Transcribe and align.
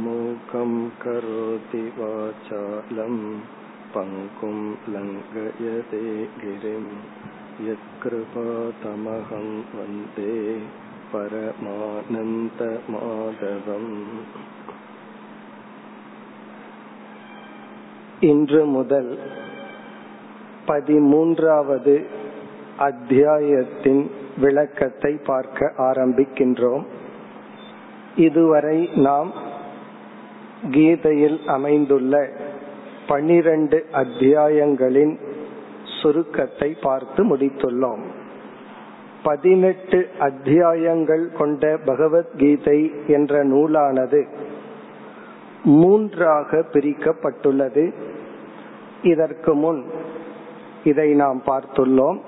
मूकं 0.00 0.72
करोति 1.02 1.84
वाचालं 1.96 3.16
पङ्कुं 3.94 4.58
लङ्घयते 4.88 6.04
गिरिं 6.38 6.84
यत्कृपातमहं 7.66 9.48
वन्दे 9.72 10.36
பரமானந்தமாதவம் 12.62 13.90
இன்று 18.20 18.62
முதல் 18.66 19.10
பதிமூன்றாவது 20.66 21.94
அத்தியாயத்தின் 22.78 24.02
விளக்கத்தை 24.36 25.12
பார்க்க 25.24 25.72
ஆரம்பிக்கின்றோம் 25.82 26.84
இதுவரை 28.16 28.78
நாம் 28.98 29.30
கீதையில் 30.71 31.39
அமைந்துள்ள 31.45 32.29
பனிரண்டு 33.07 33.85
அத்தியாயங்களின் 33.93 35.17
சுருக்கத்தை 36.01 36.77
பார்த்து 36.81 37.35
முடித்துள்ளோம். 37.35 37.99
பதினெட்டு 39.23 40.09
அத்தியாயங்கள் 40.19 41.31
கொண்ட 41.37 41.77
பகவத்கீதை 41.85 42.91
என்ற 43.07 43.43
நூலானது 43.43 44.27
மூன்றாக 45.63 46.65
பிரிக்கப்பட்டுள்ளது. 46.73 47.93
இதற்கு 49.01 49.53
முன் 49.53 49.85
இதை 50.83 51.13
நாம் 51.13 51.41
பார்த்துள்ளோம். 51.45 52.19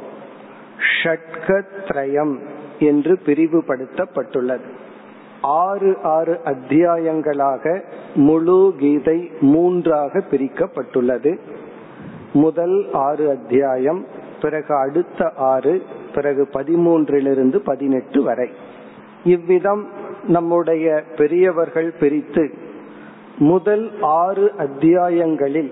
ஷட்கத்ரயம் 1.03 2.39
என்று 2.79 3.19
பிரிவுபடுத்தப்பட்டுள்ளது. 3.25 4.85
ஆறு 5.41 5.97
ஆறு 6.03 6.39
அத்தியாயங்களாக 6.45 7.81
முழு 8.15 8.73
கீதை 8.77 9.31
மூன்றாக 9.41 10.23
பிரிக்கப்பட்டுள்ளது. 10.31 11.39
முதல் 12.33 12.87
ஆறு 12.91 13.29
அத்தியாயம் 13.29 14.05
பிறகு 14.41 14.75
அடுத்த 14.75 15.31
ஆறு 15.35 15.83
பிறகு 16.13 16.47
பதிமூன்றிலிருந்து 16.53 17.55
பதினெட்டு 17.55 18.23
வரை. 18.23 18.49
இவ்விதம் 19.23 19.87
நம்முடைய 20.27 21.03
பெரியவர்கள் 21.17 21.93
பிரித்து 21.99 22.53
முதல் 23.37 23.91
ஆறு 24.01 24.51
அத்தியாயங்களில் 24.57 25.71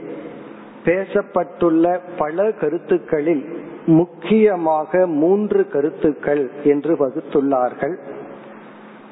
பேசப்பட்டுள்ள 0.86 2.00
பல 2.18 2.52
கருத்துக்களில் 2.52 3.64
முக்கியமாக 3.86 5.08
மூன்று 5.08 5.70
கருத்துக்கள் 5.70 6.50
என்று 6.64 6.96
வகுத்துள்ளார்கள். 6.96 7.96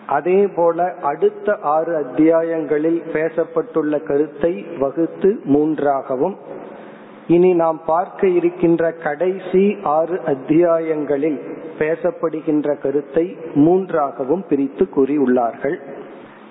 அதே 0.07 0.47
போல 0.47 0.93
அடுத்த 1.01 1.57
ஆறு 1.61 2.05
அத்தியாயங்களில் 2.05 3.01
பேசப்பட்டுள்ள 3.13 4.03
கருத்தை 4.03 4.65
வகுத்து 4.79 5.39
மூன்றாகவும் 5.43 6.37
இனி 7.27 7.53
நாம் 7.53 7.81
பார்க்க 7.85 8.27
இருக்கின்ற 8.27 8.91
கடைசி 8.91 9.77
ஆறு 9.83 10.19
அத்தியாயங்களில் 10.25 11.39
பேசப்படுகின்ற 11.79 12.79
கருத்தை 12.79 13.37
மூன்றாகவும் 13.53 14.43
பிரித்து 14.49 14.87
கூறியுள்ளார்கள். 14.95 15.77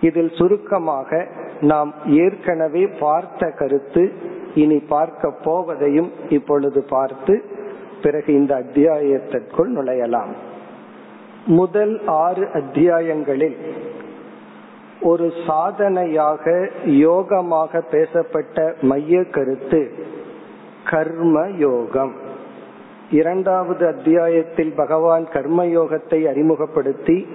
இதில் 0.01 0.31
சுருக்கமாக 0.31 1.27
நாம் 1.61 1.95
ஏற்கனவே 2.07 2.87
பார்த்த 2.87 3.51
கருத்து 3.51 4.13
இனி 4.55 4.79
பார்க்க 4.79 5.33
போவதையும் 5.45 6.11
இப்பொழுது 6.29 6.83
பார்த்து 6.83 7.43
பிறகு 8.03 8.33
இந்த 8.35 8.63
அத்தியாயத்திற்குள் 8.63 9.71
நுழையலாம். 9.77 10.33
முதல் 11.47 12.01
ஆறு 12.07 12.49
அத்தியாயங்களில் 12.53 13.57
ஒரு 15.01 15.33
சாதனையாக 15.47 16.69
யோகமாக 16.87 17.83
பேசப்பட்ட 17.91 18.75
மைய 18.81 19.25
கருத்து 19.25 19.93
கர்ம 20.91 21.49
யோகம். 21.49 22.13
இரண்டாவது 23.11 23.87
அத்தியாயத்தில் 23.87 24.73
பகவான் 24.77 25.29
கர்ம 25.29 25.65
யோகத்தை 25.65 26.29
அறிமுகப்படுத்தி 26.29 27.27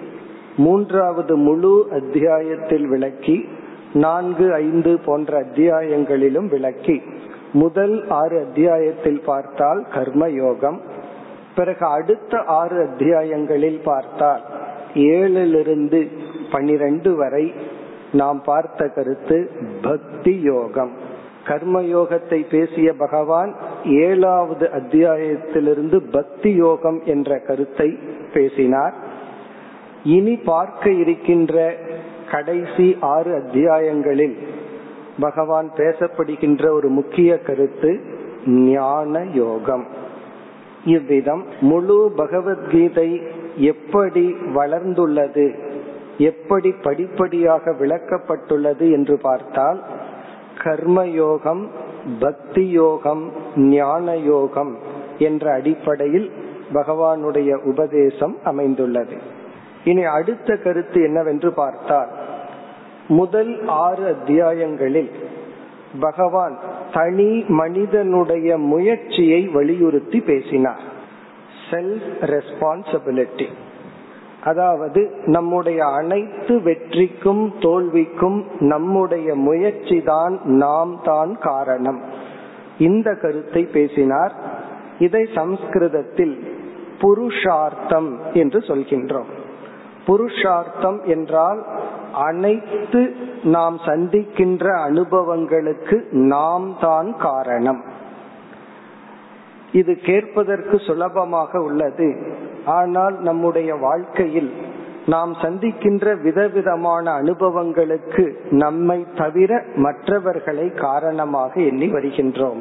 மூன்றாவது 0.57 1.35
முழு 1.35 1.87
அத்தியாயத்தில் 1.91 2.87
விளக்கி 2.87 3.47
நான்கு 3.93 4.53
ஐந்து 4.53 4.99
போன்ற 5.05 5.41
அத்தியாயங்களிலும் 5.41 6.49
விளக்கி 6.49 7.01
முதல் 7.53 8.07
ஆறு 8.07 8.39
அத்தியாயத்தில் 8.39 9.21
பார்த்தால் 9.25 9.87
கர்ம 9.93 10.29
யோகம் 10.29 10.81
பிறகு 11.57 11.85
அடுத்த 11.87 12.39
ஆறு 12.59 12.77
அத்தியாயங்களில் 12.85 13.79
பார்த்தால் 13.83 14.43
ஏழிலிருந்து 15.09 15.99
பனிரெண்டு 16.51 17.11
வரை 17.15 17.45
நாம் 18.11 18.39
பார்த்த 18.45 18.87
கருத்து 18.87 19.37
பக்தி 19.81 20.33
யோகம். 20.41 20.91
கர்ம 21.47 21.81
யோகத்தை 21.81 22.39
பேசிய 22.49 22.87
பகவான் 22.93 23.51
ஏழாவது 23.85 24.65
அத்தியாயத்திலிருந்து 24.73 25.97
பக்தி 26.11 26.51
யோகம் 26.55 26.99
என்ற 27.05 27.39
கருத்தை 27.47 27.89
பேசினார். 28.33 28.95
இனி 30.15 30.35
பார்க்க 30.45 30.89
இருக்கின்ற 31.03 31.75
கடைசி 32.31 32.87
ஆறு 33.13 33.31
அத்தியாயங்களில் 33.37 34.35
பகவான் 35.19 35.69
பேசப்படுகின்ற 35.77 36.63
ஒரு 36.69 36.89
முக்கிய 36.89 37.31
கருத்து 37.39 37.91
ஞான 38.45 39.23
யோகம். 39.33 39.85
இவ்விதம் 40.95 41.43
முழு 41.61 41.97
பகவத்கீதை 42.17 43.09
எப்படி 43.69 44.25
வளர்ந்துள்ளது 44.55 45.47
எப்படி 46.21 46.69
படிப்படியாக 46.83 47.71
விளக்கப்பட்டுள்ளது 47.71 48.85
என்று 48.91 49.15
பார்த்தால் 49.19 49.79
கர்ம 50.63 50.99
யோகம் 51.15 51.63
பக்தி 52.19 52.65
யோகம் 52.71 53.23
ஞான 53.69 54.15
யோகம் 54.25 54.73
என்ற 55.19 55.43
அடிப்படையில் 55.53 56.27
பகவானுடைய 56.73 57.51
உபதேசம் 57.63 58.35
அமைந்துள்ளது. 58.43 59.15
இனி 59.83 60.03
அடுத்த 60.17 60.49
கருத்து 60.55 60.99
என்னவென்று 61.01 61.49
பார்த்தால் 61.53 62.11
முதல் 63.09 63.51
ஆறு 63.83 64.03
அத்தியாயங்களில் 64.13 65.11
பகவான் 65.99 66.59
தனி 66.93 67.43
மனிதனுடைய 67.47 68.57
முயற்சியை 68.57 69.47
வலியுறுத்தி 69.47 70.21
பேசினார். 70.21 70.81
செல்ஃப் 71.69 72.11
ரெஸ்பான்சிபிலிட்டி 72.21 73.45
அதாவது 74.43 75.11
நம்முடைய 75.25 75.85
அனைத்து 75.85 76.59
வெற்றிக்கும் 76.59 77.51
தோல்விக்கும் 77.59 78.45
நம்முடைய 78.59 79.35
முயற்சி 79.35 80.01
தான் 80.01 80.39
நாம் 80.43 80.99
தான் 81.03 81.37
காரணம். 81.39 82.01
இந்த 82.77 83.15
கருத்தை 83.15 83.63
பேசினார். 83.63 84.33
இதை 84.99 85.27
சம்ஸ்கிருதத்தில் 85.35 86.55
புருஷார்த்தம் 87.01 88.19
என்று 88.33 88.59
சொல்கின்றோம். 88.59 89.31
புருஷார்த்தம் 90.05 91.03
என்றால் 91.05 91.65
அனைத்து 92.13 93.15
நாம் 93.43 93.77
சந்திக்கின்ற 93.85 94.75
அனுபவங்களுக்கு 94.77 96.07
நாம் 96.11 96.77
தான் 96.81 97.15
காரணம். 97.17 97.83
இது 99.71 99.95
கேட்பதற்கு 99.95 100.79
சுலபமாக 100.79 101.61
உள்ளது. 101.61 102.17
ஆனால் 102.65 103.21
நம்முடைய 103.21 103.75
வாழ்க்கையில் 103.75 104.51
நாம் 105.05 105.33
சந்திக்கின்ற 105.33 106.21
விதவிதமான 106.21 107.11
அனுபவங்களுக்கு 107.11 108.41
நம்மை 108.49 109.05
தவிர 109.15 109.63
மற்றவர்களை 109.75 110.73
காரணமாக 110.73 111.61
எண்ணி 111.61 111.87
வருகின்றோம். 111.87 112.57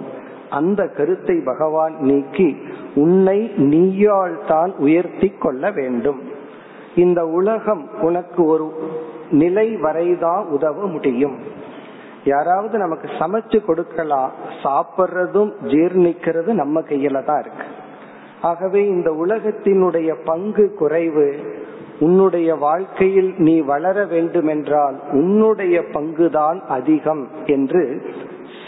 அந்த 0.50 0.86
கருத்தை 0.86 1.40
பகவான் 1.44 1.96
நீக்கி 1.98 2.56
உன்னை 2.94 3.50
நீயால் 3.56 4.38
தான் 4.46 4.74
உயர்த்தி 4.78 5.32
கொள்ள 5.38 5.70
வேண்டும். 5.70 6.20
இந்த 6.94 7.26
உலகம் 7.26 7.88
உனக்கு 8.00 8.44
ஒரு 8.44 8.72
நிலை 9.30 9.76
வரைதான் 9.76 10.46
உதவ 10.46 10.86
முடியும். 10.86 11.38
யாராவது 12.24 12.78
நமக்கு 12.78 13.08
சமைச்சு 13.18 13.64
கொடுக்கலாம் 13.64 14.32
சாப்பிட்றதும் 14.62 15.52
ஜீர்ணிக்கிறது 15.62 16.52
நம்ம 16.52 16.80
கையில 16.80 17.24
தான் 17.24 17.40
இருக்கு. 17.40 17.64
ஆகவே 18.42 18.86
இந்த 18.86 19.10
உலகத்தினுடைய 19.10 20.16
பங்கு 20.24 20.74
குறைவு 20.74 21.36
உன்னுடைய 22.00 22.54
வாழ்க்கையில் 22.54 23.34
நீ 23.36 23.60
வளர 23.60 24.04
வேண்டுமென்றால் 24.04 25.00
உன்னுடைய 25.12 25.80
பங்குதான் 25.80 26.60
அதிகம் 26.60 27.28
என்று 27.46 28.12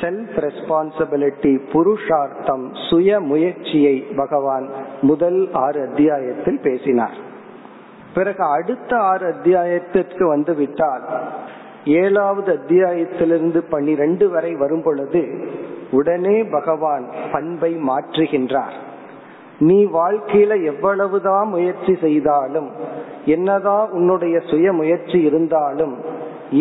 செல்ஃப் 0.00 0.36
ரெஸ்பான்சிபிலிட்டி 0.36 1.60
புருஷார்த்தம் 1.72 2.70
சுய 2.90 3.20
முயற்சியை 3.20 3.98
பகவான் 4.16 4.68
முதல் 5.00 5.48
ஆறு 5.52 5.88
அத்தியாயத்தில் 5.88 6.60
பேசினார். 6.62 7.26
பிறகு 8.18 8.44
அடுத்த 8.56 8.92
ஆறு 9.10 9.24
அத்தியாயத்திற்கு 9.32 10.24
வந்து 10.26 10.54
விட்டால் 10.54 11.04
ஏழாவது 11.84 12.50
அத்தியாயத்திலிருந்து 12.54 13.60
பன்னிரண்டு 13.70 14.26
வரை 14.30 14.52
வரும் 14.54 14.82
பொழுது 14.82 15.22
உடனே 15.90 16.36
பகவான் 16.56 17.04
பண்பை 17.32 17.72
மாற்றுகின்றார். 17.88 18.76
நீ 19.58 19.78
வாழ்க்கையில 19.84 20.52
எவ்வளவுதான் 20.64 21.48
முயற்சி 21.48 21.94
செய்தாலும் 22.00 22.68
என்னதான் 23.24 23.88
உன்னுடைய 23.90 24.36
சுய 24.50 24.72
முயற்சி 24.72 25.18
இருந்தாலும் 25.22 25.94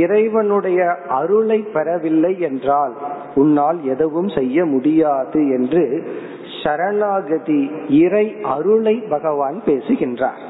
இறைவனுடைய 0.04 0.80
அருளை 1.20 1.60
பெறவில்லை 1.76 2.34
என்றால் 2.40 2.94
உன்னால் 3.36 3.80
எதுவும் 3.84 4.30
செய்ய 4.38 4.66
முடியாது 4.66 5.42
என்று 5.58 5.84
சரணாகதி 6.64 7.62
இறை 8.04 8.26
அருளை 8.56 8.96
பகவான் 9.10 9.60
பேசுகின்றார். 9.66 10.44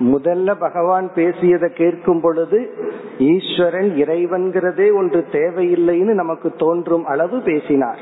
முதல்ல 0.00 0.54
பகவான் 0.58 1.10
பேசியதை 1.14 1.68
கேட்கும் 1.68 2.20
பொழுது 2.20 2.74
ஈஸ்வரன் 3.18 3.90
இறைவன்கிறதே 3.96 4.94
ஒன்று 4.94 5.24
தேவையில்லைன்னு 5.32 6.14
நமக்கு 6.14 6.52
தோன்றும் 6.52 7.04
அளவு 7.04 7.40
பேசினார். 7.40 7.98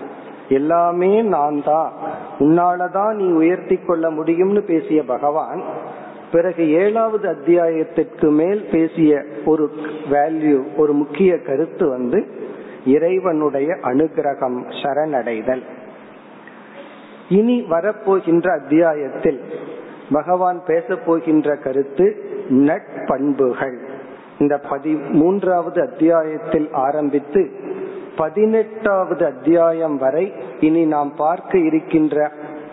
எல்லாமே 0.48 1.22
நான் 1.22 1.62
தான் 1.64 1.92
உன்னாலதான் 2.38 3.14
நீ 3.14 3.26
உயர்த்தி 3.32 3.76
கொள்ள 3.76 4.10
முடியும்னு 4.10 4.60
பேசிய 4.60 5.02
பகவான் 5.02 5.62
பிறகு 6.32 6.70
ஏழாவது 6.72 7.28
அத்தியாயத்திற்கு 7.28 8.30
மேல் 8.30 8.68
பேசிய 8.72 9.24
ஒரு 9.44 9.70
வேல்யூ 10.10 10.76
ஒரு 10.76 10.92
முக்கிய 10.92 11.38
கருத்து 11.38 11.88
வந்து 11.88 12.26
இறைவனுடைய 12.86 13.76
அனுகிரகம் 13.82 14.58
சரணடைதல். 14.82 15.62
இனி 17.28 17.66
வரப்போகின்ற 17.70 18.48
அத்தியாயத்தில் 18.62 19.40
பகவான் 20.12 20.62
பேச 20.66 20.96
போகின்ற 20.96 21.56
கருத்து 21.56 22.24
நட்பண்புகள். 22.48 23.78
இந்த 24.38 24.58
பதி 24.58 24.94
மூன்றாவது 24.94 25.80
அத்தியாயத்தில் 25.80 26.68
ஆரம்பித்து 26.72 27.50
பதினெட்டாவது 28.16 29.26
அத்தியாயம் 29.26 29.98
வரை 29.98 30.32
இனி 30.60 30.84
நாம் 30.84 31.14
பார்க்க 31.16 31.58
இருக்கின்ற 31.58 32.32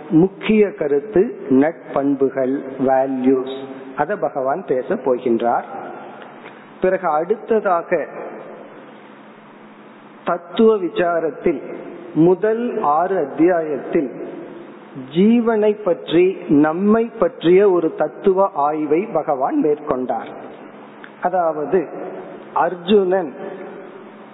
முக்கிய 0.09 0.71
கருத்து 0.71 1.39
நட்பண்புகள் 1.49 2.61
வேல்யூஸ் 2.79 3.63
அத 3.95 4.15
பகவான் 4.15 4.65
பேச 4.65 4.95
போகின்றார். 4.95 5.63
பிறகு 6.81 7.07
அடுத்ததாக 7.07 8.07
தத்துவ 10.25 10.77
விசாரத்தில் 10.77 11.61
முதல் 12.13 12.81
ஆறு 12.81 13.17
அத்தியாயத்தில் 13.17 14.24
ஜீவனை 15.15 15.83
பற்றி 15.83 16.37
நம்மை 16.47 17.11
பற்றிய 17.19 17.71
ஒரு 17.71 17.95
தத்துவ 17.95 18.49
ஆய்வை 18.53 19.07
பகவான் 19.13 19.63
மேற்கொண்டார். 19.63 20.29
அதாவது 21.21 21.87
அர்ஜுனன் 22.53 23.33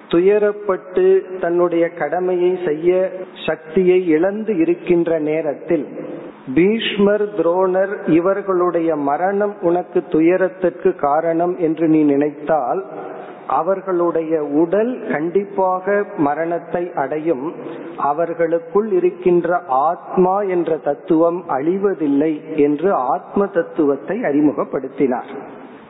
துயரப்பட்டு 0.08 1.40
தன்னுடைய 1.40 1.90
கடமையை 1.90 2.60
செய்ய 2.66 3.12
சக்தியை 3.48 4.08
இழந்து 4.08 4.58
இருக்கின்ற 4.58 5.19
நேரத்தில் 5.19 5.86
பீஷ்மர் 6.54 7.25
துரோணர் 7.36 8.10
இவர்களுடைய 8.10 8.96
மரணம் 8.96 9.56
உனக்கு 9.62 10.04
துயரத்திற்கு 10.10 10.96
காரணம் 10.96 11.58
என்று 11.58 11.88
நீ 11.88 12.04
நினைத்தால் 12.04 12.86
அவர்களுடைய 13.51 14.44
உடல் 14.44 14.92
கண்டிப்பாக 15.12 16.03
மரணத்தை 16.18 16.92
அடையும். 16.95 17.53
அவர்களுக்குள் 17.98 18.92
இருக்கின்ற 18.92 19.59
ஆத்மா 19.68 20.42
என்ற 20.42 20.77
தத்துவம் 20.77 21.44
அழிவதில்லை 21.50 22.33
என்று 22.56 22.94
ஆத்ம 22.94 23.48
தத்துவத்தை 23.48 24.18
அறிமுகப்படுத்தினார். 24.19 25.30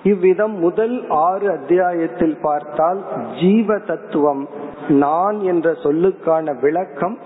இவ்விதம் 0.03 0.55
முதல் 0.59 1.05
ஆறு 1.09 1.49
அத்தியாயத்தில் 1.51 2.37
பார்த்தால் 2.41 3.03
ஜீவ 3.41 3.77
தத்துவம் 3.77 4.47
நான் 4.87 5.39
என்ற 5.39 5.71
சொல்லுக்கான 5.71 6.59
விளக்கம் 6.59 7.17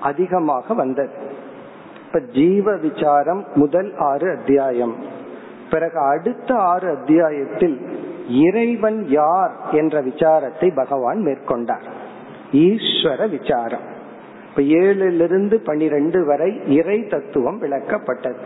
அதிகமாக 0.00 0.74
வந்தது. 0.74 1.10
இப்ப 2.06 2.20
ஜீவ 2.20 2.76
விசாரம் 2.76 3.44
முதல் 3.54 3.92
ஆறு 3.98 4.30
அத்தியாயம். 4.30 4.94
பிறகு 5.70 5.98
அடுத்த 5.98 6.54
ஆறு 6.54 6.88
அத்தியாயத்தில் 6.88 7.95
இறைவன் 8.28 9.08
யார் 9.08 9.56
என்ற 9.72 10.02
விசாரத்தை 10.02 10.74
பகவான் 10.74 11.18
மேற்கொண்டார். 11.18 11.82
ஈஸ்வர 12.52 13.38
விசாரம். 13.38 13.94
இப்ப 14.48 14.62
ஏழிலிருந்து 14.62 15.54
பனிரெண்டு 15.54 16.24
வரை 16.24 16.60
இறை 16.66 17.06
தத்துவம் 17.06 17.62
விளக்கப்பட்டது. 17.62 18.36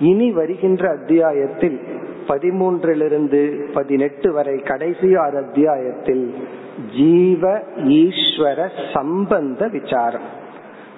இனி 0.00 0.32
வருகின்ற 0.32 0.90
அத்தியாயத்தில் 0.90 1.80
பதிமூன்றிலிருந்து 2.28 3.72
பதினெட்டு 3.72 4.32
வரை 4.32 4.58
கடைசி 4.58 5.16
ஆறு 5.16 5.38
அத்தியாயத்தில் 5.38 6.34
ஜீவ 6.96 7.58
ஈஸ்வர 7.76 8.68
சம்பந்த 8.92 9.68
விசாரம். 9.68 10.38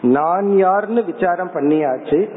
நான் 0.03 0.47
யார்னு 0.47 1.05
விசாரம் 1.05 1.51
பண்ணியாச்சு? 1.55 2.29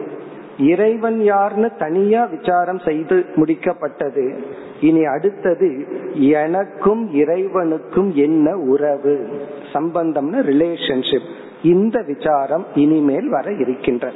இறைவன் 0.60 1.20
யார்னு 1.20 1.78
தனியா 1.78 2.26
விசாரம் 2.26 2.80
செய்து 2.80 3.26
முடிக்கப்பட்டது. 3.36 4.44
இனி 4.82 5.06
அடுத்தது 5.06 5.86
எனக்கும் 6.30 7.14
இறைவனுக்கும் 7.14 8.14
என்ன 8.14 8.56
உறவு? 8.58 9.30
சம்பந்தம்னு 9.74 10.40
ரிலேஷன்ஷிப் 10.52 11.30
இந்த 11.64 12.04
விசாரம் 12.08 12.66
இனிமேல் 12.76 13.30
வர 13.30 13.52
இருக்கின்றது 13.52 14.16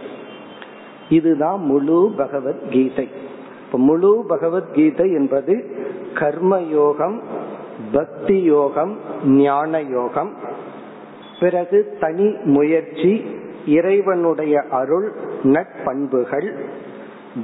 இதுதான் 1.09 1.61
முழு 1.61 2.13
பகவத்கீதை. 2.17 3.09
முழு 3.71 4.25
பகவத்கீதை 4.27 5.11
என்பது 5.11 5.65
கர்மயோகம் 6.13 7.19
பக்தி 7.91 8.41
யோகம் 8.41 8.97
ஞான 9.25 9.81
யோகம் 9.81 10.33
பிறகு 11.39 11.97
தனி 11.99 12.35
முயற்சி 12.43 13.25
இறைவனுடைய 13.65 14.61
அருள் 14.69 15.13
நட்பண்புகள் 15.43 16.53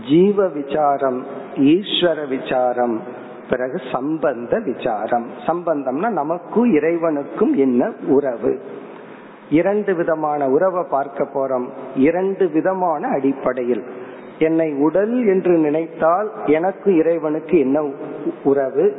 ஜீவ 0.10 0.48
விசாரம் 0.48 1.26
ஈஸ்வர 1.56 2.28
விசாரம் 2.28 3.02
பிறகு 3.50 3.82
சம்பந்த 3.92 4.60
விசாரம் 4.60 5.26
சம்பந்தம்னா 5.48 6.10
நமக்கும் 6.10 6.74
இறைவனுக்கும் 6.74 7.56
என்ன 7.56 7.92
உறவு? 8.08 8.60
இரண்டு 9.50 9.96
விதமான 9.96 10.50
உறவை 10.50 10.84
பார்க்க 10.90 11.24
போறோம். 11.24 11.68
இரண்டு 11.96 12.50
விதமான 12.50 13.08
அடிப்படையில். 13.08 13.84
என்னை 14.40 14.74
உடல் 14.74 15.26
என்று 15.26 15.58
நினைத்தால் 15.58 16.32
எனக்கு 16.46 16.96
இறைவனுக்கு 16.96 17.60
என்ன 17.60 17.92
உறவு? 18.44 18.96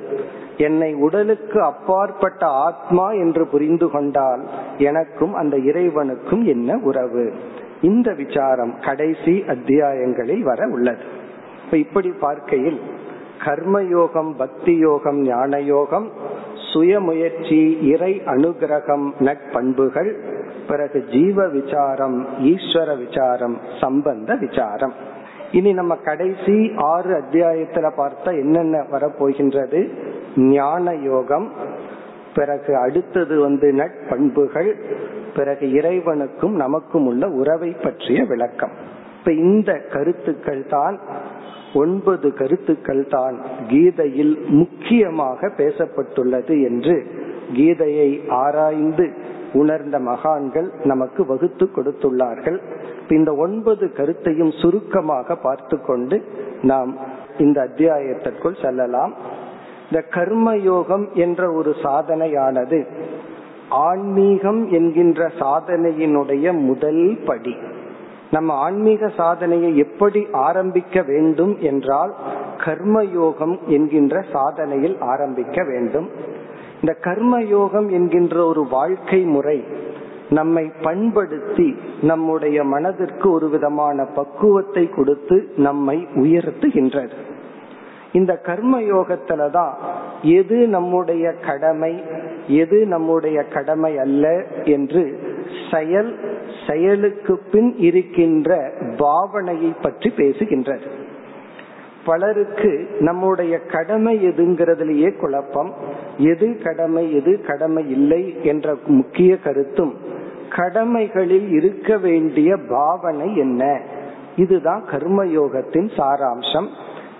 என்னை 0.56 0.94
உடலுக்கு 0.94 1.62
அப்பாற்பட்ட 1.62 2.46
ஆத்மா 2.46 3.10
என்று 3.10 3.46
புரிந்து 3.46 3.90
கொண்டால் 3.90 4.42
எனக்கும் 4.78 5.34
அந்த 5.34 5.56
இறைவனுக்கும் 5.56 6.44
என்ன 6.44 6.78
உறவு? 6.82 7.32
இந்த 7.82 8.12
விசாரம் 8.12 8.74
கடைசி 8.82 9.44
அத்தியாயங்களில் 9.46 10.40
வர 10.40 10.68
உள்ளது. 10.68 11.02
இப்ப 11.64 11.76
இப்படி 11.76 12.12
பார்க்கையில் 12.20 12.80
கர்மயோகம் 13.44 14.34
பக்தி 14.36 14.76
யோகம் 14.76 15.22
ஞான 15.22 15.60
யோகம் 15.60 16.10
சுயமுயற்சி 16.74 17.82
இறை 17.82 18.22
அனுகிரகம் 18.26 19.12
நட்பண்புகள் 19.20 20.14
பிறகு 20.68 21.04
ஜீவ 21.10 21.48
விசாரம் 21.48 22.26
ஈஸ்வர 22.38 23.06
விசாரம் 23.06 23.58
சம்பந்த 23.80 24.34
விசாரம். 24.34 24.92
இனி 25.52 25.72
நம்ம 25.72 25.96
கடைசி 25.96 26.72
ஆறு 26.76 27.20
அத்தியாயத்துல 27.20 27.90
பார்த்தா 27.96 28.24
என்னென்ன 28.24 28.86
வரப்போகின்றது? 28.92 29.90
ஞான 30.36 30.94
யோகம் 30.94 31.52
பிறகு 32.36 32.72
அடுத்தது 32.76 33.34
வந்து 33.40 33.68
நட்பண்புகள் 33.72 34.70
பிறகு 35.36 35.66
இறைவனுக்கும் 35.78 36.54
நமக்கும் 36.64 37.06
உள்ள 37.06 37.24
உறவை 37.40 37.70
பற்றிய 37.84 38.20
விளக்கம். 38.24 38.74
இப்ப 39.18 39.32
இந்த 39.46 39.70
கருத்துக்கள் 39.94 40.62
தான் 40.66 40.96
ஒன்பது 41.74 42.28
கருத்துக்கள் 42.34 43.04
தான் 43.08 43.36
கீதையில் 43.68 44.34
முக்கியமாக 44.60 45.48
பேசப்பட்டுள்ளது 45.58 46.54
என்று 46.68 46.96
கீதையை 47.58 48.10
ஆராய்ந்து 48.42 49.06
உணர்ந்த 49.52 49.96
மகான்கள் 50.10 50.68
நமக்கு 50.84 51.22
வகுத்து 51.26 51.66
கொடுத்துள்ளார்கள். 51.76 52.58
இந்த 53.08 53.30
ஒன்பது 53.44 53.84
கருத்தையும் 53.98 54.54
சுருக்கமாக 54.60 55.36
பார்த்து 55.46 55.76
கொண்டு 55.80 56.16
நாம் 56.62 56.92
இந்த 57.44 57.58
அத்தியாயத்திற்குள் 57.68 58.62
செல்லலாம். 58.64 59.12
இந்த 59.90 60.04
கர்மயோகம் 60.10 61.12
என்ற 61.14 61.52
ஒரு 61.52 61.70
சாதனையானது 61.82 62.86
ஆன்மீகம் 63.68 64.68
என்கின்ற 64.68 65.30
சாதனையினுடைய 65.38 66.52
முதல் 66.60 67.18
படி. 67.24 67.54
நம்ம 68.30 68.54
ஆன்மீக 68.54 69.08
சாதனையை 69.08 69.76
எப்படி 69.76 70.26
ஆரம்பிக்க 70.32 71.02
வேண்டும் 71.02 71.56
என்றால் 71.60 72.14
கர்மயோகம் 72.56 73.58
என்கின்ற 73.66 74.24
சாதனையில் 74.32 74.96
ஆரம்பிக்க 75.00 75.64
வேண்டும். 75.64 76.08
இந்த 76.80 76.96
கர்மயோகம் 77.00 77.90
என்கின்ற 77.90 78.46
ஒரு 78.46 78.66
வாழ்க்கை 78.70 79.20
முறை 79.24 79.64
நம்மை 80.30 80.72
பண்படுத்தி 80.82 81.76
நம்முடைய 82.02 82.64
மனதிற்கு 82.64 83.30
ஒரு 83.30 83.48
விதமான 83.48 84.04
பக்குவத்தை 84.04 84.88
கொடுத்து 84.88 85.52
நம்மை 85.56 86.06
உயர்த்துகின்றது. 86.14 87.16
இந்த 88.12 88.36
கர்ம 88.36 88.80
யோகத்துலதான் 88.80 89.72
எது 90.22 90.68
நம்முடைய 90.68 91.32
கடமை 91.32 92.02
எது 92.48 92.86
நம்முடைய 92.86 93.42
கடமை 93.42 93.98
அல்ல 93.98 94.44
என்று 94.64 95.20
செயல் 95.72 96.18
செயலுக்கு 96.68 97.38
பின் 97.52 97.74
இருக்கின்ற 97.78 98.70
பாவனையை 98.78 99.76
பற்றி 99.82 100.12
பேசுகின்றது. 100.16 100.86
பலருக்கு 102.04 102.88
நம்முடைய 103.00 103.58
கடமை 103.58 104.28
எதுங்கிறதுலயே 104.28 105.16
குழப்பம். 105.16 105.74
எது 106.18 106.58
கடமை 106.64 107.14
எது 107.14 107.40
கடமை 107.40 107.90
இல்லை 107.90 108.36
என்ற 108.42 108.76
முக்கிய 108.86 109.38
கருத்தும் 109.38 109.94
கடமைகளில் 110.56 111.48
இருக்க 111.50 111.98
வேண்டிய 111.98 112.56
பாவனை 112.68 113.36
என்ன? 113.36 113.80
இதுதான் 114.36 114.84
கர்மயோகத்தின் 114.90 115.90
சாராம்சம். 115.96 116.68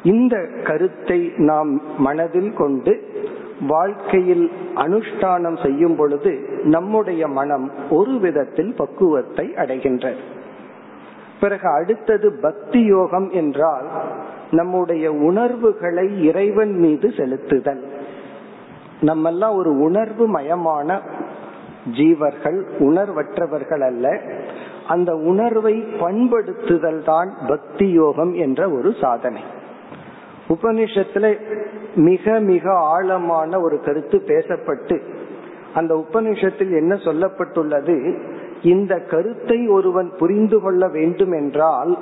இந்த 0.06 0.36
கருத்தை 0.64 1.20
நாம் 1.50 1.70
மனதில் 1.98 2.52
கொண்டு 2.52 2.92
வாழ்க்கையில் 3.68 4.46
அனுஷ்டானம் 4.76 5.58
செய்யும் 5.62 5.96
பொழுது 5.96 6.32
நம்முடைய 6.64 7.22
மனம் 7.28 7.66
ஒரு 7.90 8.14
விதத்தில் 8.18 8.72
பக்குவத்தை 8.76 9.46
அடைகின்றது. 9.56 10.22
பிறகு 11.40 11.68
அடுத்தது 11.68 12.28
பக்தி 12.42 12.80
யோகம் 12.84 13.28
என்றால் 13.30 13.86
நம்முடைய 14.50 15.12
உணர்வுகளை 15.28 16.06
இறைவன் 16.22 16.74
மீது 16.74 17.08
செலுத்துதல். 17.16 17.82
நம்மெல்லாம் 19.00 19.54
ஒரு 19.54 19.72
உணர்வு 19.78 20.24
மயமான 20.38 20.98
ஜீவர்கள் 21.92 22.60
உணர்வற்றவர்கள் 22.78 23.84
அல்ல. 23.90 24.06
அந்த 24.86 25.10
உணர்வை 25.30 25.74
பண்படுத்துதல் 26.00 27.02
தான் 27.04 27.30
பக்தி 27.48 27.88
யோகம் 27.90 28.34
என்ற 28.44 28.60
ஒரு 28.70 28.90
சாதனை. 29.00 29.42
உபனிஷத்துல 30.48 31.38
மிக 31.94 32.40
மிக 32.40 32.72
ஆழமான 32.72 33.60
ஒரு 33.60 33.80
கருத்து 33.80 34.22
பேசப்பட்டு 34.26 35.00
அந்த 35.74 36.04
உபனிஷத்தில் 36.08 36.76
என்ன 36.76 36.94
சொல்லப்பட்டுள்ளது? 36.94 38.18
இந்த 38.62 39.00
கருத்தை 39.00 39.68
ஒருவன் 39.68 40.12
புரிந்து 40.18 40.60
கொள்ள 40.60 40.88
வேண்டும் 40.88 41.32
என்றால் 41.32 41.98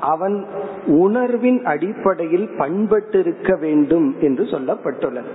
அவன் 0.00 0.46
உணர்வின் 0.86 1.64
அடிப்படையில் 1.64 2.48
பண்பட்டிருக்க 2.58 3.58
வேண்டும் 3.58 4.16
என்று 4.20 4.44
சொல்லப்பட்டுள்ளது. 4.44 5.32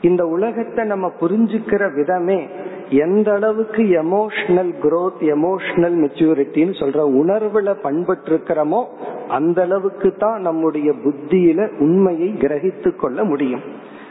இந்த 0.00 0.26
உலகத்தை 0.26 0.84
நம்ம 0.84 1.12
புரிஞ்சுக்கிற 1.20 1.94
விதமே 1.94 2.48
எந்த 2.90 3.32
அளவுக்கு 3.32 3.82
எமோஷனல் 3.82 4.72
குரோத் 4.82 5.20
எமோஷனல் 5.20 5.96
மெச்சூரிட்டின்னு 6.02 6.74
சொல்ற 6.80 7.00
உணர்வுல 7.22 7.74
பண்பட்டு 7.82 8.30
இருக்கிறோமோ 8.32 8.84
அந்த 9.28 9.62
அளவுக்கு 9.62 10.14
தான் 10.16 10.40
நம்முடைய 10.40 10.92
புத்தியில 11.04 11.68
உண்மையை 11.78 12.28
கிரகித்து 12.28 12.96
கொள்ள 12.96 13.24
முடியும். 13.24 13.62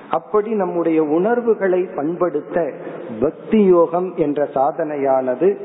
அப்படி 0.10 0.52
நம்முடைய 0.52 1.04
உணர்வுகளை 1.04 1.88
பண்படுத்த 1.96 2.74
பக்தி 3.20 3.66
யோகம் 3.66 4.16
என்ற 4.16 4.50
சாதனையானது 4.54 5.58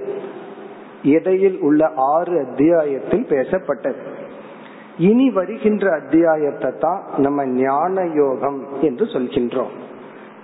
இடையில் 1.02 1.58
உள்ள 1.60 1.92
ஆறு 1.94 2.38
அத்தியாயத்தில் 2.38 3.26
பேசப்பட்டது. 3.28 4.00
இனி 4.98 5.30
வருகின்ற 5.30 5.92
அத்தியாயத்தை 5.92 6.70
தான் 6.78 7.02
நம்ம 7.16 7.46
ஞான 7.46 8.06
யோகம் 8.14 8.66
என்று 8.80 9.04
சொல்கின்றோம். 9.04 9.72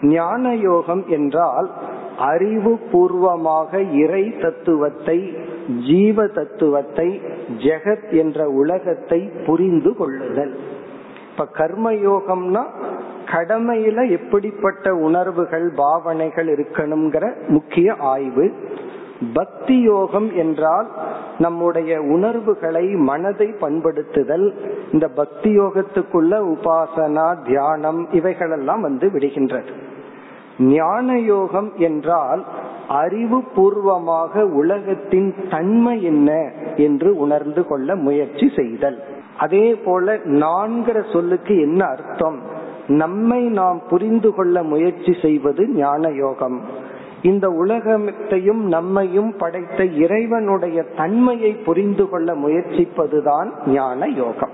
ஞான 0.02 0.54
யோகம் 0.54 1.06
என்றால் 1.08 1.70
அறிவு 2.20 2.78
பூர்வமாக 2.92 3.80
இறை 3.80 4.36
தத்துவத்தை 4.38 5.18
ஜீவ 5.86 6.26
தத்துவத்தை 6.26 7.20
ஜெகத் 7.58 8.10
என்ற 8.10 8.48
உலகத்தை 8.48 9.20
புரிந்து 9.46 9.96
கொள்ளுதல். 9.96 10.54
இப்ப 11.30 11.46
கர்மயோகம்னா 11.52 12.64
கடமையில 13.26 14.10
எப்படிப்பட்ட 14.10 14.94
உணர்வுகள் 14.94 15.70
பாவனைகள் 15.76 16.46
இருக்கணுங்கிற 16.46 17.48
முக்கிய 17.48 17.94
ஆய்வு. 17.94 18.52
பக்தி 19.34 19.80
யோகம் 19.80 20.36
என்றால் 20.36 20.88
நம்முடைய 21.38 22.00
உணர்வுகளை 22.00 22.86
மனதை 22.88 23.48
பண்படுத்துதல். 23.60 24.54
இந்த 24.92 25.08
பக்தி 25.08 25.58
யோகத்துக்குள்ள 25.60 26.42
உபாசனா 26.52 27.42
தியானம் 27.44 28.12
இவைகளெல்லாம் 28.12 28.80
வந்து 28.80 29.08
விடுகின்றது. 29.08 29.72
ஞான 30.60 31.18
யோகம் 31.18 31.72
என்றால் 31.76 32.44
அறிவு 32.88 33.44
பூர்வமாக 33.54 34.46
உலகத்தின் 34.46 35.34
தன்மை 35.50 36.02
என்ன 36.02 36.52
என்று 36.76 37.16
உணர்ந்து 37.16 37.66
கொள்ள 37.66 37.96
முயற்சி 37.96 38.50
செய்தல். 38.56 38.98
அதே 39.38 39.74
போல 39.74 40.16
நான்கிற 40.16 41.12
சொல்லுக்கு 41.12 41.60
என்ன 41.60 41.84
அர்த்தம்? 41.84 42.38
நம்மை 42.86 43.42
நாம் 43.42 43.82
புரிந்து 43.88 44.34
கொள்ள 44.34 44.62
முயற்சி 44.62 45.16
செய்வது 45.22 45.68
ஞான 45.68 46.08
யோகம் 46.08 46.60
இந்த 47.22 47.48
உலகத்தையும் 47.48 48.64
நம்மையும் 48.64 49.34
படைத்த 49.36 49.84
இறைவனுடைய 49.84 50.82
தன்மையை 50.82 51.52
புரிந்து 51.52 52.08
கொள்ள 52.08 52.34
முயற்சிப்பதுதான் 52.34 53.48
ஞான 53.66 54.06
யோகம் 54.06 54.50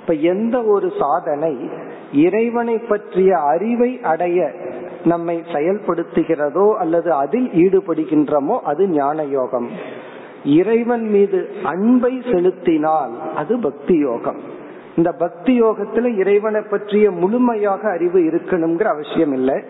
இப்ப 0.00 0.14
எந்த 0.14 0.62
ஒரு 0.62 0.92
சாதனை 0.98 1.70
இறைவனை 2.12 2.78
பற்றிய 2.78 3.38
அறிவை 3.38 4.00
அடைய 4.02 4.52
நம்மை 5.04 5.42
செயல்படுத்துகிறதோ 5.52 6.74
அல்லது 6.74 7.12
அதில் 7.12 7.48
ஈடுபடுகின்றமோ 7.48 8.60
அது 8.60 8.88
ஞான 8.88 9.24
யோகம் 9.24 9.70
இறைவன் 10.44 11.08
மீது 11.08 11.48
அன்பை 11.62 12.22
செலுத்தினால் 12.32 13.12
அது 13.34 13.58
பக்தி 13.58 13.98
யோகம். 13.98 14.40
இந்த 14.96 15.12
பக்தி 15.12 15.62
யோகத்துல 15.62 16.18
இறைவனை 16.18 16.60
பற்றிய 16.60 17.10
முழுமையாக 17.10 17.90
அறிவு 17.90 18.20
இருக்கணுங்கிற 18.20 18.84
அவசியம் 18.84 19.32
இல்லை. 19.32 19.62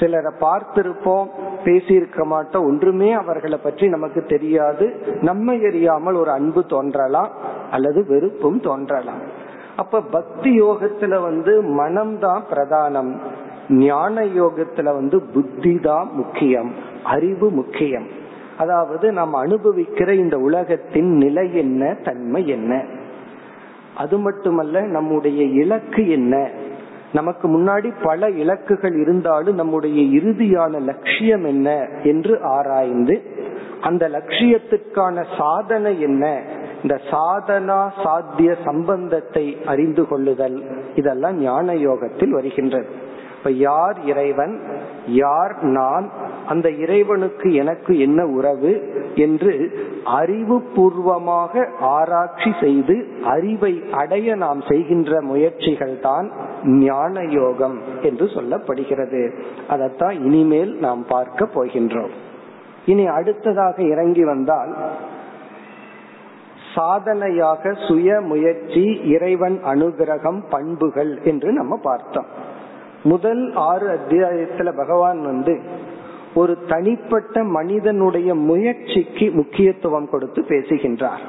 சிலரை 0.00 0.32
பார்த்திருப்போம் 0.40 1.28
பேசியிருக்க 1.64 2.24
மாட்டோம் 2.24 2.64
ஒன்றுமே 2.64 3.12
அவர்களை 3.12 3.58
பற்றி 3.58 3.88
நமக்கு 3.88 4.22
தெரியாது. 4.22 4.94
நம்ம 5.20 5.52
எரியாமல் 5.52 6.14
ஒரு 6.14 6.30
அன்பு 6.30 6.64
தோன்றலாம் 6.64 7.30
அல்லது 7.70 8.06
வெறுப்பும் 8.06 8.60
தோன்றலாம். 8.60 9.22
அப்ப 9.76 10.00
பக்தி 10.00 10.62
யோகத்துல 10.62 11.20
வந்து 11.22 11.62
மனம்தான் 11.62 12.42
பிரதானம். 12.50 13.12
ஞான 13.68 14.24
யோகத்துல 14.24 14.84
வந்து 14.84 15.22
புத்தி 15.22 15.78
தான் 15.78 16.08
முக்கியம் 16.12 16.72
அறிவு 17.04 17.50
முக்கியம். 17.50 18.06
அதாவது 18.58 19.12
நாம் 19.12 19.34
அனுபவிக்கிற 19.34 20.10
இந்த 20.10 20.38
உலகத்தின் 20.38 21.10
நிலை 21.16 21.54
என்ன 21.54 21.96
தன்மை 22.04 22.46
என்ன? 22.46 22.84
அது 23.94 24.18
மட்டுமல்ல 24.18 24.80
நம்முடைய 24.80 25.42
இலக்கு 25.42 26.08
என்ன? 26.08 26.50
நமக்கு 27.12 27.48
முன்னாடி 27.48 27.92
பல 28.02 28.28
இலக்குகள் 28.30 29.00
இருந்தாலும் 29.00 29.54
நம்முடைய 29.54 30.20
இறுதியான 30.20 30.80
லட்சியம் 30.80 31.44
என்ன 31.44 31.88
என்று 32.02 32.42
ஆராய்ந்து 32.42 33.22
அந்த 33.80 34.08
லட்சியத்துக்கான 34.08 35.24
சாதனை 35.38 36.00
என்ன? 36.00 36.42
இந்த 36.82 37.00
சாதனா 37.10 37.88
சாத்திய 38.02 38.56
சம்பந்தத்தை 38.64 39.56
அறிந்து 39.66 40.06
கொள்ளுதல். 40.06 40.64
இதெல்லாம் 40.94 41.38
ஞான 41.38 41.74
யோகத்தில் 41.74 42.30
வருகின்றது. 42.30 43.12
இப்ப 43.44 43.56
யார் 43.56 44.04
இறைவன்? 44.04 44.60
யார் 45.06 45.62
நான்? 45.62 46.10
அந்த 46.46 46.70
இறைவனுக்கு 46.70 47.54
எனக்கு 47.54 47.98
என்ன 47.98 48.26
உறவு? 48.26 48.92
என்று 49.14 49.70
அறிவு 50.04 50.60
பூர்வமாக 50.60 51.68
ஆராய்ச்சி 51.80 52.54
செய்து 52.60 53.08
அறிவை 53.24 53.82
அடைய 53.92 54.34
நாம் 54.34 54.60
செய்கின்ற 54.68 55.22
முயற்சிகள் 55.22 56.00
தான் 56.00 56.30
ஞான 56.64 57.22
யோகம் 57.22 57.80
என்று 58.02 58.24
சொல்லப்படுகிறது. 58.24 59.38
அதைத்தான் 59.68 60.24
இனிமேல் 60.24 60.76
நாம் 60.78 61.04
பார்க்க 61.08 61.48
போகின்றோம். 61.54 62.10
இனி 62.86 63.06
அடுத்ததாக 63.06 63.82
இறங்கி 63.82 64.24
வந்தால் 64.24 64.74
சாதனையாக 66.74 67.74
சுய 67.88 68.20
முயற்சி 68.20 69.00
இறைவன் 69.04 69.60
அனுகிரகம் 69.64 70.42
பண்புகள் 70.50 71.22
என்று 71.22 71.52
நம்ம 71.52 71.76
பார்த்தோம். 71.82 72.52
முதல் 73.04 73.52
ஆறு 73.54 73.86
அத்தியாயத்துல 73.88 74.76
பகவான் 74.76 75.22
வந்து 75.22 75.60
ஒரு 76.34 76.58
தனிப்பட்ட 76.68 77.44
மனிதனுடைய 77.44 78.34
முயற்சிக்கு 78.34 79.30
முக்கியத்துவம் 79.30 80.08
கொடுத்து 80.10 80.44
பேசுகின்றார். 80.44 81.20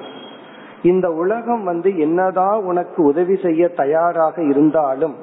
இந்த 0.83 1.09
உலகம் 1.09 1.63
வந்து 1.63 1.97
என்னதான் 1.97 2.63
உனக்கு 2.63 3.03
உதவி 3.03 3.35
செய்ய 3.43 3.67
தயாராக 3.67 4.43
இருந்தாலும் 4.43 5.15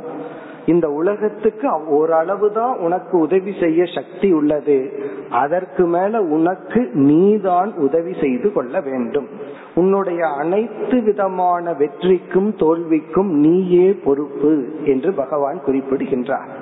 இந்த 0.66 0.88
உலகத்துக்கு 0.88 1.86
ஓரளவு 1.86 2.52
தான் 2.52 2.78
உனக்கு 2.78 3.18
உதவி 3.18 3.54
செய்ய 3.60 3.84
சக்தி 3.94 4.32
உள்ளது. 4.32 5.02
அதற்கு 5.30 5.86
மேல 5.86 6.20
உனக்கு 6.20 6.90
நீதான் 6.92 7.74
உதவி 7.76 8.14
செய்து 8.20 8.52
கொள்ள 8.52 8.80
வேண்டும். 8.80 9.28
உன்னுடைய 9.74 10.26
அனைத்து 10.26 11.02
விதமான 11.02 11.72
வெற்றிக்கும் 11.72 12.54
தோல்விக்கும் 12.56 13.30
நீயே 13.30 13.92
பொறுப்பு 14.04 14.64
என்று 14.84 15.12
பகவான் 15.12 15.62
குறிப்பிடுகின்றார். 15.64 16.60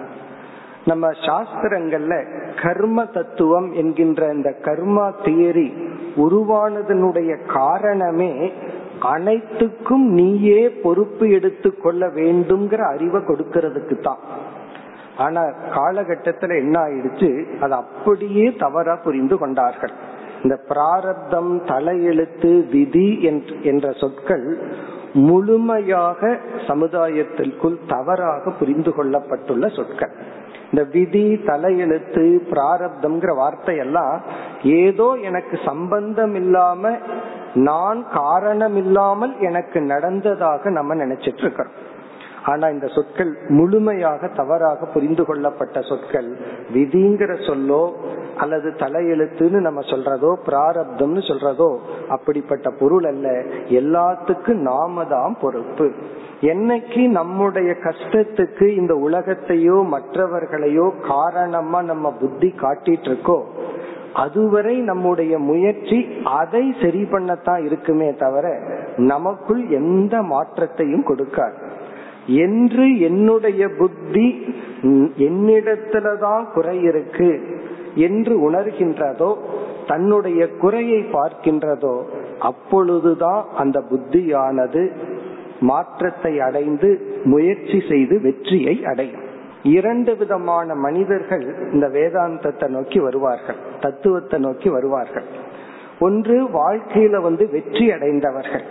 நம்ம 0.85 1.09
சாஸ்திரங்கள்ல 1.09 2.25
கர்ம 2.63 3.05
தத்துவம் 3.05 3.73
என்கின்ற 3.73 4.33
இந்த 4.33 4.55
கர்மா 4.63 5.13
தியரி 5.25 5.89
உருவானதனுடைய 6.17 7.39
காரணமே 7.47 8.53
அனைத்துக்கும் 9.03 10.07
நீயே 10.19 10.69
பொறுப்பு 10.69 11.31
எடுத்து 11.31 11.71
கொள்ள 11.77 12.07
வேண்டும்ங்கிற 12.07 12.83
அறிவை 12.95 13.21
கொடுக்கறதுக்கு 13.21 13.97
தான் 14.01 14.23
ஆனா 15.17 15.43
காலகட்டத்துல 15.75 16.57
என்ன 16.57 16.77
ஆயிடுச்சு? 16.81 17.31
அது 17.61 17.75
அப்படியே 17.75 18.47
தவறா 18.59 18.95
புரிந்து 18.97 19.39
கொண்டார்கள். 19.39 19.93
இந்த 20.43 20.57
பிராரப்தம் 20.69 21.51
தலையெழுத்து 21.67 22.69
விதி 22.69 23.23
என்ற 23.63 23.93
சொற்கள் 23.93 24.47
முழுமையாக 25.13 26.39
சமுதாயத்திற்குள் 26.67 27.79
தவறாக 27.87 28.51
புரிந்து 28.51 28.93
கொள்ளப்பட்டுள்ள 28.97 29.77
சொற்கள். 29.77 30.13
இந்த 30.71 30.83
விதி 30.93 31.27
தலையெழுத்து 31.47 32.25
பிராரப்தம்ங்கிற 32.53 33.35
வார்த்தையெல்லாம் 33.37 34.17
ஏதோ 34.63 35.09
எனக்கு 35.23 35.59
சம்பந்தம் 35.65 36.35
இல்லாம 36.35 36.93
நான் 37.55 38.07
காரணம் 38.15 38.77
இல்லாமல் 38.77 39.35
எனக்கு 39.41 39.81
நடந்ததாக 39.81 40.71
நம்ம 40.71 40.95
நினைச்சிட்டு 40.95 41.39
இருக்கிறோம் 41.39 41.89
ஆனா 42.47 42.69
இந்த 42.69 42.87
சொற்கள் 42.87 43.37
முழுமையாக 43.49 44.29
தவறாக 44.29 44.87
புரிந்து 44.87 45.25
கொள்ளப்பட்ட 45.25 45.81
சொற்கள் 45.81 46.37
விதிங்கிற 46.75 47.47
சொல்லோ 47.47 47.93
அல்லது 48.37 48.71
தலையெழுத்துன்னு 48.71 49.61
நம்ம 49.61 49.81
சொல்றதோ 49.81 50.35
பிராரப்தம்னு 50.47 51.29
சொல்றதோ 51.29 51.79
அப்படிப்பட்ட 52.09 52.71
பொருள் 52.71 53.05
அல்ல. 53.05 53.29
எல்லாத்துக்கும் 53.69 54.61
நாம 54.61 55.05
தான் 55.05 55.37
பொறுப்பு. 55.41 55.93
என்னைக்கு 56.41 57.09
நம்முடைய 57.09 57.77
கஷ்டத்துக்கு 57.83 58.77
இந்த 58.77 58.95
உலகத்தையோ 58.95 59.85
மற்றவர்களையோ 59.85 60.93
காரணமா 61.09 61.83
நம்ம 61.83 62.13
புத்தி 62.13 62.55
காட்டிட்டு 62.57 63.09
இருக்கோ 63.11 63.45
அதுவரை 64.15 64.77
நம்முடைய 64.77 65.39
முயற்சி 65.39 66.07
அதை 66.25 66.75
சரி 66.83 67.03
பண்ணத்தான் 67.03 67.65
இருக்குமே 67.65 68.15
தவிர 68.15 68.59
நமக்குள் 68.97 69.69
எந்த 69.69 70.23
மாற்றத்தையும் 70.23 71.07
கொடுக்காது. 71.07 71.55
என்று 72.27 72.99
என்னுடைய 73.01 73.69
புத்தி 73.79 74.47
என்னிடத்துலதான் 75.17 76.53
குறை 76.53 76.83
இருக்கு 76.83 77.61
என்று 77.95 78.51
உணர்கின்றதோ 78.51 79.37
தன்னுடைய 79.87 80.49
குறையை 80.49 81.05
பார்க்கின்றதோ 81.13 82.03
அப்பொழுதுதான் 82.39 83.45
அந்த 83.57 83.83
புத்தியானது 83.91 84.91
மாற்றத்தை 85.61 86.41
அடைந்து 86.41 87.01
முயற்சி 87.25 87.83
செய்து 87.89 88.21
வெற்றியை 88.21 88.85
அடையும். 88.85 89.23
இரண்டு 89.63 90.17
விதமான 90.17 90.75
மனிதர்கள் 90.75 91.71
இந்த 91.73 91.89
வேதாந்தத்தை 91.89 92.69
நோக்கி 92.69 92.99
வருவார்கள் 92.99 93.57
தத்துவத்தை 93.81 94.41
நோக்கி 94.41 94.69
வருவார்கள். 94.69 95.25
ஒன்று 95.99 96.45
வாழ்க்கையில 96.45 97.21
வந்து 97.21 97.49
வெற்றி 97.49 97.93
அடைந்தவர்கள். 97.93 98.65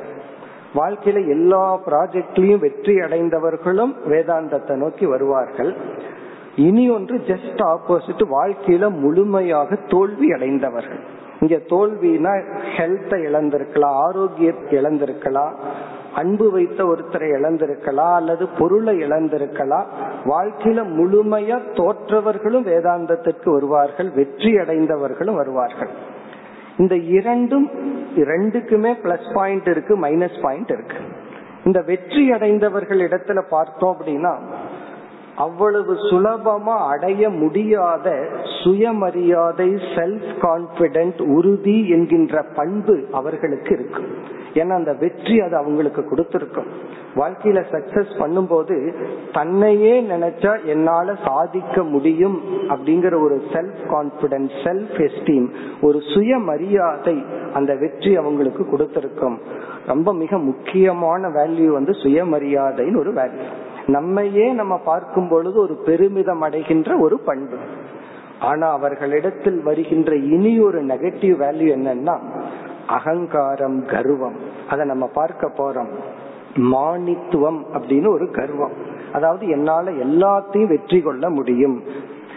வாழ்க்கையில 0.76 1.28
எல்லா 1.28 1.80
ப்ராஜெக்ட்லயும் 1.86 2.60
வெற்றி 2.60 2.96
அடைந்தவர்களும் 3.00 3.94
வேதாந்தத்தை 4.08 4.76
நோக்கி 4.76 5.06
வருவார்கள். 5.06 5.76
இனி 6.56 6.90
ஒன்று 6.90 7.18
ஜஸ்ட் 7.18 7.62
ஆப்போசிட் 7.64 8.24
வாழ்க்கையில 8.32 8.90
முழுமையாக 8.90 9.76
தோல்வி 9.76 10.32
அடைந்தவர்கள். 10.32 11.00
இங்க 11.40 11.56
தோல்வினா 11.56 12.34
ஹெல்த்தை 12.78 13.20
இழந்திருக்கலாம் 13.30 13.98
ஆரோக்கியத்தை 13.98 14.80
இழந்திருக்கலாம் 14.80 15.56
அன்பு 16.16 16.52
வைத்த 16.52 16.84
ஒருத்தரை 16.84 17.28
இழந்திருக்கலாம் 17.30 18.14
அல்லது 18.14 18.48
பொருளை 18.48 18.98
இழந்திருக்கலாம் 18.98 19.86
வாழ்க்கையில 20.26 20.84
முழுமையா 20.98 21.58
தோற்றவர்களும் 21.74 22.66
வேதாந்தத்திற்கு 22.66 23.50
வருவார்கள் 23.52 24.12
வெற்றி 24.12 24.58
அடைந்தவர்களும் 24.58 25.36
வருவார்கள். 25.36 25.90
இந்த 26.78 26.96
இரண்டும் 26.96 27.70
ரெண்டுக்குமே 28.16 28.92
பிளஸ் 29.04 29.34
பாயிண்ட் 29.34 29.68
இருக்கு 29.68 29.98
மைனஸ் 29.98 30.42
பாயிண்ட் 30.42 30.70
இருக்கு. 30.70 30.96
இந்த 31.66 31.82
வெற்றி 31.82 32.32
அடைந்தவர்கள் 32.32 33.00
இடத்துல 33.00 33.42
பார்த்தோம் 33.50 33.98
அப்படின்னா 33.98 34.38
அவ்வளவு 35.36 35.94
சுலபமா 35.94 36.78
அடைய 36.90 37.30
முடியாத 37.30 38.28
சுயமரியாதை 38.64 39.70
செல்ஃப் 39.70 40.32
கான்பிடென்ட் 40.42 41.22
உறுதி 41.22 41.90
என்கின்ற 41.90 42.44
பண்பு 42.56 43.06
அவர்களுக்கு 43.12 43.76
இருக்கும் 43.76 44.38
ஏன்னா 44.54 44.74
அந்த 44.74 44.94
வெற்றி 44.94 45.40
அது 45.40 45.56
அவங்களுக்கு 45.56 46.02
கொடுத்திருக்கும். 46.06 46.70
வாழ்க்கையில 47.16 47.60
சக்சஸ் 47.72 48.12
பண்ணும்போது 48.20 48.76
தன்னையே 49.34 50.02
நினைச்சா 50.02 50.66
என்னால 50.66 51.16
சாதிக்க 51.26 51.84
முடியும் 51.84 52.38
அப்படிங்கிற 52.68 53.14
ஒரு 53.24 53.42
செல்ஃப் 53.54 53.82
கான்பிடன்ஸ் 53.90 54.56
செல்ஃப் 54.64 55.00
எஸ்டீம் 55.08 55.48
ஒரு 55.82 56.00
சுயமரியாதை 56.14 57.18
அந்த 57.54 57.76
வெற்றி 57.76 58.18
அவங்களுக்கு 58.18 58.70
கொடுத்திருக்கும். 58.70 59.40
ரொம்ப 59.86 60.14
மிக 60.14 60.38
முக்கியமான 60.38 61.28
வேல்யூ 61.28 61.68
வந்து 61.68 61.92
சுயமரியாதைன்னு 61.92 62.98
ஒரு 62.98 63.14
வேல்யூ 63.14 63.48
நம்மையே 63.88 64.52
நம்ம 64.52 64.78
பார்க்கும் 64.78 65.28
பொழுது 65.28 65.60
ஒரு 65.60 65.76
பெருமிதம் 65.86 66.42
அடைகின்ற 66.42 66.98
ஒரு 66.98 67.20
பண்பு. 67.20 67.58
ஆனா 68.40 68.72
அவர்களிடத்தில் 68.72 69.64
வருகின்ற 69.64 70.16
இனி 70.16 70.60
ஒரு 70.60 70.86
நெகட்டிவ் 70.86 71.36
வேல்யூ 71.46 71.70
என்னன்னா 71.78 72.16
அகங்காரம் 72.90 73.86
கர்வம். 73.86 74.38
அதை 74.70 74.86
நம்ம 74.86 75.06
பார்க்க 75.14 75.52
போறோம். 75.58 75.92
மானித்துவம் 76.56 77.60
அப்படின்னு 77.74 78.08
ஒரு 78.10 78.32
கர்வம். 78.32 78.76
அதாவது 79.14 79.48
என்னால 79.48 79.92
எல்லாத்தையும் 79.92 80.68
வெற்றி 80.68 81.02
கொள்ள 81.02 81.30
முடியும். 81.30 81.84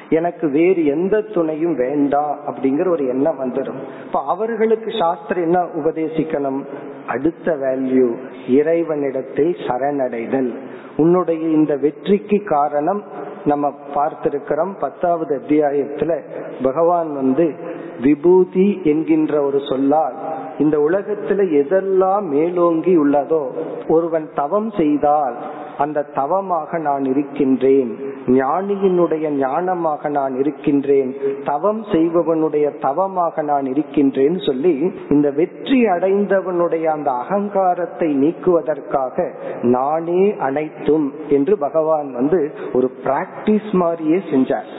எனக்கு 0.08 0.48
வேறு 0.48 0.86
எந்த 0.86 1.20
துணையும் 1.20 1.76
வேண்டாம் 1.76 2.38
அப்படிங்கிற 2.46 2.88
ஒரு 2.90 3.06
எண்ணம் 3.06 3.38
வந்துடும் 3.40 3.80
இப்ப 4.06 4.24
அவர்களுக்கு 4.26 4.90
சாஸ்திரம் 4.98 5.42
என்ன 5.42 5.58
உபதேசிக்கணும்? 5.60 6.60
அடுத்த 7.06 7.52
வேல்யூ 7.56 8.08
இறைவனிடத்தில் 8.48 9.54
சரணடைதல். 9.66 10.50
உன்னுடைய 10.96 11.48
இந்த 11.48 11.76
வெற்றிக்கு 11.76 12.38
காரணம் 12.44 13.02
நம்ம 13.44 13.72
பார்த்திருக்கிறோம் 13.94 14.72
பத்தாவது 14.80 15.42
அத்தியாயத்துல 15.42 16.20
பகவான் 16.62 17.14
வந்து 17.14 17.54
விபூதி 18.02 18.80
என்கின்ற 18.84 19.42
ஒரு 19.42 19.58
சொல்லால் 19.70 20.14
இந்த 20.58 20.78
உலகத்துல 20.78 21.40
எதெல்லாம் 21.62 22.20
மேலோங்கி 22.20 22.98
உள்ளதோ 22.98 23.44
ஒருவன் 23.88 24.28
தவம் 24.34 24.70
செய்தால் 24.70 25.36
அந்த 25.78 26.02
தவமாக 26.14 26.78
நான் 26.78 27.04
இருக்கின்றேன். 27.04 27.98
ஞானியினுடைய 28.26 29.26
ஞானமாக 29.42 30.08
நான் 30.08 30.34
இருக்கின்றேன். 30.38 31.14
தவம் 31.44 31.82
செய்பவனுடைய 31.82 32.78
தவமாக 32.78 33.42
நான் 33.42 33.64
இருக்கின்றேன் 33.64 34.38
சொல்லி 34.38 34.92
இந்த 35.08 35.30
வெற்றி 35.30 35.84
அடைந்தவனுடைய 35.84 36.84
அந்த 36.84 37.10
அகங்காரத்தை 37.10 38.14
நீக்குவதற்காக 38.14 39.32
நானே 39.62 40.34
அனைத்தும் 40.38 41.12
என்று 41.28 41.58
பகவான் 41.58 42.12
வந்து 42.12 42.52
ஒரு 42.72 42.90
பிராக்டிஸ் 43.04 43.70
மாதிரியே 43.72 44.16
செஞ்சார். 44.16 44.70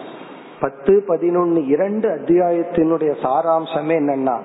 பத்து 0.59 1.03
பதினொன்னு 1.07 1.67
இரண்டு 1.67 2.09
அத்தியாயத்தினுடைய 2.09 3.13
சாராம்சமே 3.23 3.95
என்னன்னா 4.01 4.37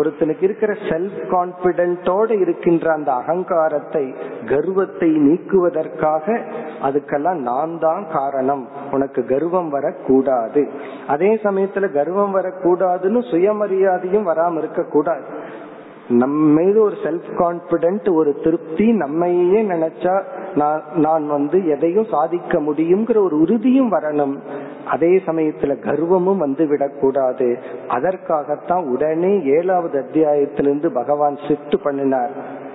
ஒருத்தனுக்கு 0.00 0.42
இருக்கிற 0.42 0.72
செல்ஃப் 0.88 1.20
கான்பிடென்டோட 1.30 2.40
இருக்கின்ற 2.40 2.92
அந்த 2.92 3.12
அகங்காரத்தை 3.12 4.04
கர்வத்தை 4.46 5.10
நீக்குவதற்காக 5.26 6.26
அதுக்கெல்லாம் 6.82 7.40
நான் 7.40 7.78
தான் 7.78 8.04
காரணம். 8.12 8.68
உனக்கு 8.90 9.24
கர்வம் 9.24 9.68
வரக்கூடாது. 9.68 10.62
அதே 11.06 11.32
சமயத்துல 11.34 11.92
கர்வம் 11.92 12.34
வரக்கூடாதுன்னு 12.36 13.22
சுயமரியாதையும் 13.32 14.28
வராம 14.30 14.58
இருக்க 14.58 14.82
கூடாது 14.82 15.24
நம்ம 16.08 16.60
மீது 16.60 16.78
ஒரு 16.82 16.96
செல்ஃப் 17.02 17.28
கான்பிடென்ட் 17.38 18.08
ஒரு 18.14 18.30
திருப்தி 18.44 18.86
நம்மையே 18.92 19.60
நினைச்சா 19.62 20.14
நான் 20.54 20.82
நான் 20.94 21.26
வந்து 21.26 21.68
எதையும் 21.68 22.06
சாதிக்க 22.10 22.58
முடியுங்கிற 22.58 23.16
ஒரு 23.16 23.40
உறுதியும் 23.40 23.92
வரணும். 23.92 24.38
அதே 24.86 25.22
சமயத்துல 25.26 25.76
கர்வமும் 25.82 26.36
வந்து 26.36 26.66
விடக்கூடாது 26.66 27.58
அதற்காகத்தான் 27.88 28.84
உடனே 28.84 29.42
ஏழாவது 29.42 29.98
அத்தியாயத்திலிருந்து 29.98 30.92
பகவான் 30.92 31.36
சித்து 31.48 31.78
பண்ணினார். 31.78 32.30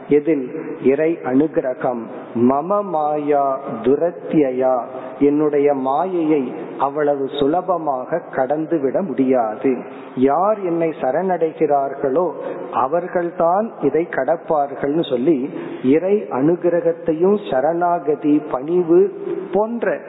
எதில்? 0.09 0.51
இறை 0.83 1.19
அனுகிரகம். 1.23 2.01
மம 2.35 2.83
மாயா 2.83 3.59
துரத்தியா 3.81 4.83
என்னுடைய 5.19 5.73
மாயையை 5.73 6.53
அவ்வளவு 6.79 7.27
சுலபமாக 7.27 8.21
கடந்து 8.35 8.79
விட 8.79 9.01
முடியாது. 9.01 9.77
யார் 10.15 10.59
என்னை 10.63 10.89
சரணடைகிறார்களோ 10.89 12.31
அவர்கள்தான் 12.71 13.71
இதை 13.81 14.07
கடப்பார்கள்னு 14.11 15.09
சொல்லி 15.09 15.49
இறை 15.83 16.15
அனுகிரகத்தையும் 16.21 17.51
சரணாகதி 17.51 18.41
பணிவு 18.51 19.13
போன்ற 19.51 19.99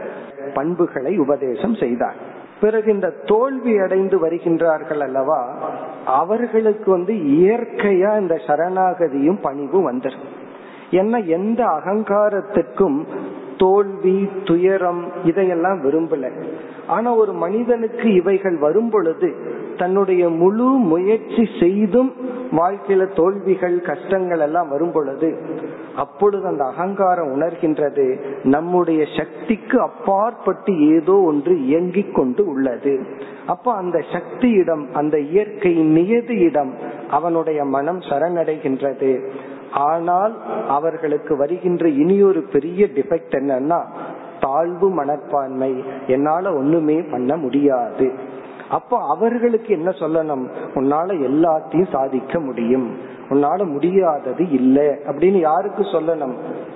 பண்புகளை 0.55 1.19
உபதேசம் 1.19 1.75
செய்தார். 1.75 2.15
பிறகு 2.61 2.93
இந்த 2.93 3.13
தோல்வி 3.25 3.79
அடைந்து 3.79 4.27
வருகின்றார்கள் 4.27 5.03
அல்லவா 5.03 5.49
அவர்களுக்கு 6.07 6.91
வந்து 6.91 7.15
இயற்கையா 7.15 8.21
இந்த 8.21 8.35
சரணாகதியும் 8.47 9.39
பணிவும் 9.43 9.89
வந்துடும் 9.91 10.35
ஏன்னா 10.91 11.27
எந்த 11.27 11.65
அகங்காரத்துக்கும் 11.65 13.07
தோல்வி 13.59 14.29
துயரம் 14.45 15.13
இதையெல்லாம் 15.25 15.85
விரும்பல. 15.85 16.31
ஆனா 16.87 17.15
ஒரு 17.15 17.33
மனிதனுக்கு 17.33 18.15
இவைகள் 18.15 18.57
வரும் 18.57 18.91
பொழுது 18.91 19.35
தன்னுடைய 19.77 20.29
முழு 20.29 20.65
முயற்சி 20.65 21.49
செய்தும் 21.61 22.13
வாழ்க்கையில 22.53 23.17
தோல்விகள் 23.17 23.81
கஷ்டங்கள் 23.81 24.39
எல்லாம் 24.39 24.69
வரும் 24.69 24.93
பொழுது 24.93 25.39
அப்பொழுது 25.97 26.47
அந்த 26.47 26.65
அகங்காரம் 26.65 27.41
உணர்கின்றது. 27.41 28.21
நம்முடைய 28.43 29.05
சக்திக்கு 29.17 29.81
அப்பாற்பட்டு 29.81 30.95
ஏதோ 30.95 31.13
ஒன்று 31.13 31.65
இயங்கிக் 31.65 32.15
கொண்டு 32.15 32.47
உள்ளது. 32.47 33.07
அப்ப 33.47 33.73
அந்த 33.73 34.03
சக்தியிடம் 34.13 34.93
அந்த 34.93 35.19
இயற்கை 35.19 35.73
நியதியிடம் 35.79 36.73
அவனுடைய 37.11 37.65
மனம் 37.65 37.99
சரணடைகின்றது. 37.99 39.29
ஆனால் 39.73 40.39
அவர்களுக்கு 40.69 41.37
வருகின்ற 41.37 41.89
இனியொரு 41.89 42.43
பெரிய 42.43 42.85
டிஃபெக்ட் 42.85 43.31
என்னன்னா 43.31 43.83
தாழ்வு 44.41 44.91
மனப்பான்மை. 44.91 45.85
என்னால 46.07 46.55
ஒண்ணுமே 46.55 47.03
பண்ண 47.03 47.37
முடியாது. 47.37 48.35
அப்போ 48.71 48.99
அவர்களுக்கு 49.09 49.69
என்ன 49.69 49.91
சொல்லணும்? 49.91 50.49
உன்னால 50.75 51.13
எல்லாத்தையும் 51.13 51.91
சாதிக்க 51.93 52.41
முடியும். 52.41 52.99
உன்னால 53.29 53.67
முடியாதது 53.67 54.51
இல்லை. 54.51 54.87
அப்படின்னு 54.87 55.39
யாருக்கு 55.39 55.83
சொல்லணும்? 55.83 56.35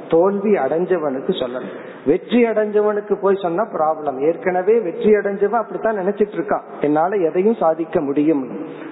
தோல்வி 0.08 0.54
அடைஞ்சவனுக்கு 0.54 1.28
சொல்லணும். 1.28 1.68
வெற்றி 2.06 2.44
அடைஞ்சவனுக்கு 2.44 3.14
போய் 3.14 3.38
சொன்னா 3.42 3.62
ப்ராப்ளம் 3.62 4.26
ஏற்கனவே 4.26 4.78
வெற்றி 4.78 5.14
அடைஞ்சவன் 5.14 5.50
அப்படித்தான் 5.50 5.98
நினைச்சிட்டு 5.98 6.34
இருக்கான். 6.36 6.62
என்னால 6.80 7.16
எதையும் 7.16 7.54
சாதிக்க 7.54 8.00
முடியும். 8.00 8.48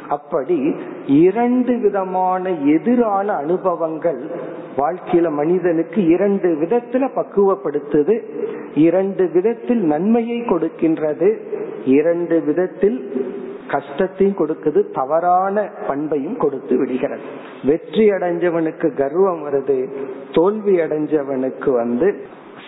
அப்படி 0.08 0.74
இரண்டு 1.06 1.78
விதமான 1.78 2.50
எதிரான 2.50 3.32
அனுபவங்கள் 3.32 4.20
வாழ்க்கையில 4.76 5.30
மனிதனுக்கு 5.30 6.06
இரண்டு 6.06 6.48
விதத்துல 6.60 7.08
பக்குவப்படுத்துது. 7.16 8.22
இரண்டு 8.74 9.28
விதத்தில் 9.28 9.80
நன்மையை 9.80 10.40
கொடுக்கின்றது. 10.40 11.36
இரண்டு 11.84 12.40
விதத்தில் 12.40 13.26
கஷ்டத்தையும் 13.68 14.36
கொடுக்குது. 14.38 14.90
தவறான 14.92 15.70
பண்பையும் 15.86 16.36
கொடுத்து 16.36 16.76
விடுகிறது. 16.76 17.20
வெற்றி 17.64 18.10
அடைஞ்சவனுக்கு 18.10 18.94
கர்வம் 18.94 19.46
வருது. 19.46 19.88
தோல்வி 20.34 20.76
அடைஞ்சவனுக்கு 20.76 21.72
வந்து 21.72 22.22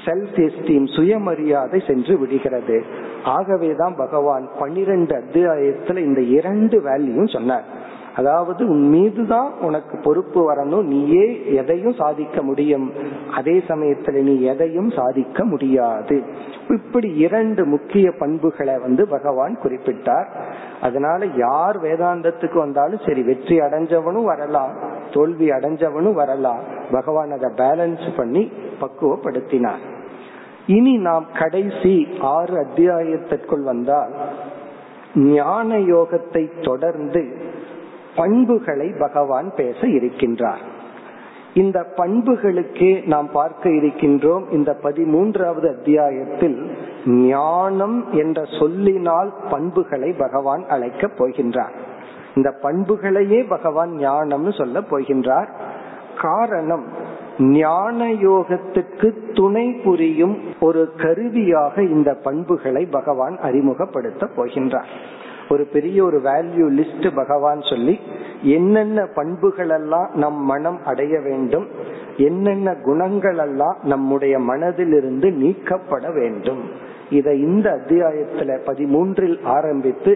செல்ஃப் 0.05 0.51
எஸ்டீம் 0.51 0.95
சுயமரியாதை 0.95 1.83
சென்று 1.87 2.19
விடுகிறது. 2.19 2.85
ஆகவேதான் 3.25 3.97
பகவான் 3.97 4.49
பன்னிரண்டு 4.59 5.17
அத்தியாயத்துல 5.17 5.97
இந்த 5.97 6.21
இரண்டு 6.21 6.81
வேல்யூ 6.81 7.33
சொன்னார். 7.33 7.65
அதாவது 8.17 8.69
உன் 8.69 8.89
மீதுதான் 8.89 9.53
உனக்கு 9.61 9.99
பொறுப்பு 10.03 10.55
வரணும். 10.55 10.83
நீயே 10.83 11.55
எதையும் 11.55 11.93
சாதிக்க 11.93 12.43
முடியும். 12.43 12.93
அதே 13.35 13.63
சமயத்துல 13.69 14.23
நீ 14.23 14.41
எதையும் 14.41 14.91
சாதிக்க 14.91 15.45
முடியாது. 15.45 16.23
இப்படி 16.69 17.15
இரண்டு 17.15 17.65
முக்கிய 17.65 18.13
பண்புகளை 18.19 18.79
வந்து 18.79 19.09
பகவான் 19.09 19.59
குறிப்பிட்டார். 19.63 20.27
அதனால 20.81 21.27
யார் 21.37 21.77
வேதாந்தத்துக்கு 21.77 22.57
வந்தாலும் 22.57 23.01
சரி 23.07 23.23
வெற்றி 23.23 23.59
அடைஞ்சவனும் 23.59 24.25
வரலாம். 24.25 24.99
தோல்வி 25.13 25.49
அடைஞ்சவனும் 25.49 26.13
வரலாம் 26.13 26.61
பகவான் 26.91 27.31
அதை 27.31 27.51
பேலன்ஸ் 27.57 28.17
பண்ணி 28.17 28.53
பக்குவப்படுத்தினார். 28.81 29.85
இனி 30.67 30.97
நாம் 30.97 31.27
கடைசி 31.39 32.09
ஆறு 32.21 32.67
அத்தியாயத்திற்குள் 32.67 33.63
வந்தால் 33.63 34.13
ஞான 35.15 35.79
யோகத்தை 35.79 36.65
தொடர்ந்து 36.65 37.23
பண்புகளை 38.17 38.93
பகவான் 38.99 39.53
பேச 39.57 39.79
இருக்கின்றார். 39.79 40.63
இந்த 41.55 41.87
பண்புகளுக்கே 41.97 43.07
நாம் 43.07 43.31
பார்க்க 43.31 43.69
இருக்கின்றோம். 43.69 44.53
இந்த 44.53 44.77
பதிமூன்றாவது 44.83 45.77
அத்தியாயத்தில் 45.77 46.71
ஞானம் 47.07 48.13
என்ற 48.13 48.45
சொல்லினால் 48.61 49.33
பண்புகளை 49.51 50.13
பகவான் 50.13 50.65
அழைக்கப் 50.69 51.17
போகின்றார். 51.19 51.77
இந்த 52.35 52.51
பண்புகளையே 52.63 53.49
பகவான் 53.49 53.91
ஞானம்னு 53.91 54.53
சொல்ல 54.59 54.81
போகின்றார். 54.81 55.49
காரணம் 56.23 56.85
ஞான 57.39 58.09
யோகத்துக்கு 58.09 59.33
துணை 59.33 59.73
புரியும் 59.85 60.39
ஒரு 60.61 60.93
கருவியாக 60.97 61.83
இந்த 61.83 62.15
பண்புகளை 62.15 62.87
பகவான் 62.91 63.39
அறிமுகப்படுத்த 63.39 64.29
போகின்றார். 64.37 64.91
ஒரு 65.49 65.65
பெரிய 65.73 66.05
ஒரு 66.05 66.19
வேல்யூ 66.19 66.67
லிஸ்ட் 66.79 67.15
பகவான் 67.15 67.61
சொல்லி 67.61 68.01
என்னென்ன 68.43 69.07
பண்புகள் 69.15 69.69
எல்லாம் 69.69 70.11
நம் 70.15 70.45
மனம் 70.45 70.79
அடைய 70.85 71.21
வேண்டும் 71.21 71.67
என்னென்ன 72.17 72.75
குணங்கள் 72.75 73.39
எல்லாம் 73.39 73.77
நம்முடைய 73.83 74.39
மனதிலிருந்து 74.39 75.33
நீக்கப்பட 75.33 76.11
வேண்டும். 76.11 76.63
இதை 77.11 77.41
இந்த 77.41 77.67
அத்தியாயத்துல 77.79 78.59
பதிமூன்றில் 78.67 79.37
ஆரம்பித்து 79.45 80.13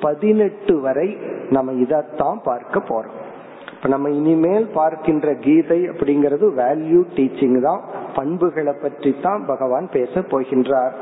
பதினெட்டு 0.00 0.80
வரை 0.80 1.16
நம்ம 1.50 1.72
இதைத்தான் 1.72 2.40
பார்க்க 2.44 2.82
போறோம். 2.88 3.16
இப்ப 3.74 3.88
நம்ம 3.88 4.08
இனிமேல் 4.10 4.66
பார்க்கின்ற 4.74 5.34
கீதை 5.34 5.80
அப்படிங்கிறது 5.88 6.46
வேல்யூ 6.56 7.00
டீச்சிங் 7.16 7.60
தான். 7.60 7.80
பண்புகளை 8.14 8.74
பற்றி 8.82 9.14
தான் 9.22 9.42
பகவான் 9.46 9.88
பேச 9.92 10.20
போகின்றார். 10.20 10.94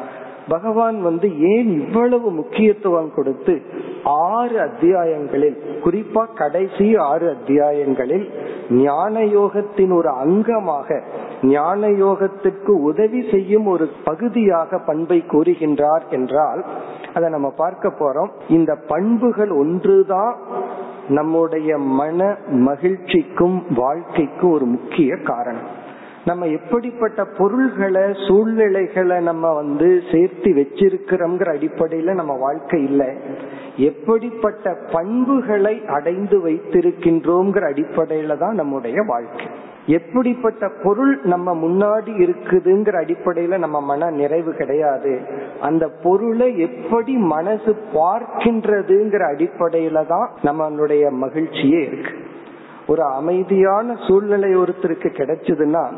பகவான் 0.48 1.02
வந்து 1.02 1.28
ஏன் 1.40 1.70
இவ்வளவு 1.80 2.30
முக்கியத்துவம் 2.30 3.14
கொடுத்து 3.14 3.54
ஆறு 4.10 4.60
அத்தியாயங்களில் 4.60 5.56
குறிப்பா 5.84 6.34
கடைசி 6.34 6.96
ஆறு 6.96 7.36
அத்தியாயங்களில் 7.36 8.26
ஞான 8.70 9.20
யோகத்தின் 9.20 9.92
ஒரு 9.96 10.10
அங்கமாக 10.10 11.00
ஞான 11.42 11.88
யோகத்துக்கு 11.88 12.70
உதவி 12.82 13.28
செய்யும் 13.30 13.66
ஒரு 13.66 13.88
பகுதியாக 14.04 14.78
பண்பை 14.78 15.24
கூறுகின்றார் 15.28 16.08
என்றால் 16.08 16.64
அதை 17.14 17.30
நம்ம 17.30 17.50
பார்க்க 17.50 17.88
போறோம். 17.88 18.28
இந்த 18.48 18.74
பண்புகள் 18.86 19.50
ஒன்றுதான் 19.50 20.36
நம்முடைய 21.08 21.78
மன 21.78 22.38
மகிழ்ச்சிக்கும் 22.50 23.62
வாழ்க்கைக்கும் 23.74 24.52
ஒரு 24.52 24.64
முக்கிய 24.64 25.16
காரணம். 25.16 25.75
நம்ம 26.26 26.46
எப்படிப்பட்ட 26.46 27.24
பொருள்களை 27.24 28.02
சூழ்நிலைகளை 28.28 29.20
நம்ம 29.20 29.52
வந்து 29.52 30.02
சேர்த்து 30.12 30.50
வச்சிருக்கிறோம்ங்கிற 30.50 31.48
அடிப்படையில 31.56 32.14
நம்ம 32.14 32.32
வாழ்க்கை 32.32 32.82
இல்லை. 32.82 33.06
எப்படிப்பட்ட 33.76 34.76
பண்புகளை 34.92 35.82
அடைந்து 35.86 36.38
வைத்திருக்கின்றோங்கிற 36.48 37.64
அடிப்படையில 37.72 38.38
தான் 38.38 38.54
நம்முடைய 38.54 39.02
வாழ்க்கை. 39.02 39.46
எப்படிப்பட்ட 39.86 40.70
பொருள் 40.82 41.20
நம்ம 41.24 41.54
முன்னாடி 41.54 42.12
இருக்குதுங்கிற 42.24 42.94
அடிப்படையில 43.02 43.58
நம்ம 43.58 43.80
மன 43.80 44.10
நிறைவு 44.10 44.52
கிடையாது. 44.52 45.20
அந்த 45.60 45.88
பொருளை 46.02 46.58
எப்படி 46.58 47.12
மனசு 47.12 47.76
பார்க்கின்றதுங்கிற 47.94 49.24
அடிப்படையில 49.34 50.06
தான் 50.06 50.30
நம்மளுடைய 50.42 51.04
மகிழ்ச்சியே 51.24 51.82
இருக்கு. 51.88 52.14
ஒரு 52.86 53.02
அமைதியான 53.02 53.96
சூழ்நிலை 54.08 54.56
ஒருத்தருக்கு 54.56 55.08
கிடைச்சதுன்னா 55.18 55.92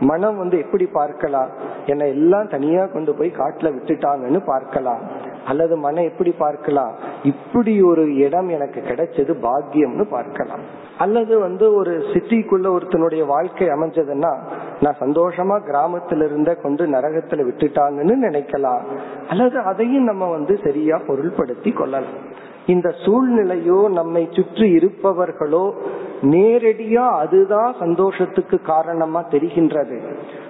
மனம் 0.00 0.38
வந்து 0.38 0.58
எப்படி 0.58 0.86
பார்க்கலாம்? 0.86 1.48
என்னை 1.86 2.08
எல்லாம் 2.08 2.48
தனியா 2.48 2.86
கொண்டு 2.86 3.14
போய் 3.14 3.32
காட்டுல 3.36 3.70
விட்டுட்டாங்கன்னு 3.74 4.44
பார்க்கலாம். 4.46 4.98
அல்லது 5.46 5.76
மனம் 5.76 6.04
எப்படி 6.04 6.30
பார்க்கலாம்? 6.30 6.92
இப்படி 7.22 7.82
ஒரு 7.82 8.16
இடம் 8.16 8.48
எனக்கு 8.48 8.80
கிடைச்சது 8.80 9.34
பாக்கியம்னு 9.46 10.04
பார்க்கலாம். 10.10 10.60
அல்லது 10.98 11.38
வந்து 11.38 11.74
ஒரு 11.74 11.98
சிட்டிக்குள்ள 12.12 12.66
ஒருத்தனுடைய 12.76 13.26
வாழ்க்கை 13.26 13.68
அமைஞ்சதுன்னா 13.68 14.32
நான் 14.80 15.00
சந்தோஷமா 15.00 15.56
கிராமத்துல 15.68 16.24
இருந்த 16.24 16.54
கொண்டு 16.54 16.86
நரகத்துல 16.86 17.44
விட்டுட்டாங்கன்னு 17.48 18.16
நினைக்கலாம். 18.26 18.80
அல்லது 19.28 19.58
அதையும் 19.58 20.04
நம்ம 20.04 20.30
வந்து 20.30 20.60
சரியா 20.64 20.96
பொருள்படுத்தி 20.96 21.72
கொள்ளலாம். 21.72 22.48
இந்த 22.66 22.88
சூழ்நிலையோ 23.04 23.78
நம்மை 23.90 24.28
சுற்றி 24.32 24.66
இருப்பவர்களோ 24.78 25.64
நேரடியா 26.22 27.04
அதுதான் 27.22 27.74
சந்தோஷத்துக்கு 27.78 28.56
காரணமா 28.62 29.20
தெரிகின்றது. 29.30 29.98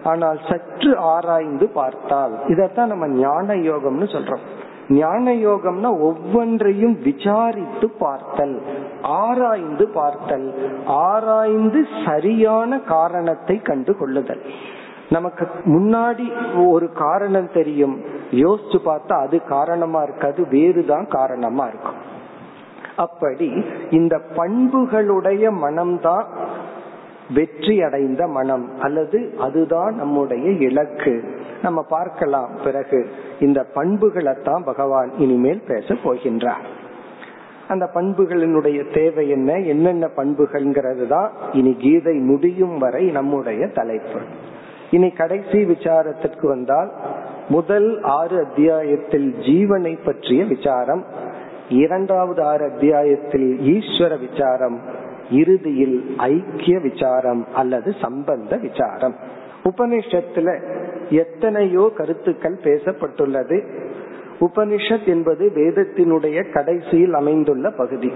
ஆனால் 0.03 0.41
சற்று 0.49 0.99
ஆராய்ந்து 0.99 1.69
பார்த்தால் 1.69 2.35
இதத்தான் 2.47 2.93
நம்ம 2.93 3.07
ஞான 3.07 3.55
யோகம்னு 3.55 4.09
சொல்றோம். 4.15 4.45
ஞான 4.89 5.33
யோகம்னா 5.33 5.91
ஒவ்வொன்றையும் 6.09 6.97
விசாரித்து 7.03 7.89
பார்த்தல் 7.99 8.57
ஆராய்ந்து 9.03 9.89
பார்த்தல் 9.89 10.49
ஆராய்ந்து 10.87 11.87
சரியான 12.07 12.81
காரணத்தை 12.95 13.57
கண்டு 13.63 13.95
கொள்ளுதல். 13.97 14.45
நமக்கு 15.11 15.45
முன்னாடி 15.65 16.27
ஒரு 16.67 16.93
காரணம் 16.93 17.51
தெரியும் 17.53 17.97
யோசிச்சு 18.31 18.79
பார்த்தா 18.85 19.15
அது 19.27 19.37
காரணமா 19.45 20.03
இருக்காது 20.03 20.47
வேறுதான் 20.51 21.07
காரணமா 21.09 21.65
இருக்கும். 21.67 22.00
அப்படி 23.01 23.51
இந்த 23.91 24.15
பண்புகளுடைய 24.37 25.45
மனம்தான் 25.65 26.27
வெற்றி 27.35 27.75
அடைந்த 27.83 28.23
மனம் 28.27 28.67
அல்லது 28.81 29.19
அதுதான் 29.39 29.95
நம்முடைய 29.95 30.47
இலக்கு. 30.69 31.15
நம்ம 31.63 31.81
பார்க்கலாம் 31.89 32.51
பிறகு 32.65 33.01
இந்த 33.41 33.61
பண்புகளைத்தான் 33.75 34.65
பகவான் 34.65 35.11
இனிமேல் 35.19 35.63
பேச 35.69 35.95
போகின்றார். 36.05 36.65
அந்த 37.69 37.85
பண்புகளினுடைய 37.95 38.79
தேவை 38.95 39.25
என்ன? 39.29 39.51
என்னென்ன 39.73 40.05
பண்புகள்ங்கிறது 40.17 41.07
தான் 41.07 41.31
இனி 41.53 41.73
கீதை 41.79 42.17
முடியும் 42.31 42.77
வரை 42.79 43.05
நம்முடைய 43.11 43.63
தலைப்பு. 43.79 44.21
இனி 44.91 45.11
கடைசி 45.11 45.59
விசாரத்திற்கு 45.65 46.47
வந்தால் 46.47 46.91
முதல் 47.49 47.91
ஆறு 48.03 48.37
அத்தியாயத்தில் 48.45 49.29
ஜீவனை 49.49 49.95
பற்றிய 50.05 50.41
விசாரம் 50.45 51.05
இரண்டாவது 51.71 52.43
ஆறு 52.43 52.65
அத்தியாயத்தில் 52.65 53.59
ஈஸ்வர 53.59 54.19
விசாரம் 54.19 54.81
இறுதியில் 55.31 56.15
ஐக்கிய 56.17 56.79
விசாரம் 56.79 57.47
அல்லது 57.55 57.95
சம்பந்த 58.01 58.57
விசாரம். 58.57 59.15
உபனிஷத்துல 59.65 60.63
எத்தனையோ 61.11 61.91
கருத்துக்கள் 61.97 62.59
பேசப்பட்டுள்ளது. 62.65 63.87
உபனிஷத் 64.41 65.07
என்பது 65.07 65.53
வேதத்தினுடைய 65.55 66.53
கடைசியில் 66.53 67.15
அமைந்துள்ள 67.15 67.71
பகுதி. 67.71 68.13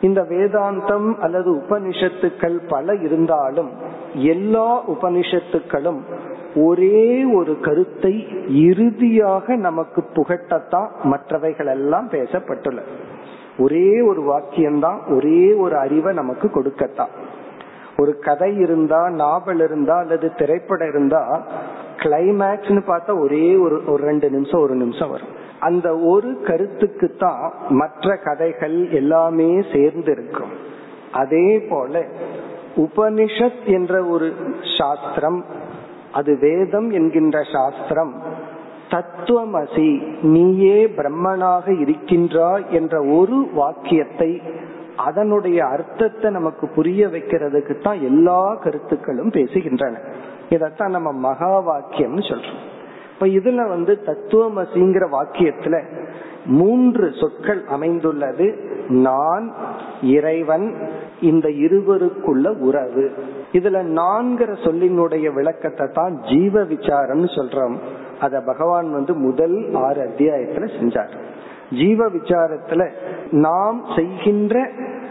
இந்த 0.00 0.22
வேதாந்தம் 0.22 1.16
அல்லது 1.18 1.54
உபனிஷத்துக்கள் 1.54 2.60
பல 2.68 2.94
இருந்தாலும் 2.94 3.70
எல்லா 4.14 4.90
உபனிஷத்துக்களும் 4.90 6.00
ஒரே 6.54 7.24
ஒரு 7.24 7.60
கருத்தை 7.60 8.26
இறுதியாக 8.48 9.56
நமக்கு 9.56 10.04
புகட்டத்தான் 10.14 10.88
மற்றவைகள் 11.04 11.66
எல்லாம் 11.66 12.10
பேசப்பட்டுள்ளது 12.10 12.82
ஒரே 13.58 14.00
ஒரு 14.00 14.22
வாக்கியம்தான் 14.32 15.14
ஒரே 15.16 15.52
ஒரு 15.52 15.76
அறிவை 15.76 16.14
நமக்கு 16.14 16.50
கொடுக்கத்தான். 16.50 17.08
ஒரு 17.96 18.18
கதை 18.18 18.56
இருந்தா 18.56 19.08
நாவல் 19.08 19.58
இருந்தா 19.58 19.98
அல்லது 19.98 20.34
திரைப்படம் 20.34 20.88
இருந்தா 20.88 21.42
கிளைமேக்ஸ்னு 21.96 22.82
பார்த்தா 22.86 23.20
ஒரே 23.20 23.56
ஒரு 23.56 23.82
ஒரு 23.86 24.04
ரெண்டு 24.04 24.30
நிமிஷம் 24.30 24.60
ஒரு 24.60 24.74
நிமிஷம் 24.74 25.10
வரும். 25.10 25.28
அந்த 25.60 25.96
ஒரு 25.96 26.40
கருத்துக்கு 26.46 27.14
தான் 27.18 27.52
மற்ற 27.68 28.16
கதைகள் 28.16 28.90
எல்லாமே 28.90 29.62
சேர்ந்து 29.72 30.12
இருக்கும். 30.12 30.50
அதே 31.12 31.60
போல 31.60 32.04
உபனிஷத் 32.76 33.64
என்ற 33.64 34.04
ஒரு 34.04 34.32
சாஸ்திரம் 34.78 35.44
அது 36.12 36.38
வேதம் 36.40 36.90
என்கின்ற 36.90 37.42
சாஸ்திரம். 37.52 38.22
தத்துவமசி 38.88 40.20
நீயே 40.22 40.86
பிரம்மனாக 40.86 41.80
இருக்கின்றாய் 41.80 42.64
என்ற 42.70 43.02
ஒரு 43.02 43.48
வாக்கியத்தை 43.54 44.42
அதனுடைய 44.96 45.64
அர்த்தத்தை 45.66 46.30
நமக்கு 46.30 46.68
புரிய 46.68 47.06
வைக்கிறதுக்கு 47.06 47.82
தான் 47.82 48.00
எல்லா 48.00 48.54
கருத்துக்களும் 48.54 49.30
பேசுகின்றன. 49.30 49.94
இதத்தான் 50.50 50.88
நம்ம 50.88 51.12
மகா 51.12 51.60
வாக்கியம்னு 51.60 52.22
சொல்றோம். 52.30 52.66
இப்ப 53.12 53.26
இதுல 53.26 53.68
வந்து 53.68 53.98
தத்துவமசிங்கிற 54.06 55.08
வாக்கியத்துல 55.12 55.82
மூன்று 56.48 57.12
சொற்கள் 57.20 57.64
அமைந்துள்ளது. 57.66 58.66
நான் 58.88 59.54
இறைவன் 60.02 60.88
இந்த 61.20 61.48
இருவருக்குள்ள 61.48 62.58
உறவு. 62.58 63.12
இதுல 63.52 63.82
நான்கிற 63.82 64.52
சொல்லினுடைய 64.64 65.34
விளக்கத்தை 65.34 65.86
தான் 65.94 66.20
ஜீவ 66.22 66.62
விசாரம்னு 66.62 67.28
சொல்றோம். 67.36 67.76
அத 68.20 68.40
பகவான் 68.40 68.92
வந்து 68.92 69.14
முதல் 69.14 69.68
ஆறு 69.74 70.08
அத்தியாயத்துல 70.08 70.68
செஞ்சார். 70.80 71.12
ஜீவ 71.70 72.10
விசாரத்துல 72.10 72.90
நாம் 73.30 73.84
செய்கின்ற 73.96 74.70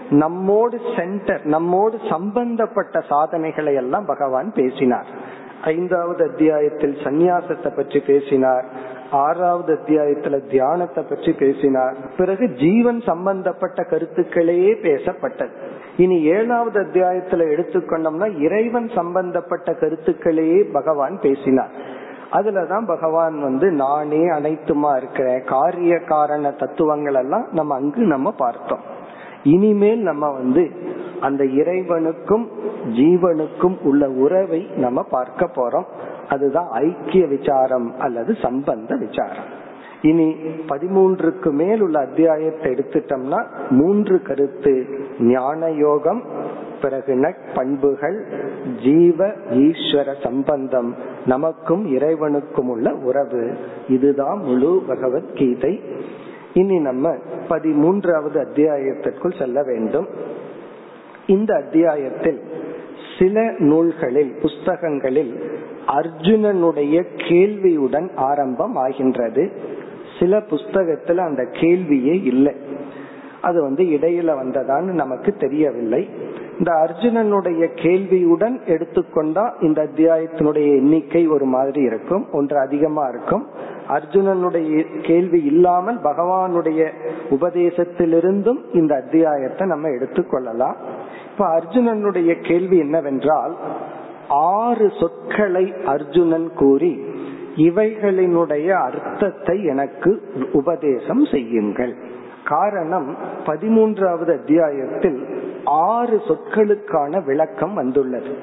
நம்மோடு 0.09 0.79
சென்டர் 0.97 1.41
நம்மோடு 1.43 1.97
சம்பந்தப்பட்ட 2.09 2.99
சாதனைகளை 2.99 3.73
எல்லாம் 3.73 4.05
பகவான் 4.05 4.51
பேசினார். 4.55 5.05
ஐந்தாவது 5.63 6.29
அத்தியாயத்தில் 6.29 6.97
சந்நியாசத்தை 7.03 7.75
பற்றி 7.75 7.99
பேசினார். 7.99 8.65
ஆறாவது 9.11 9.75
அத்தியாயத்துல 9.75 10.49
தியானத்தை 10.49 11.03
பற்றி 11.03 11.31
பேசினார். 11.31 11.95
பிறகு 12.17 12.47
ஜீவன் 12.47 13.01
சம்பந்தப்பட்ட 13.01 13.83
கருத்துக்களையே 13.83 14.73
பேசப்பட்டது. 14.73 15.49
இனி 15.97 16.21
ஏழாவது 16.21 16.81
அத்தியாயத்துல 16.81 17.47
எடுத்துக்கொண்டோம்னா 17.55 18.39
இறைவன் 18.39 18.87
சம்பந்தப்பட்ட 18.87 19.73
கருத்துக்களையே 19.73 20.63
பகவான் 20.73 21.19
பேசினார். 21.21 21.69
அதுலதான் 22.31 22.87
பகவான் 22.87 23.41
வந்து 23.41 23.71
நானே 23.71 24.29
அனைத்துமா 24.29 24.97
இருக்கிற 24.97 25.39
காரிய 25.39 25.99
காரண 25.99 26.51
தத்துவங்கள் 26.51 27.13
எல்லாம் 27.13 27.47
நம்ம 27.51 27.75
அங்கு 27.75 28.01
நம்ம 28.01 28.31
பார்த்தோம். 28.31 28.79
இனிமேல் 29.43 29.99
நம்ம 29.99 30.31
வந்து 30.31 30.71
அந்த 31.21 31.43
இறைவனுக்கும் 31.43 32.49
ஜீவனுக்கும் 32.87 33.81
உள்ள 33.83 34.09
உறவை 34.09 34.69
நம்ம 34.75 35.03
பார்க்க 35.03 35.45
போறோம். 35.45 35.85
அதுதான் 36.29 36.67
ஐக்கிய 36.71 37.25
விசாரம் 37.25 37.99
அல்லது 37.99 38.35
சம்பந்த 38.41 38.95
விசாரம். 38.95 39.65
இனி 40.01 40.35
பதிமூன்றுக்கு 40.67 41.51
மேல் 41.51 41.81
உள்ள 41.81 41.99
அத்தியாயத்தை 41.99 42.71
எடுத்துட்டோம்னா 42.71 43.45
மூன்று 43.69 44.21
கருத்து. 44.21 44.85
ஞான 45.19 45.69
யோகம் 45.69 46.23
பிறகு 46.81 47.35
பண்புகள் 47.55 48.25
ஜீவ 48.83 49.27
ஈஸ்வர 49.49 50.13
சம்பந்தம். 50.23 50.95
நமக்கும் 51.25 51.95
இறைவனுக்கும் 51.95 52.69
உள்ள 52.69 52.93
உறவு. 52.93 53.57
இதுதான் 53.89 54.37
முழு 54.37 54.83
பகவத்கீதை. 54.87 55.81
இனி 56.53 56.79
நம்ம 56.79 57.15
பதிமூன்றாவது 57.49 58.45
அத்தியாயத்திற்குள் 58.45 59.37
செல்ல 59.37 59.63
வேண்டும். 59.63 60.07
இந்த 61.27 61.55
அத்தியாயத்தில் 61.55 62.41
சில 63.19 63.53
நூல்களில் 63.57 64.35
புஸ்தகங்களில் 64.41 65.55
அர்ஜுனனுடைய 65.87 67.03
கேள்வியுடன் 67.15 68.09
ஆரம்பம் 68.15 68.75
ஆகின்றது. 68.75 69.51
சில 70.19 70.37
புஸ்தகத்துல 70.37 71.17
அந்த 71.17 71.43
கேள்வியே 71.43 72.23
இல்லை. 72.23 72.55
அது 73.41 73.61
வந்து 73.61 73.83
இடையில 73.83 74.35
வந்ததான்னு 74.43 74.93
நமக்கு 74.93 75.31
தெரியவில்லை. 75.31 76.09
இந்த 76.57 76.71
அர்ஜுனனுடைய 76.71 77.67
கேள்வியுடன் 77.73 78.61
எடுத்துக்கொண்டா 78.65 79.63
இந்த 79.63 79.83
அத்தியாயத்தினுடைய 79.83 80.65
எண்ணிக்கை 80.65 81.27
ஒரு 81.27 81.45
மாதிரி 81.45 81.81
இருக்கும் 81.81 82.27
ஒன்று 82.31 82.59
அதிகமா 82.59 83.07
இருக்கும். 83.07 83.47
அர்ஜுனனுடைய 83.89 84.85
கேள்வி 85.01 85.43
இல்லாமல் 85.43 85.99
பகவானுடைய 85.99 86.91
உபதேசத்திலிருந்தும் 87.29 88.57
இந்த 88.73 88.95
அத்தியாயத்தை 88.95 89.67
நம்ம 89.67 89.87
எடுத்துக்கொள்ளலாம். 89.87 90.75
இப்ப 91.31 91.59
அர்ஜுனனுடைய 91.59 92.47
கேள்வி 92.47 92.77
என்னவென்றால் 92.77 93.57
ஆறு 94.29 94.91
சொற்களை 94.99 95.73
அர்ஜுனன் 95.85 96.53
கூறி 96.53 97.01
இவைகளினுடைய 97.55 98.69
அர்த்தத்தை 98.69 99.63
எனக்கு 99.63 100.21
உபதேசம் 100.51 101.25
செய்யுங்கள். 101.25 101.95
காரணம் 102.45 103.15
பதிமூன்றாவது 103.45 104.39
அத்தியாயத்தில் 104.39 105.25
ஆறு 105.65 106.21
சொற்களுக்கான 106.27 107.25
விளக்கம் 107.25 107.73
வந்துள்ளது. 107.73 108.35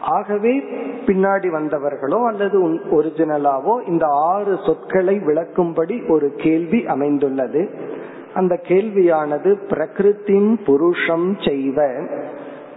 ஆகவே 0.00 0.58
பின்னாடி 1.06 1.48
வந்தவர்களோ 1.50 2.26
அல்லது 2.26 2.68
ஒரிஜினலாவோ 2.68 3.88
இந்த 3.88 4.06
ஆறு 4.06 4.58
சொற்களை 4.66 5.16
விளக்கும்படி 5.16 6.10
ஒரு 6.10 6.32
கேள்வி 6.36 6.86
அமைந்துள்ளது. 6.86 7.70
அந்த 8.34 8.60
கேள்வியானது 8.68 9.56
பிரகிருத்தின் 9.68 10.56
புருஷம் 10.66 11.48
செய்வ 11.48 11.92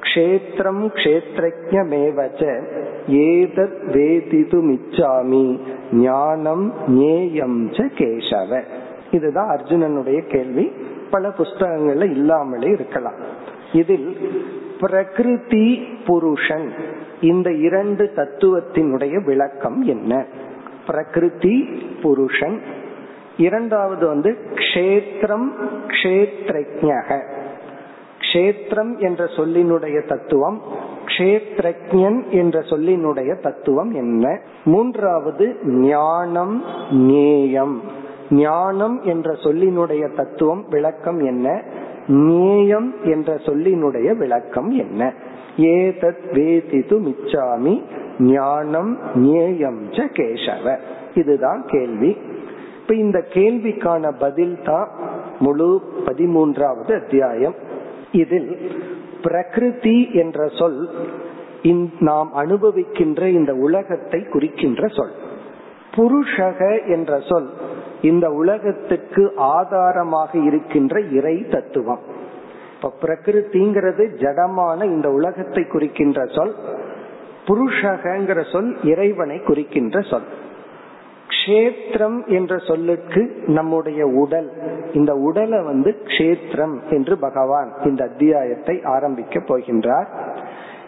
க்ஷேத்திரம் 0.02 0.90
க்ஷேத்ரஜமேவச்ச 0.94 2.64
ஏதத் 3.10 3.78
வேதிது 3.92 4.60
மிச்சாமி 4.62 5.60
ஞானம் 5.92 6.74
ஞேயம் 6.88 7.72
ச 7.72 7.90
கேசவ. 7.98 8.62
இதுதான் 9.12 9.58
அர்ஜுனனுடைய 9.58 10.28
கேள்வி. 10.28 10.72
பல 11.12 11.28
புஸ்தகங்கள்ல 11.28 12.10
இல்லாமலே 12.10 12.68
இருக்கலாம். 12.68 13.46
இதில் 13.74 14.18
பிரகிருதி 14.80 15.88
புருஷன் 16.06 16.74
இந்த 17.22 17.52
இரண்டு 17.52 18.12
தத்துவத்தினுடைய 18.16 19.24
விளக்கம் 19.24 19.82
என்ன? 19.82 20.26
பிரகிருதி 20.88 21.84
புருஷன் 22.02 22.62
இரண்டாவது 23.38 24.08
வந்து 24.08 24.38
க்ஷேத்திரம் 24.54 25.48
கஷேத்ரஜக 25.88 27.22
க்ஷேத்திரம் 28.34 29.00
என்ற 29.00 29.26
சொல்லினுடைய 29.26 30.08
தத்துவம் 30.08 30.62
கஷேத்ரஜன் 31.06 32.30
என்ற 32.30 32.60
சொல்லினுடைய 32.60 33.42
தத்துவம் 33.42 33.92
என்ன? 33.92 34.40
மூன்றாவது 34.66 35.56
ஞானம் 35.64 36.64
ஞேயம். 36.92 37.76
ஞானம் 38.32 39.02
என்ற 39.02 39.34
சொல்லினுடைய 39.34 40.16
தத்துவம் 40.16 40.66
விளக்கம் 40.70 41.20
என்ன? 41.20 41.64
ஞேயம் 42.08 42.92
என்ற 43.04 43.36
சொல்லினுடைய 43.36 44.18
விளக்கம் 44.18 44.70
என்ன? 44.70 45.14
ஏதத் 45.58 46.26
வேதிது 46.32 47.00
மிச்சாமி 47.00 47.84
ஞானம் 48.20 48.98
ஞேயம் 49.16 49.80
ச 49.92 50.08
கேசவ. 50.12 50.78
இதுதான் 51.14 51.64
கேள்வி. 51.68 52.18
இப்ப 52.82 52.96
இந்த 52.96 53.26
கேள்விக்கான 53.34 54.14
பதில் 54.20 54.58
தான் 54.64 54.90
முழு 55.40 55.82
பதிமூன்றாவது 56.06 57.02
அத்தியாயம். 57.02 57.66
இதில் 58.12 58.72
பிரகிருதி 59.24 60.14
என்ற 60.14 60.48
சொல் 60.48 60.90
நாம் 62.00 62.32
அனுபவிக்கின்ற 62.36 63.28
இந்த 63.28 63.54
உலகத்தை 63.54 64.24
குறிக்கின்ற 64.24 64.88
சொல். 64.88 65.12
புருஷக 65.96 66.88
என்ற 66.88 67.20
சொல் 67.20 67.50
இந்த 68.02 68.30
உலகத்துக்கு 68.30 69.34
ஆதாரமாக 69.36 70.38
இருக்கின்ற 70.38 71.00
இறை 71.00 71.48
தத்துவம். 71.48 72.00
இப்ப 72.76 72.94
பிரகிருதிங்கிறது 73.02 74.08
ஜடமான 74.16 74.84
இந்த 74.84 75.10
உலகத்தை 75.10 75.64
குறிக்கின்ற 75.64 76.26
சொல் 76.26 76.54
புருஷகங்கிற 77.48 78.52
சொல் 78.52 78.78
இறைவனை 78.84 79.40
குறிக்கின்ற 79.40 80.02
சொல். 80.02 80.46
கஷேத்திரம் 81.28 82.28
என்ற 82.28 82.58
சொல்லுக்கு 82.58 83.22
நம்முடைய 83.48 84.06
உடல் 84.06 84.50
இந்த 84.94 85.14
உடலை 85.14 85.62
வந்து 85.62 85.98
கஷேத்திரம் 86.04 86.76
என்று 86.90 87.18
பகவான் 87.18 87.74
இந்த 87.84 88.04
அத்தியாயத்தை 88.04 88.82
ஆரம்பிக்க 88.84 89.40
போகின்றார். 89.40 90.06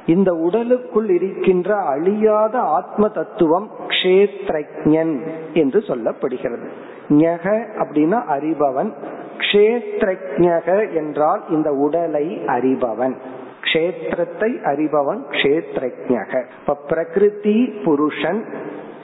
இந்த 0.06 0.32
உடலுக்குள் 0.34 1.10
இருக்கின்ற 1.10 1.76
அழியாத 1.76 2.60
ஆத்ம 2.60 3.08
தத்துவம் 3.08 3.70
க்ஷேத்ரஜன் 3.88 5.28
என்று 5.54 5.80
சொல்லப்படுகிறது. 5.80 6.68
ஞக 7.10 7.46
அப்படின்னா 7.80 8.20
அறிபவன் 8.38 8.92
கஷேத்ரஜக 9.38 10.96
என்றால் 10.96 11.44
இந்த 11.50 11.72
உடலை 11.72 12.26
அறிபவன். 12.48 13.16
கஷேத்திரத்தை 13.62 14.52
அறிபவன் 14.64 15.22
கஷேத்ரஜக. 15.30 16.44
இப்ப 16.60 16.78
பிரகிருதி 16.88 17.72
புருஷன் 17.84 18.46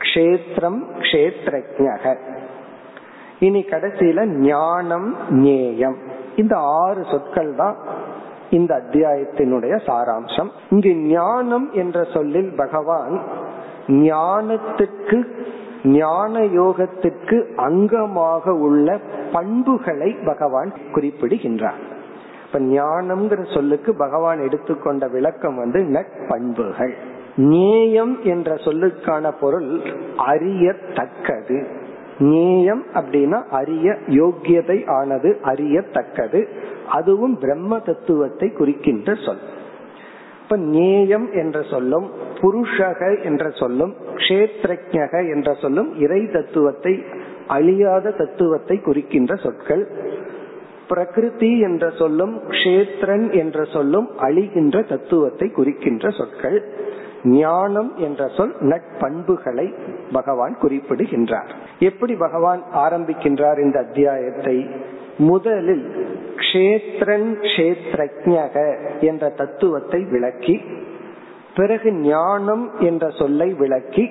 கஷேத்திரம் 0.06 0.80
கஷேத்ரஜக 1.00 2.15
இனி 3.39 3.62
கடைசியில 3.70 4.20
ஞானம் 4.26 5.08
ஞேயம். 5.30 5.98
இந்த 6.36 6.58
ஆறு 6.58 7.02
சொற்கள் 7.12 7.56
தான் 7.56 7.78
இந்த 8.50 8.72
அத்தியாயத்தினுடைய 8.82 9.74
சாராம்சம். 9.88 10.50
இங்கு 10.70 10.91
ஞானம் 10.96 11.68
என்ற 11.74 12.04
சொல்லில் 12.13 12.52
பகவான் 12.56 13.15
ஞானத்துக்கு 13.88 15.18
ஞான 15.84 16.39
யோகத்துக்கு 16.39 17.38
அங்கமாக 17.68 18.50
உள்ள 18.68 18.98
பண்புகளை 19.32 20.10
பகவான் 20.26 20.72
குறிப்பிடுகின்றார். 20.94 21.82
இப்ப 22.46 22.60
ஞானம்ங்கிற 22.60 23.54
சொல்லுக்கு 23.54 23.94
பகவான் 23.96 24.39
எடுத்துக்கொண்ட 24.39 25.08
விளக்கம் 25.08 25.56
வந்து 25.56 25.80
நட்பண்புகள். 25.98 26.96
நேயம் 27.36 28.24
என்ற 28.24 28.56
சொல்லுக்கான 28.56 29.32
பொருள் 29.39 29.82
அறியத்தக்கது. 30.17 31.67
நேயம் 32.17 32.84
அப்படின்னா 32.93 33.43
அறிய 33.50 33.98
யோக்கியதை 34.08 34.89
ஆனது 34.89 35.38
அறியத்தக்கது. 35.43 36.48
அதுவும் 36.88 37.39
பிரம்ம 37.39 37.80
தத்துவத்தை 37.80 38.50
குறிக்கின்ற 38.50 39.15
சொல். 39.26 39.38
இப்ப 40.43 40.56
நேயம் 40.56 41.32
என்ற 41.34 41.62
சொல்லும் 41.62 42.10
புருஷக 42.39 43.24
என்ற 43.24 43.50
சொல்லும் 43.50 43.95
கஷேத்ரஜக 44.15 45.34
என்ற 45.34 45.54
சொல்லும் 45.54 46.00
இறை 46.00 46.28
தத்துவத்தை 46.32 47.04
அழியாத 47.48 48.12
தத்துவத்தை 48.12 48.78
குறிக்கின்ற 48.78 49.36
சொற்கள். 49.36 49.88
பிரகிருதி 50.88 51.60
என்ற 51.60 51.89
சொல்லும் 51.89 52.41
கஷேத்ரன் 52.50 53.32
என்ற 53.32 53.63
சொல்லும் 53.63 54.10
அழிகின்ற 54.17 54.88
தத்துவத்தை 54.88 55.50
குறிக்கின்ற 55.50 56.10
சொற்கள். 56.10 56.84
ஞானம் 57.23 57.95
என்ற 57.95 58.28
சொல் 58.28 58.56
நட்பண்புகளை 58.60 59.73
பகவான் 60.12 60.58
குறிப்பிடுகின்றார். 60.58 61.56
எப்படி 61.80 62.15
பகவான் 62.15 62.62
ஆரம்பிக்கின்றார் 62.73 63.60
இந்த 63.60 63.80
அத்தியாயத்தை? 63.80 64.69
முதலில் 65.17 66.08
கஷேத்திரன் 66.36 67.38
கஷேத்ரஜக 67.41 68.78
என்ற 68.99 69.30
தத்துவத்தை 69.30 70.04
விளக்கி 70.04 70.62
பிறகு 71.56 71.93
ஞானம் 71.93 72.71
என்ற 72.80 73.10
சொல்லை 73.10 73.54
விளக்கி 73.54 74.10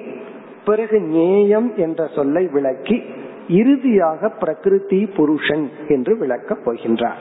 பிறகு 0.65 1.01
நேயம் 1.01 1.75
என்ற 1.77 2.07
சொல்லை 2.07 2.47
விளக்கி 2.47 3.03
இறுதியாக 3.49 4.29
பிரகிருதி 4.29 5.07
புருஷன் 5.17 5.71
என்று 5.89 6.19
விளக்கப் 6.19 6.61
போகின்றார். 6.65 7.21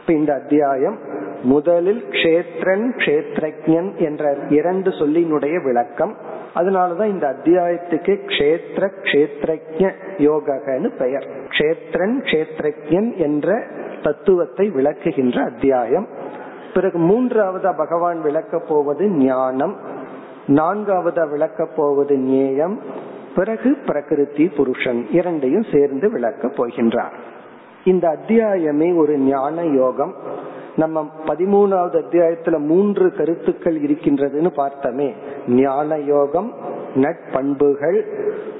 இப்ப 0.00 0.12
இந்த 0.12 0.34
அத்தியாயம் 0.34 0.98
முதலில் 1.42 2.04
கஷேத்ரன் 2.08 2.90
கஷேத்ரஜன் 2.96 3.96
என்ற 3.96 4.36
இரண்டு 4.48 4.90
சொல்லினுடைய 4.90 5.64
விளக்கம். 5.64 6.16
அதனாலதான் 6.54 7.06
இந்த 7.06 7.36
அத்தியாயத்துக்கு 7.36 8.24
கஷேத்திர 8.24 8.90
கஷேத்ரஜ 9.02 9.92
யோகன்னு 10.16 10.96
பெயர். 10.98 11.28
கஷேத்ரன் 11.48 12.20
கஷேத்ரஜன் 12.22 13.16
என்ற 13.16 13.62
தத்துவத்தை 14.02 14.70
விளக்குகின்ற 14.70 15.44
அத்தியாயம். 15.44 16.06
பிறகு 16.74 16.98
மூன்றாவது 16.98 17.74
பகவான் 17.76 18.22
விளக்க 18.22 18.58
போவது 18.58 19.08
ஞானம். 19.08 19.76
நான்காவது 20.46 21.28
விளக்க 21.28 21.68
போவது 21.76 22.16
நேயம். 22.16 22.80
பிறகு 23.36 23.76
பிரகிருதி 23.86 24.48
புருஷன் 24.48 25.06
இரண்டையும் 25.10 25.64
சேர்ந்து 25.72 26.10
விளக்க 26.10 26.48
போகின்றார். 26.48 27.12
இந்த 27.84 28.08
அத்தியாயமே 28.08 28.96
ஒரு 28.96 29.18
ஞான 29.18 29.64
யோகம். 29.64 30.14
நம்ம 30.76 31.10
பதிமூணாவது 31.26 32.02
அத்தியாயத்துல 32.02 32.58
மூன்று 32.58 33.12
கருத்துக்கள் 33.12 33.80
இருக்கின்றதுன்னு 33.80 34.50
பார்த்தோமே. 34.56 35.12
ஞான 35.48 35.98
யோகம் 35.98 36.52
நட்பண்புகள் 36.94 38.02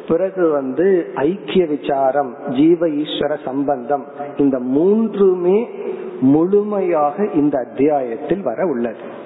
பிறகு 0.09 0.49
வந்து 0.49 1.07
ஐக்கிய 1.15 1.67
விசாரம் 1.67 2.37
ஜீவ 2.49 2.87
ஈஸ்வர 2.87 3.37
சம்பந்தம். 3.45 4.05
இந்த 4.37 4.59
மூன்றுமே 4.59 5.69
முழுமையாக 6.21 7.27
இந்த 7.35 7.59
அத்தியாயத்தில் 7.59 8.43
வர 8.43 8.67
உள்ளது. 8.67 9.21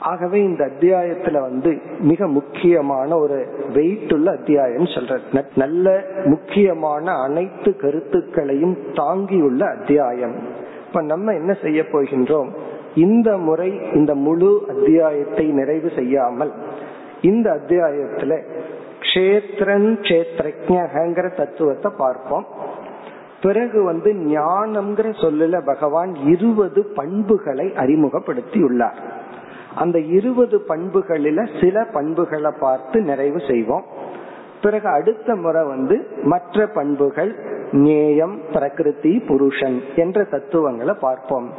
ஆகவே 0.00 0.42
இந்த 0.42 0.64
அத்தியாயத்துல 0.64 1.40
வந்து 1.40 1.80
மிக 2.00 2.26
முக்கியமான 2.26 3.16
ஒரு 3.16 3.46
வெயிட் 3.72 4.12
உள்ள 4.12 4.30
அத்தியாயம் 4.30 4.84
சொல்ற 4.84 5.20
நல்ல 5.54 6.04
முக்கியமான 6.24 7.12
அனைத்து 7.12 7.76
கருத்துக்களையும் 7.76 8.76
தாங்கியுள்ள 8.94 9.66
அத்தியாயம். 9.66 10.60
இப்ப 10.92 11.04
நம்ம 11.04 11.32
என்ன 11.32 11.52
செய்ய 11.52 11.82
போகின்றோம்? 11.82 12.48
இந்த 12.94 13.38
முறை 13.38 13.80
இந்த 13.92 14.14
முழு 14.14 14.64
அத்தியாயத்தை 14.68 15.44
நிறைவு 15.46 15.90
செய்யாமல் 15.96 16.52
இந்த 17.20 17.50
அத்தியாயத்துல 17.50 18.32
கஷேத்திரன் 19.00 19.88
கஷேத்ரஜகங்கிற 20.00 21.36
தத்துவத்தை 21.36 21.92
பார்ப்போம். 21.96 22.46
பிறகு 23.42 23.84
வந்து 23.84 24.12
ஞானம்ங்கிற 24.12 25.08
சொல்லல 25.22 25.64
பகவான் 25.64 26.14
இருபது 26.14 26.84
பண்புகளை 26.94 27.74
அறிமுகப்படுத்தி 27.74 28.62
உள்ளார் 28.62 29.00
அந்த 29.74 29.98
இருபது 29.98 30.58
பண்புகளில 30.68 31.64
சில 31.64 31.84
பண்புகளை 31.84 32.52
பார்த்து 32.60 33.00
நிறைவு 33.00 33.40
செய்வோம். 33.50 33.84
பிறகு 34.62 34.88
அடுத்த 34.88 35.36
முறை 35.36 35.64
வந்து 35.64 36.06
மற்ற 36.22 36.66
பண்புகள் 36.66 37.60
நேயம் 37.72 38.38
பிரகிருதி 38.52 39.22
புருஷன் 39.26 39.80
என்ற 39.96 40.24
தத்துவங்களை 40.24 40.94
பார்ப்போம். 41.00 41.50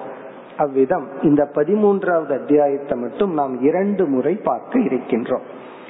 அவ்விதம் 0.57 1.07
இந்த 1.21 1.49
பதிமூன்றாவது 1.55 2.33
அத்தியாயத்தை 2.41 2.97
மட்டும் 2.97 3.33
நாம் 3.33 3.61
இரண்டு 3.61 4.05
முறை 4.05 4.33
பார்க்க 4.35 4.79
இருக்கின்றோம். 4.79 5.45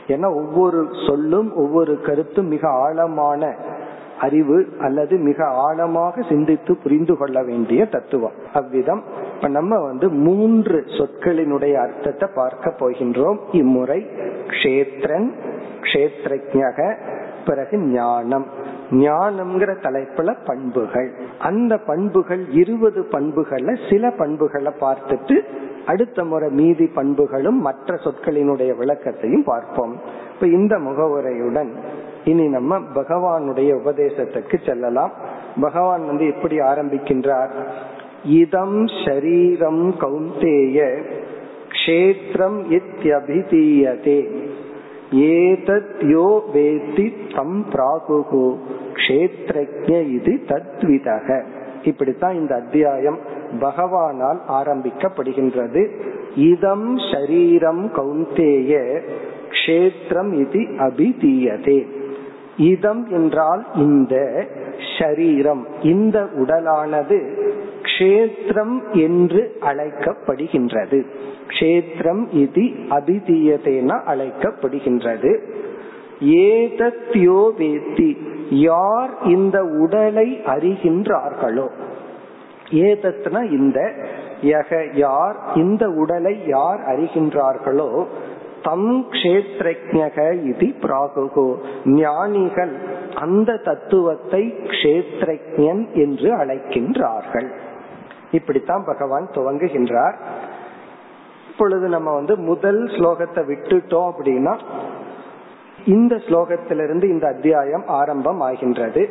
ஏன்னா 0.08 0.28
ஒவ்வொரு 0.36 0.88
சொல்லும் 1.08 1.56
ஒவ்வொரு 1.56 2.02
கருத்தும் 2.02 2.48
மிக 2.48 2.70
ஆழமான 2.70 3.56
அறிவு 4.20 4.68
அல்லது 4.80 5.18
மிக 5.18 5.46
ஆழமாக 5.46 6.22
சிந்தித்து 6.30 6.78
புரிந்து 6.84 7.18
கொள்ள 7.18 7.44
வேண்டிய 7.44 7.86
தத்துவம். 7.86 8.32
அவ்விதம் 8.54 9.04
இப்ப 9.36 9.48
நம்ம 9.48 9.80
வந்து 9.80 10.10
மூன்று 10.10 10.86
சொற்களினுடைய 10.88 11.74
அர்த்தத்தை 11.74 12.30
பார்க்க 12.36 12.76
போகின்றோம். 12.80 13.40
இம்முறை 13.52 14.06
கஷேத்திரன் 14.48 15.32
கஷேத்ரஜக 15.82 16.98
பிறகு 17.46 17.78
ஞானம். 17.78 18.46
ஞானம்ங்கிற 18.92 19.76
தலைப்புல 19.82 20.36
பண்புகள். 20.46 21.12
அந்த 21.40 21.78
பண்புகள் 21.78 22.50
இருபது 22.50 23.08
பண்புகள்ல 23.12 23.90
சில 23.90 24.12
பண்புகளை 24.12 24.72
பார்த்துட்டு 24.82 25.42
அடுத்த 25.86 26.24
முறை 26.24 26.50
மீதி 26.50 26.88
பண்புகளும் 26.88 27.62
மற்ற 27.62 27.96
சொற்களினுடைய 27.96 28.76
விளக்கத்தையும் 28.76 29.44
பார்ப்போம். 29.44 30.00
இப்ப 30.34 30.48
இந்த 30.48 30.78
முகவுரையுடன் 30.78 31.70
இனி 32.26 32.48
நம்ம 32.48 32.80
பகவானுடைய 32.80 33.80
உபதேசத்துக்கு 33.86 34.66
செல்லலாம். 34.66 35.12
பகவான் 35.62 36.06
வந்து 36.06 36.26
எப்படி 36.26 36.60
ஆரம்பிக்கின்றார்? 36.60 37.52
இதம் 38.24 38.86
ஷரீரம் 38.86 39.94
கௌந்தேய 40.00 41.04
கஷேத்திரம் 41.70 42.80
இத்தியபிதீயதே 42.80 44.43
ஏதத் 45.14 45.96
யோ 46.00 46.42
வேத்தி 46.54 47.36
தம் 47.36 47.66
பிராகுகு. 47.72 48.58
கஷேத்ரஜ 48.94 50.10
இது 50.10 50.40
தத்விதக. 50.48 51.44
இப்படித்தான் 51.84 52.36
இந்த 52.36 52.56
அத்தியாயம் 52.56 53.20
பகவானால் 53.60 54.40
ஆரம்பிக்கப்படுகின்றது. 54.48 55.90
இதம் 56.36 56.98
ஷரீரம் 56.98 57.90
கௌந்தேய 57.92 59.02
கஷேத்திரம் 59.50 60.34
இது 60.34 60.60
அபிதீயதே. 60.60 61.88
இதம் 62.58 63.08
என்றால் 63.12 63.66
இந்த 63.76 64.46
ஷரீரம் 64.98 65.66
இந்த 65.82 66.28
உடலானது 66.36 67.42
க்ஷேத்திரம் 67.82 68.92
என்று 68.92 69.58
அழைக்கப்படுகின்றது. 69.62 71.06
க்ஷேத்திரம் 71.48 72.24
இது 72.32 72.62
அதிதீயதேன 72.90 73.90
அழைக்கப்படுகின்றது. 74.08 75.40
ஏதத்யோ 76.22 77.40
வேத்தி 77.58 78.18
யார் 78.50 79.10
இந்த 79.24 79.64
உடலை 79.64 80.42
அறிகின்றார்களோ? 80.46 81.68
ஏதத்னா 82.72 83.52
இந்த 83.52 83.94
யக 84.42 84.96
யார் 84.96 85.38
இந்த 85.56 85.90
உடலை 85.90 86.48
யார் 86.48 86.80
அறிகின்றார்களோ? 86.80 88.06
தம் 88.64 89.06
கஷேத்ரஜக 89.10 90.44
இது 90.44 90.74
பிராகுகோ 90.82 91.56
ஞானிகள் 91.86 92.76
அந்த 93.16 93.58
தத்துவத்தை 93.58 94.54
கஷேத்ரஜன் 94.64 95.92
என்று 95.94 96.36
அழைக்கின்றார்கள். 96.36 97.50
இப்படித்தான் 98.32 98.84
பகவான் 98.86 99.28
துவங்குகின்றார். 99.34 100.16
இப்பொழுது 101.54 101.88
நம்ம 101.88 102.14
வந்து 102.14 102.38
முதல் 102.38 102.84
ஸ்லோகத்தை 102.84 103.42
விட்டுட்டோம் 103.50 104.08
அப்படின்னா 104.12 104.54
இந்த 105.86 106.16
ஸ்லோகத்திலிருந்து 106.16 107.04
இந்த 107.04 107.28
அத்தியாயம் 107.28 107.84
ஆரம்பம் 107.88 108.40
ஆகின்றது. 108.40 109.10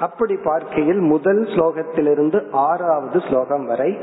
அப்படி 0.00 0.36
பார்க்கையில் 0.44 0.98
முதல் 0.98 1.42
ஸ்லோகத்திலிருந்து 1.44 2.38
ஆறாவது 2.50 3.20
ஸ்லோகம் 3.20 3.66
வரை 3.66 3.96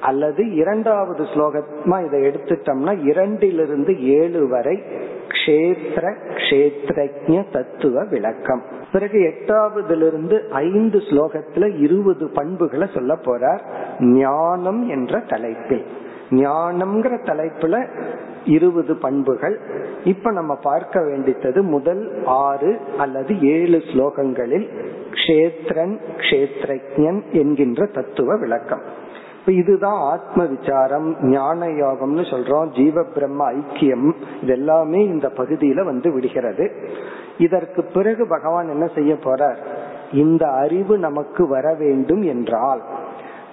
அல்லது 0.00 0.54
இரண்டாவது 0.54 1.22
ஸ்லோகமா 1.22 1.98
இதை 2.06 2.20
எடுத்துட்டோம்னா 2.20 2.92
இரண்டிலிருந்து 3.10 3.98
ஏழு 3.98 4.48
வரை 4.48 4.82
கஷேத்திர 5.28 6.04
கஷேத்திரஜ 6.34 7.50
தத்துவ 7.52 8.04
விளக்கம். 8.04 8.62
பிறகு 8.92 9.18
எட்டாவதிலிருந்து 9.18 10.48
ஐந்து 10.48 10.98
ஸ்லோகத்துல 10.98 11.78
இருபது 11.78 12.26
பண்புகளை 12.28 12.88
சொல்ல 12.94 13.14
போறார் 13.14 13.60
ஞானம் 14.00 14.88
என்ற 14.88 15.20
தலைப்பில். 15.28 15.86
ஞானம்ங்கிற 16.32 17.14
தலைப்புல 17.28 17.76
இருபது 18.44 18.96
பண்புகள். 18.96 19.56
இப்ப 20.04 20.30
நம்ம 20.30 20.54
பார்க்க 20.54 21.00
வேண்டித்தது 21.00 21.62
முதல் 21.62 22.02
ஆறு 22.24 22.80
அல்லது 22.98 23.32
ஏழு 23.40 23.78
ஸ்லோகங்களில் 23.78 24.66
கஷேத்ரன் 25.10 25.94
கஷேத்ரஜன் 26.16 27.20
என்கின்ற 27.32 27.86
தத்துவ 27.86 28.36
விளக்கம். 28.36 28.82
இப்ப 29.40 29.52
இதுதான் 29.52 30.00
ஆத்ம 30.00 30.44
விசாரம் 30.44 31.16
ஞான 31.20 31.66
யோகம்னு 31.66 32.24
சொல்றோம் 32.32 32.68
ஜீவ 32.68 33.02
பிரம்ம 33.14 33.52
ஐக்கியம் 33.52 34.08
இதெல்லாமே 34.42 35.00
இந்த 35.06 35.28
பகுதியில 35.36 35.84
வந்து 35.84 36.12
விடுகிறது. 36.12 36.66
இதற்கு 37.38 37.82
பிறகு 37.94 38.26
பகவான் 38.28 38.68
என்ன 38.68 38.86
செய்ய 38.94 39.14
போறார்? 39.14 39.56
இந்த 40.12 40.46
அறிவு 40.46 40.98
நமக்கு 40.98 41.48
வர 41.48 41.74
வேண்டும் 41.74 42.22
என்றால் 42.22 42.82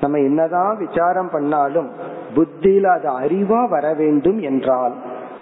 நம்ம 0.01 0.17
என்னதான் 0.17 0.77
விசாரம் 0.77 1.29
பண்ணாலும் 1.29 1.89
புத்தியில 2.35 2.83
அது 2.83 3.19
அறிவா 3.19 3.69
வர 3.69 3.93
வேண்டும் 3.93 4.39
என்றால் 4.39 4.93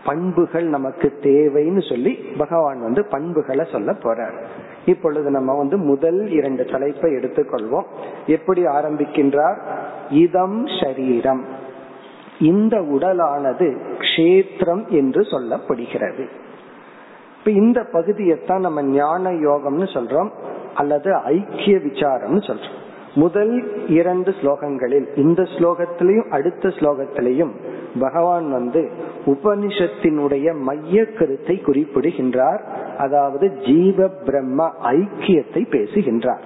பண்புகள் 0.05 0.65
நமக்கு 0.65 1.19
தேவைன்னு 1.21 1.89
சொல்லி 1.89 2.13
பகவான் 2.13 2.81
வந்து 2.81 3.05
பண்புகளை 3.05 3.67
சொல்ல 3.71 3.91
போறார். 3.91 4.43
இப்பொழுது 4.85 5.29
நம்ம 5.29 5.57
வந்து 5.57 5.77
முதல் 5.77 6.29
இரண்டு 6.29 6.65
தலைப்பை 6.65 7.11
எடுத்துக்கொள்வோம். 7.11 7.83
எப்படி 8.27 8.65
ஆரம்பிக்கின்றார்? 8.65 9.57
இதம் 10.09 10.65
ஷரீரம். 10.65 11.41
இந்த 12.39 12.77
உடலானது 12.77 13.77
கஷேத்திரம் 13.97 14.87
என்று 14.87 15.21
சொல்லப்படுகிறது. 15.21 16.27
இப்ப 17.39 17.51
இந்த 17.51 17.81
பகுதியைத்தான் 17.81 18.59
நம்ம 18.59 18.83
ஞான 18.83 19.31
யோகம்னு 19.31 19.87
சொல்றோம் 19.93 20.29
அல்லது 20.75 21.15
ஐக்கிய 21.15 21.77
விசாரம்னு 21.77 22.41
சொல்றோம். 22.43 22.86
முதல் 23.17 23.53
இரண்டு 23.89 24.31
ஸ்லோகங்களில் 24.39 25.07
இந்த 25.15 25.41
ஸ்லோகத்திலையும் 25.43 26.29
அடுத்த 26.29 26.69
ஸ்லோகத்திலையும் 26.69 27.53
பகவான் 27.99 28.47
வந்து 28.51 28.81
உபனிஷத்தினுடைய 29.25 30.47
மைய 30.59 31.05
கருத்தை 31.11 31.55
குறிப்பிடுகின்றார். 31.61 32.61
அதாவது 32.97 33.45
ஜீவ 33.65 34.07
பிரம்ம 34.07 34.69
ஐக்கியத்தை 34.91 35.61
பேசுகின்றார். 35.69 36.43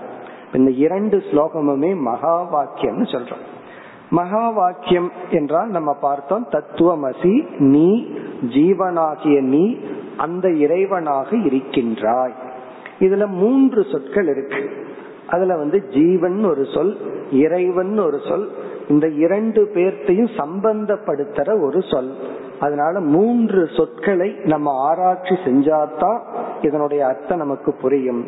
இந்த 0.53 0.71
இரண்டு 0.85 1.17
ஸ்லோகமுமே 1.31 1.91
மகா 2.01 2.35
வாக்கியம்னு 2.53 3.07
சொல்றோம். 3.13 3.43
மகா 4.09 4.49
வாக்கியம் 4.49 5.11
என்றால் 5.31 5.69
நம்ம 5.69 5.91
பார்த்தோம் 6.01 6.47
தத்துவமசி 6.51 7.33
நீ 7.73 7.89
ஜீவனாகிய 8.55 9.37
நீ 9.55 9.65
அந்த 10.17 10.47
இறைவனாக 10.63 11.29
இருக்கின்றாய். 11.45 12.35
இதுல 12.99 13.27
மூன்று 13.41 13.81
சொற்கள் 13.91 14.27
இருக்கு. 14.27 14.61
அதுல 15.31 15.57
வந்து 15.57 15.77
ஜீவன் 15.87 16.37
ஒரு 16.43 16.63
சொல் 16.73 16.93
இறைவன் 17.43 17.93
ஒரு 17.99 18.19
சொல் 18.29 18.47
இந்த 18.87 19.07
இரண்டு 19.23 19.61
பேர்த்தையும் 19.75 20.31
சம்பந்தப்படுத்துற 20.39 21.49
ஒரு 21.65 21.81
சொல். 21.91 22.11
அதனால 22.59 22.93
மூன்று 23.13 23.61
சொற்களை 23.77 24.29
நம்ம 24.43 24.73
ஆராய்ச்சி 24.87 25.35
செஞ்சாதான் 25.45 26.19
இதனுடைய 26.61 27.01
அர்த்தம் 27.05 27.43
நமக்கு 27.43 27.71
புரியும். 27.81 28.23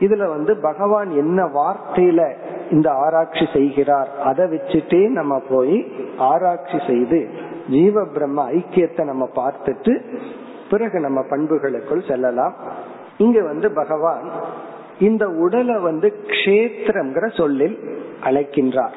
இதுல 0.00 0.24
வந்து 0.28 0.52
பகவான் 0.62 1.10
என்ன 1.22 1.40
வார்த்தையில 1.58 2.22
இந்த 2.70 2.88
ஆராய்ச்சி 3.04 3.44
செய்கிறார் 3.54 4.10
அதை 4.24 4.44
வச்சுட்டே 4.52 5.00
நம்ம 5.18 5.34
போய் 5.50 5.76
ஆராய்ச்சி 6.30 6.78
செய்து 6.86 7.20
ஜீவ 7.70 8.04
பிரம்ம 8.14 8.46
ஐக்கியத்தை 8.50 9.04
நம்ம 9.04 9.24
பார்த்துட்டு 9.36 9.94
பிறகு 10.70 10.98
நம்ம 11.00 11.20
பண்புகளுக்குள் 11.30 12.08
செல்லலாம். 12.08 12.54
இங்க 13.18 13.38
வந்து 13.42 13.68
பகவான் 13.72 14.24
இந்த 15.00 15.28
உடலை 15.28 15.78
வந்து 15.78 16.14
க்ஷேத்திரம்ங்கிற 16.26 17.36
சொல்லில் 17.36 17.78
அழைக்கின்றார். 18.24 18.96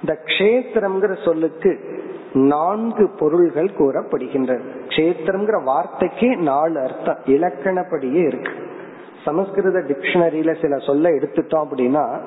இந்த 0.00 0.18
க்ஷேத்திரம்ங்கிற 0.24 1.24
சொல்லுக்கு 1.24 2.00
நான்கு 2.32 3.10
பொருள்கள் 3.18 3.70
கூறப்படுகின்றன. 3.78 4.60
க்ஷேத்திரம்ங்கிற 4.88 5.62
வார்த்தைக்கே 5.66 6.36
நாலு 6.36 6.80
அர்த்தம் 6.80 7.18
இலக்கணப்படியே 7.26 8.26
இருக்கு. 8.26 8.52
சமஸ்கிருத 9.24 9.78
டிக்ஷனரியில 9.78 10.60
சில 10.60 10.78
சொல்ல 10.78 11.08
எடுத்துட்டோம் 11.08 11.66
அப்படின்னா 11.70 12.20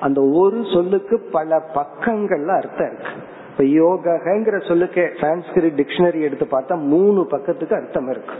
அந்த 0.00 0.22
ஒரு 0.22 0.64
சொல்லுக்கு 0.72 1.28
பல 1.32 1.62
பக்கங்கள்ல 1.74 2.46
அர்த்தம் 2.46 2.86
இருக்கு. 2.86 3.36
இப்ப 3.50 3.64
யோகங்கிற 3.64 4.68
சொல்லுக்கு 4.68 5.12
சான்ஸ்கிரிட் 5.16 5.76
டிக்ஷனரி 5.76 6.20
எடுத்து 6.20 6.46
பார்த்தா 6.50 6.80
மூணு 6.80 7.26
பக்கத்துக்கு 7.30 7.74
அர்த்தம் 7.74 8.10
இருக்கு. 8.10 8.34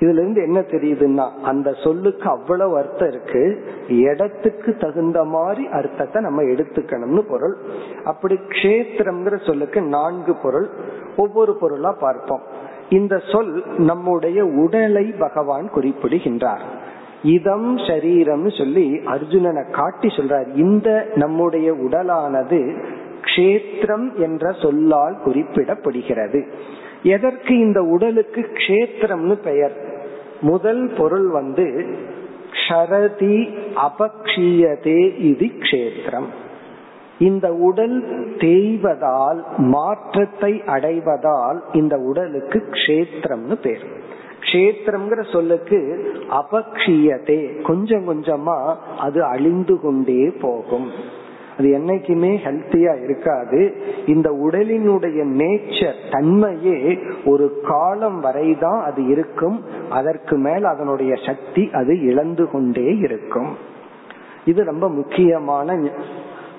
இதுல 0.00 0.20
இருந்து 0.22 0.42
என்ன 0.42 0.60
தெரியுதுன்னா 0.60 1.26
அந்த 1.42 1.72
சொல்லுக்கு 1.72 2.28
அவ்வளவு 2.28 2.76
அர்த்தம் 2.76 3.08
இருக்கு 3.08 3.42
இடத்துக்கு 3.88 4.76
தகுந்த 4.76 5.24
மாதிரி 5.24 5.68
அர்த்தத்தை 5.68 6.22
நம்ம 6.22 6.42
எடுத்துக்கணும்னு 6.42 7.22
பொருள். 7.28 7.56
அப்படி 8.04 8.38
கஷேத்திரம்ங்கிற 8.48 9.46
சொல்லுக்கு 9.46 9.80
நான்கு 9.80 10.34
பொருள் 10.42 10.68
ஒவ்வொரு 11.16 11.54
பொருளா 11.54 11.92
பார்ப்போம். 12.00 12.44
இந்த 12.88 13.22
சொல் 13.32 13.64
நம்முடைய 13.76 14.44
உடலை 14.44 15.04
பகவான் 15.18 15.70
குறிப்பிடுகின்றார். 15.70 16.62
இதம் 17.22 17.76
சரீரம்னு 17.76 18.58
சொல்லி 18.58 18.86
அர்ஜுனனை 19.14 19.70
காட்டி 19.70 20.08
சொல்றார். 20.08 20.48
இந்த 20.56 20.88
நம்முடைய 21.14 21.72
உடலானது 21.72 22.60
க்ஷேத்திரம் 23.22 24.06
என்ற 24.16 24.52
சொல்லால் 24.52 25.16
குறிப்பிடப்படுகிறது. 25.24 26.40
எதற்கு 27.02 27.58
இந்த 27.58 27.82
உடலுக்கு 27.82 28.40
க்ஷேத்திரம்னு 28.40 29.32
பெயர்? 29.32 29.72
முதல் 30.40 30.92
பொருள் 30.98 31.28
வந்து 31.28 31.96
ஷரதி 32.68 33.64
அபக்ஷியதே 33.74 35.18
இது 35.18 35.46
க்ஷேத்திரம். 35.46 36.26
இந்த 37.18 37.52
உடல் 37.52 38.28
தேய்வதால் 38.36 39.44
மாற்றத்தை 39.56 40.62
அடைவதால் 40.66 41.60
இந்த 41.72 41.96
உடலுக்கு 41.96 42.62
க்ஷேத்திரம்னு 42.70 43.54
பேர். 43.54 43.84
கஷேத்திரம்ங்கிற 44.40 45.32
சொல்லுக்கு 45.32 46.06
அபக்ஷீயதே 46.30 47.62
கொஞ்சம் 47.62 48.08
கொஞ்சமா 48.08 48.76
அது 48.98 49.24
அழிந்து 49.24 49.80
கொண்டே 49.80 50.32
போகும். 50.40 50.90
அது 51.60 51.70
என்னைக்குமே 51.78 52.32
ஹெல்த்தியா 52.44 52.92
இருக்காது. 53.04 53.60
இந்த 54.06 54.28
உடலினுடைய 54.46 55.18
நேச்சர் 55.40 55.98
தன்மையே 56.10 56.78
ஒரு 57.24 57.46
காலம் 57.68 58.20
வரைதான் 58.20 58.80
அது 58.82 59.02
இருக்கும். 59.06 59.58
அதற்கு 59.90 60.36
மேல் 60.36 60.64
அதனுடைய 60.64 61.14
சக்தி 61.26 61.64
அது 61.72 61.94
இழந்து 62.02 62.46
கொண்டே 62.50 62.88
இருக்கும். 63.06 63.50
இது 64.44 64.60
ரொம்ப 64.64 64.88
முக்கியமான 64.90 65.76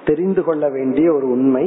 தெரிந்து 0.06 0.44
கொள்ள 0.44 0.70
வேண்டிய 0.70 1.08
ஒரு 1.14 1.28
உண்மை. 1.30 1.66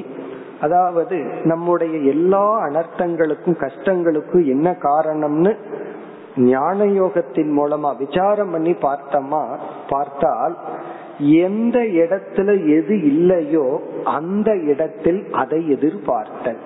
அதாவது 0.61 1.17
நம்முடைய 1.45 1.95
எல்லா 2.13 2.45
அனர்த்தங்களுக்கும் 2.67 3.59
கஷ்டங்களுக்கும் 3.65 4.45
என்ன 4.47 4.77
காரணம்னு 4.83 5.53
ஞான 6.37 6.85
யோகத்தின் 6.85 7.51
மூலமா 7.59 7.91
விசாரம் 7.99 8.51
பண்ணி 8.51 8.73
பார்த்தோமா 8.85 9.43
பார்த்தால் 9.89 10.55
எந்த 11.19 11.79
இடத்துல 11.79 12.69
எது 12.69 13.03
இல்லையோ 13.03 13.83
அந்த 14.05 14.57
இடத்தில் 14.57 15.27
அதை 15.33 15.71
எதிர்பார்த்தல். 15.71 16.59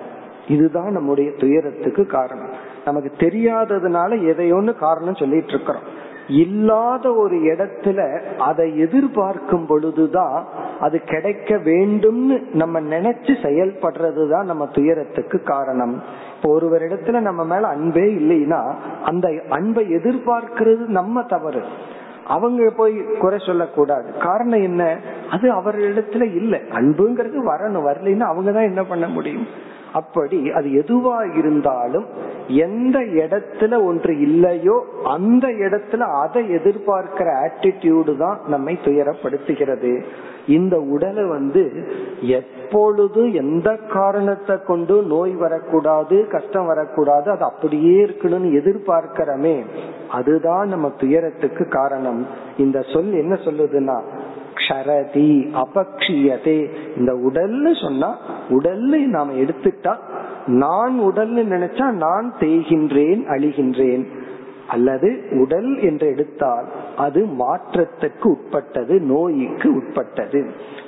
இதுதான் 0.47 0.91
நம்முடைய 0.91 1.31
துயரத்துக்கு 1.31 2.05
காரணம். 2.05 2.49
நமக்கு 2.85 3.11
தெரியாததுனால 3.17 4.33
எதையோன்னு 4.33 4.77
காரணம் 4.77 5.15
சொல்லிட்டு 5.15 5.47
இருக்கிறோம் 5.47 5.97
இல்லாத 6.27 7.13
ஒரு 7.13 7.35
இடத்துல 7.35 8.21
அதை 8.37 8.79
எதிர்பார்க்கும் 8.79 9.65
பொழுதுதான் 9.65 10.47
அது 10.79 11.01
கிடைக்க 11.01 11.55
வேண்டும்னு 11.55 12.53
நம்ம 12.53 12.81
நினைச்சு 12.81 13.35
செயல்படுறதுதான் 13.43 14.43
நம்ம 14.43 14.65
துயரத்துக்கு 14.65 15.43
காரணம். 15.43 16.03
இப்போ 16.35 16.59
ஒருவரிடத்துல 16.59 17.19
நம்ம 17.19 17.43
மேல 17.43 17.67
அன்பே 17.67 18.01
இல்லைன்னா 18.01 18.73
அந்த 19.03 19.41
அன்பை 19.49 19.85
எதிர்பார்க்கிறது 19.85 20.85
நம்ம 20.87 21.23
தவறு. 21.23 21.63
அவங்க 22.29 22.71
போய் 22.77 23.03
குறை 23.19 23.39
சொல்லக்கூடாது. 23.45 24.13
காரணம் 24.17 24.61
என்ன? 24.61 24.99
அது 25.31 25.53
அவர்களிடத்துல 25.53 26.35
இல்ல. 26.35 26.57
அன்புங்கிறது 26.57 27.39
வரணும். 27.45 27.85
வரலைன்னா 27.89 28.25
அவங்கதான் 28.25 28.63
என்ன 28.63 28.83
பண்ண 28.83 29.07
முடியும்? 29.07 29.47
அப்படி 29.93 30.51
அது 30.51 30.69
எதுவா 30.69 31.37
இருந்தாலும் 31.37 32.05
எந்த 32.47 32.99
இடத்துல 32.99 33.85
ஒன்று 33.85 34.19
இல்லையோ 34.19 34.85
அந்த 35.03 35.47
இடத்துல 35.47 35.99
அதை 35.99 36.43
எதிர்பார்க்கிற 36.49 37.27
ஆட்டிடியூடு 37.45 38.17
தான் 38.17 38.39
நம்மை 38.47 38.79
துயரப்படுத்துகிறது. 38.83 40.03
இந்த 40.47 40.79
உடலை 40.79 41.23
வந்து 41.23 41.63
எப்பொழுது 42.21 43.33
எந்த 43.33 43.75
காரணத்தை 43.75 44.63
கொண்டு 44.63 45.01
நோய் 45.01 45.31
வரக்கூடாது 45.31 46.27
கஷ்டம் 46.27 46.65
வரக்கூடாது 46.65 47.31
அது 47.31 47.43
அப்படியே 47.43 48.05
இருக்கணும்னு 48.05 48.49
எதிர்பார்க்கிறமே 48.61 49.65
அதுதான் 50.09 50.67
நம்ம 50.67 50.91
துயரத்துக்கு 50.97 51.67
காரணம். 51.67 52.25
இந்த 52.57 52.81
சொல் 52.81 53.13
என்ன 53.13 53.35
சொல்லுதுன்னா 53.45 53.99
க்ஷரதி 54.59 55.31
அபக்ஷியதே. 55.63 56.59
இந்த 56.97 57.11
உடல்னு 57.27 57.73
சொன்னா 57.83 58.09
உடல்னு 58.49 58.99
நாம 59.17 59.33
எடுத்துட்டா 59.33 59.95
நான் 60.45 60.95
உடல்னு 60.99 61.43
நினைச்சா 61.55 61.89
நான் 62.05 62.33
தேய்கின்றேன் 62.39 63.21
அழிகின்றேன். 63.35 64.05
அல்லது 64.67 65.09
உடல் 65.31 65.69
என்று 65.79 66.07
எடுத்தால் 66.07 66.65
அது 66.97 67.19
மாற்றத்துக்கு 67.39 68.25
உட்பட்டது 68.25 68.95
நோய்க்கு 68.99 69.67
உட்பட்டது. 69.75 70.41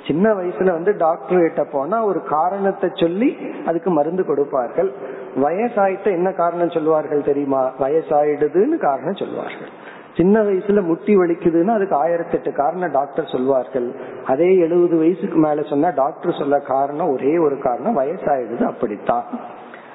சின்ன 0.06 0.34
வயசுல 0.34 0.70
வந்து 0.72 0.92
டாக்டர் 0.96 1.40
கிட்ட 1.40 1.64
போனா 1.64 2.04
ஒரு 2.04 2.22
காரணத்தை 2.22 2.90
சொல்லி 2.94 3.36
அதுக்கு 3.66 3.90
மருந்து 3.90 4.24
கொடுப்பார்கள். 4.24 4.90
வயசாயிட்ட 5.36 6.04
என்ன 6.04 6.32
காரணம் 6.32 6.70
சொல்லுவார்கள் 6.70 7.28
தெரியுமா? 7.30 7.62
வயசாயிடுதுன்னு 7.80 8.78
காரணம் 8.88 9.20
சொல்லுவார்கள் 9.22 9.70
சின்ன 10.16 10.40
வயசுல 10.40 10.82
முட்டி 10.82 11.16
வலிக்குதுன்னா 11.16 11.66
அதுக்கு 11.66 11.96
ஆயிரத்தி 11.96 12.32
எட்டு 12.32 12.52
காரணம் 12.52 12.90
டாக்டர் 12.90 13.28
சொல்வார்கள். 13.28 13.94
அதே 14.24 14.56
எழுபது 14.56 14.96
வயசுக்கு 14.96 15.38
மேல 15.38 15.62
சொன்னா 15.62 15.88
டாக்டர் 15.88 16.36
சொல்ல 16.38 16.58
காரணம் 16.58 17.08
ஒரே 17.08 17.38
ஒரு 17.38 17.58
காரணம் 17.58 17.98
வயசாயிடுது 17.98 18.62
அப்படித்தான். 18.62 19.24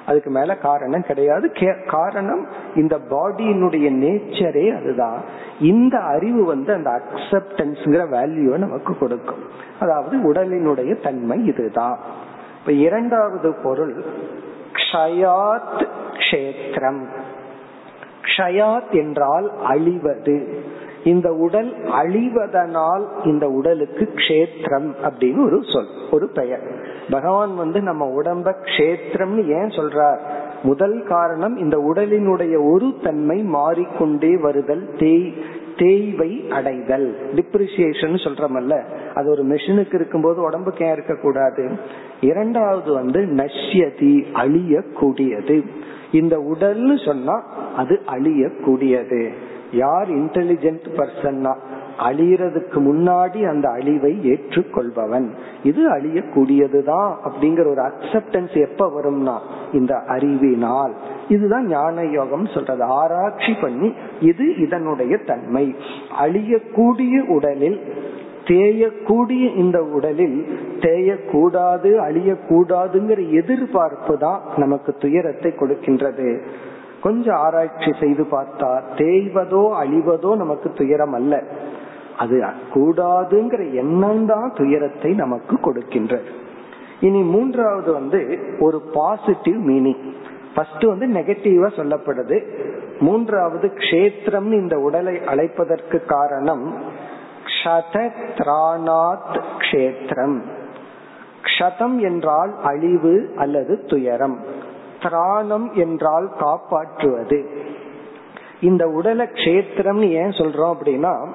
அதுக்கு 0.06 0.30
மேல 0.30 0.56
காரணம் 0.56 1.02
கிடையாது. 1.02 1.52
காரணம் 1.86 2.46
இந்த 2.74 2.98
பாடியினுடைய 3.10 3.90
நேச்சரே 3.90 4.76
அதுதான். 4.76 5.22
இந்த 5.60 5.98
அறிவு 5.98 6.44
வந்து 6.44 6.72
அந்த 6.72 6.90
அக்செப்டன்ஸ்ங்கிற 6.90 8.06
வேல்யூவை 8.10 8.56
நமக்கு 8.56 8.98
கொடுக்கும். 8.98 9.42
அதாவது 9.80 10.32
உடலினுடைய 10.32 11.02
தன்மை 11.02 11.46
இதுதான். 11.46 11.98
இப்ப 12.60 12.72
இரண்டாவது 12.72 13.54
பொருள் 13.62 14.04
க்ஷயாத் 14.72 15.86
கஷேத்திரம். 16.12 17.06
க்ஷயாத் 18.28 18.90
என்றால் 18.90 19.52
அழிவது. 19.62 20.62
இந்த 21.04 21.32
உடல் 21.32 21.76
அழிவதனால் 21.76 23.04
இந்த 23.24 23.48
உடலுக்கு 23.48 24.08
க்ஷேத்திரம் 24.14 24.88
அப்படின்னு 25.02 25.44
ஒரு 25.44 25.60
சொல் 25.62 25.86
ஒரு 26.10 26.28
பெயர். 26.28 26.60
பகவான் 27.10 27.54
வந்து 27.54 27.82
நம்ம 27.82 28.22
உடம்ப 28.22 28.54
க்ஷேத்திரம்னு 28.62 29.46
ஏன் 29.46 29.68
சொல்றார்? 29.68 30.18
முதல் 30.62 31.02
காரணம் 31.08 31.56
இந்த 31.56 31.76
உடலினுடைய 31.76 32.70
ஒரு 32.72 32.92
தன்மை 33.02 33.42
மாறிக்கொண்டே 33.42 34.36
வருதல் 34.36 34.90
தேய் 34.98 35.34
தேய்வை 35.76 36.44
அடைதல். 36.50 37.16
டிப்ரிசியேஷன் 37.34 38.16
சொல்றமல்ல 38.24 38.82
அது 39.14 39.30
ஒரு 39.30 39.44
மெஷினுக்கு 39.44 39.94
இருக்கும்போது 39.94 40.42
உடம்புக்கு 40.42 40.86
ஏன் 40.86 40.92
இருக்கக்கூடாது? 40.92 41.70
இரண்டாவது 42.20 42.92
வந்து 42.92 43.20
நஷ்யதி 43.20 44.24
அழியக்கூடியது. 44.32 45.64
இந்த 46.12 46.38
உடல்னு 46.38 47.04
சொன்னா 47.06 47.42
அது 47.76 48.00
அழியக்கூடியது. 48.06 49.28
யார் 49.72 50.08
இன்டெலிஜென்ட் 50.08 50.86
பர்சன்னா 50.96 51.54
அழியறதுக்கு 52.08 52.74
முன்னாடி 52.74 53.48
அந்த 53.48 53.68
அழிவை 53.70 54.18
ஏற்றுக்கொள்பவன். 54.30 55.28
இது 55.62 55.90
அழியக்கூடியதுதான் 55.90 57.14
அப்படிங்கிற 57.24 57.68
ஒரு 57.68 57.82
அக்செப்டன்ஸ் 57.82 58.70
எப்ப 58.70 59.00
வரும்னா? 59.00 59.38
இந்த 59.72 59.96
அறிவினால். 59.96 60.94
இதுதான் 61.28 61.66
ஞான 61.66 62.04
யோகம் 62.04 62.46
சொல்றது. 62.46 62.82
ஆராய்ச்சி 62.82 63.54
பண்ணி 63.60 63.92
இது 64.20 64.56
இதனுடைய 64.56 65.16
தன்மை. 65.16 65.74
அழியக்கூடிய 66.20 67.26
உடலில் 67.26 67.80
தேயக்கூடிய 68.50 69.44
இந்த 69.62 69.78
உடலில் 69.96 70.38
தேயக்கூடாது 70.84 71.90
அழியக்கூடாதுங்கிற 72.06 73.20
எதிர்பார்ப்பு 73.40 74.14
தான் 74.18 74.40
நமக்கு 74.56 74.90
துயரத்தை 75.04 75.50
கொடுக்கின்றது. 75.60 76.28
கொஞ்சம் 77.02 77.38
ஆராய்ச்சி 77.46 77.90
செய்து 78.00 78.24
பார்த்தா 78.30 78.70
தேய்வதோ 79.00 79.62
அழிவதோ 79.82 80.30
நமக்கு 80.36 80.68
துயரம் 80.80 81.16
அல்ல. 81.18 81.34
அது 82.22 82.36
கூடாதுங்கிற 82.74 83.62
எண்ணம் 83.82 84.24
தான் 84.26 84.48
துயரத்தை 84.54 85.10
நமக்கு 85.14 85.56
கொடுக்கின்றது. 85.66 86.30
இனி 87.00 87.20
மூன்றாவது 87.34 87.90
வந்து 87.92 88.20
ஒரு 88.60 88.78
பாசிட்டிவ் 88.94 89.60
மீனிங் 89.70 90.04
ஃபர்ஸ்ட் 90.54 90.84
வந்து 90.84 91.06
நெகட்டிவா 91.18 91.68
சொல்லப்படுது. 91.76 92.38
மூன்றாவது 93.06 93.66
க்ஷேத்திரம் 93.82 94.50
இந்த 94.60 94.76
உடலை 94.86 95.14
அழைப்பதற்கு 95.32 95.98
காரணம் 96.14 96.64
க்ஷதத்ராணாத் 97.64 99.42
க்ஷேத்திரம். 99.58 100.40
க்ஷதம் 101.42 102.00
என்றால் 102.00 102.54
அழிவு 102.62 103.32
அல்லது 103.36 103.84
துயரம். 103.84 104.38
திராணம் 105.02 105.72
என்றால் 105.72 106.30
காப்பாற்றுவது. 106.38 107.48
இந்த 108.60 108.86
உடலை 108.88 109.26
க்ஷேத்திரம் 109.26 110.00
ஏன் 110.00 110.30
சொல்றோம் 110.30 110.74
அப்படின்னா 110.74 111.26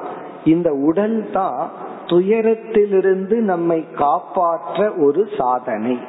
இந்த 0.46 0.74
உடல் 0.74 1.30
தான் 1.32 1.72
துயரத்திலிருந்து 2.06 3.36
நம்மை 3.40 3.88
காப்பாற்ற 3.92 4.92
ஒரு 4.98 5.28
சாதனை. 5.38 6.00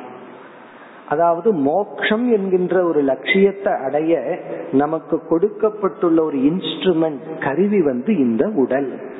அதாவது 1.08 1.52
மோக்ஷம் 1.52 2.32
என்கின்ற 2.32 2.84
ஒரு 2.84 3.02
லட்சியத்தை 3.02 3.72
அடைய 3.84 4.38
நமக்கு 4.72 5.26
கொடுக்கப்பட்டுள்ள 5.28 6.24
ஒரு 6.24 6.36
இன்ஸ்ட்ருமெண்ட் 6.36 7.44
கருவி 7.44 7.82
வந்து 7.82 8.16
இந்த 8.16 8.50
உடல். 8.54 9.13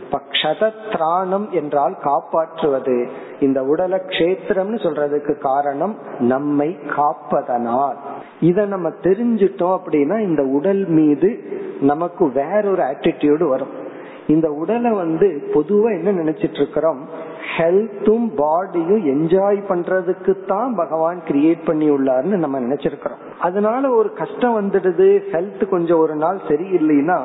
திராணம் 0.91 1.51
என்றால் 1.51 1.97
காப்பாற்றுவது. 2.03 3.09
இந்த 3.41 3.63
உடலை 3.63 3.99
கஷேத்திரம்னு 3.99 4.79
சொல்றதுக்கு 4.81 5.39
காரணம் 5.39 5.97
நம்மை 6.19 6.79
காப்பதனால். 6.97 7.97
இத 8.41 8.67
நம்ம 8.67 8.89
தெரிஞ்சிட்டோம் 8.89 9.79
அப்படின்னா 9.79 10.21
இந்த 10.21 10.43
உடல் 10.43 10.87
மீது 10.87 11.43
நமக்கு 11.81 12.33
வேறொரு 12.33 12.83
ஆட்டிடியூடு 12.83 13.49
வரும். 13.49 13.83
இந்த 14.27 14.51
உடலை 14.51 14.91
வந்து 14.91 15.51
பொதுவா 15.55 16.05
என்ன 16.05 16.23
நினைச்சிட்டு 16.23 16.55
இருக்கிறோம்? 16.55 17.09
ஹெல்த்தும் 17.57 18.27
பாடியும் 18.37 19.03
என்ஜாய் 19.05 19.59
பண்றதுக்கு 19.69 20.33
தான் 20.47 20.75
பகவான் 20.75 21.19
கிரியேட் 21.29 21.63
பண்ணி 21.65 21.91
உள்ளார்னு 21.91 22.37
நம்ம 22.37 22.61
நினைச்சிருக்கிறோம். 22.61 23.21
அதனால 23.39 23.91
ஒரு 23.91 24.13
கஷ்டம் 24.13 24.57
வந்துடுது 24.61 25.09
ஹெல்த் 25.33 25.69
கொஞ்சம் 25.69 25.99
ஒரு 25.99 26.15
நாள் 26.15 26.39
சரியில்லைன்னா 26.49 27.19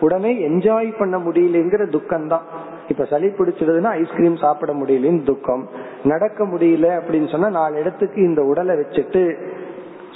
உடனே 0.00 0.48
என்ஜாய் 0.48 0.98
பண்ண 0.98 1.18
முடியலங்கிற 1.18 1.90
துக்கம் 1.90 2.28
தான் 2.28 2.46
இப்ப 2.88 3.04
சளி 3.04 3.26
பிடிச்சிடுதுன்னா 3.26 3.92
ஐஸ்கிரீம் 4.00 4.36
சாப்பிட 4.36 4.72
முடியலன்னு 4.72 5.22
துக்கம். 5.22 5.68
நடக்க 6.04 6.44
முடியல 6.44 6.88
அப்படின்னு 6.98 7.30
சொன்னா 7.30 7.48
நாலு 7.50 7.80
இடத்துக்கு 7.80 8.22
இந்த 8.22 8.42
உடலை 8.42 8.76
வச்சுட்டு 8.76 9.22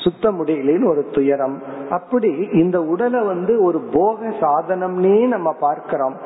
சுத்த 0.03 0.31
முடியலன்னு 0.33 0.91
ஒரு 0.93 1.03
துயரம். 1.13 1.57
அப்படி 1.91 2.31
இந்த 2.53 2.79
உடலை 2.93 3.21
வந்து 3.33 3.55
ஒரு 3.63 3.81
போக 3.93 4.29
சாதனம்னே 4.43 5.17
நம்ம 5.35 5.49
பார்க்கிறோம். 5.67 6.17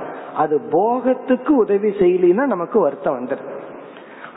அது 0.43 0.57
போகத்துக்கு 0.73 1.53
உதவி 1.65 1.91
செய்யலினா 2.01 2.45
நமக்கு 2.55 2.81
வருத்தம் 2.81 3.19
வந்துடும் 3.19 3.53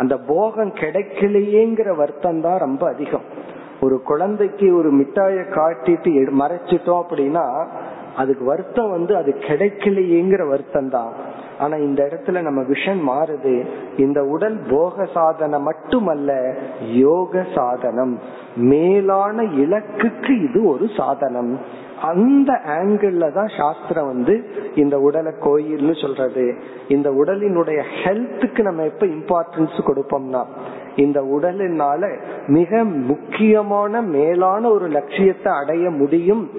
அந்த 0.02 0.16
போகம் 0.32 0.72
கிடைக்கலையேங்கிற 0.82 1.90
வருத்தம் 1.96 2.42
தான் 2.42 2.60
ரொம்ப 2.66 2.84
அதிகம். 2.94 3.28
ஒரு 3.82 3.96
குழந்தைக்கு 4.10 4.68
ஒரு 4.78 4.90
மிட்டாய 4.92 5.38
காட்டிட்டு 5.56 6.12
மறைச்சிட்டோம் 6.42 7.02
அப்படின்னா 7.04 7.46
அதுக்கு 8.16 8.44
வருத்தம் 8.46 8.90
வந்து 8.90 9.14
அது 9.16 9.32
கிடைக்கலையேங்கிற 9.48 10.44
வருத்தம் 10.48 10.90
தான். 10.90 11.12
ஆனா 11.60 11.76
இந்த 11.76 12.08
இடத்துல 12.12 12.42
நம்ம 12.42 12.62
விஷன் 12.62 13.00
மாறுது. 13.08 13.66
இந்த 13.98 14.24
உடல் 14.24 14.60
போக 14.70 15.06
சாதனம் 15.06 15.64
மட்டுமல்ல 15.64 16.56
யோக 16.82 17.46
சாதனம். 17.56 18.20
மேலான 18.56 19.44
இலக்குக்கு 19.44 20.44
இது 20.50 20.66
ஒரு 20.66 20.88
சாதனம். 20.98 21.60
அந்த 22.02 22.62
ஆங்கிள் 22.68 23.34
தான் 23.34 23.52
சாஸ்திரம் 23.58 24.06
வந்து 24.06 24.50
இந்த 24.76 25.00
உடலை 25.00 25.34
கோயில்னு 25.42 26.02
சொல்றது. 26.02 26.56
இந்த 26.88 27.10
உடலினுடைய 27.12 27.84
ஹெல்த்துக்கு 28.04 28.62
நம்ம 28.62 28.84
எப்ப 28.84 29.06
இம்பார்ட்டன்ஸ் 29.06 29.78
கொடுப்போம்னா 29.80 30.46
இந்த 30.96 31.22
உடலினால 31.22 32.20
மிக 32.48 32.84
முக்கியமான 32.84 34.02
மேலான 34.02 34.70
ஒரு 34.70 34.88
லட்சியத்தை 34.88 35.52
அடைய 35.54 35.90
முடியும் 35.90 36.50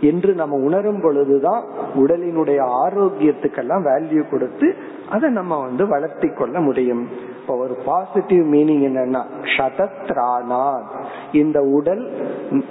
என்று 0.00 0.34
நம்ம 0.34 0.56
உணரும் 0.56 1.00
பொழுதுதான் 1.00 1.64
உடலினுடைய 1.94 2.60
ஆரோக்கியத்துக்கெல்லாம் 2.86 3.84
வேல்யூ 3.84 4.28
கொடுத்து 4.30 4.74
அதை 5.08 5.30
நம்ம 5.30 5.60
வந்து 5.60 5.86
வளர்த்தி 5.86 6.28
கொள்ள 6.28 6.60
முடியும். 6.60 7.36
இப்ப 7.48 7.60
ஒரு 7.60 7.74
பாசிட்டிவ் 7.84 8.54
மீனிங் 8.54 8.84
என்னன்னா 8.88 9.22
சதத்ரானாத் 9.56 11.04
இந்த 11.32 11.60
உடல் 11.62 12.10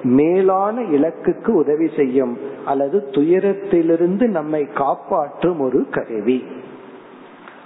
மேலான 0.03 0.81
இலக்குக்கு 0.81 1.47
உதவி 1.47 1.89
செய்யும் 1.95 2.37
அல்லது 2.65 3.07
துயரத்திலிருந்து 3.11 4.27
நம்மை 4.27 4.65
காப்பாற்றும் 4.65 5.59
ஒரு 5.59 5.87
கருவி. 5.91 6.43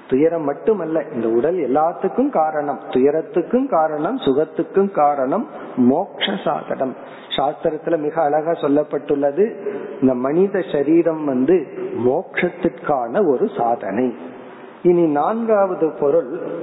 துயரம் 0.09 0.43
மட்டுமல்ல 0.43 1.03
இந்த 1.13 1.27
உடல் 1.27 1.55
எல்லாத்துக்கும் 1.55 2.29
காரணம். 2.29 2.79
துயரத்துக்கும் 2.89 3.69
காரணம் 3.69 4.17
சுகத்துக்கும் 4.17 4.91
காரணம் 4.91 5.47
மோக்ஷ 5.75 6.25
சாதனம் 6.43 6.95
சாஸ்திரத்துல 7.37 7.97
மிக 7.97 8.21
அழகா 8.21 8.51
சொல்லப்பட்டுள்ளது 8.51 9.67
இந்த 10.01 10.13
மனித 10.13 10.63
சரீரம் 10.71 11.25
வந்து 11.25 11.67
மோக்ஷத்திற்கான 12.05 13.27
ஒரு 13.27 13.49
சாதனை. 13.57 14.15
இனி 14.83 15.05
நான்காவது 15.05 15.93
பொருள் 15.99 16.59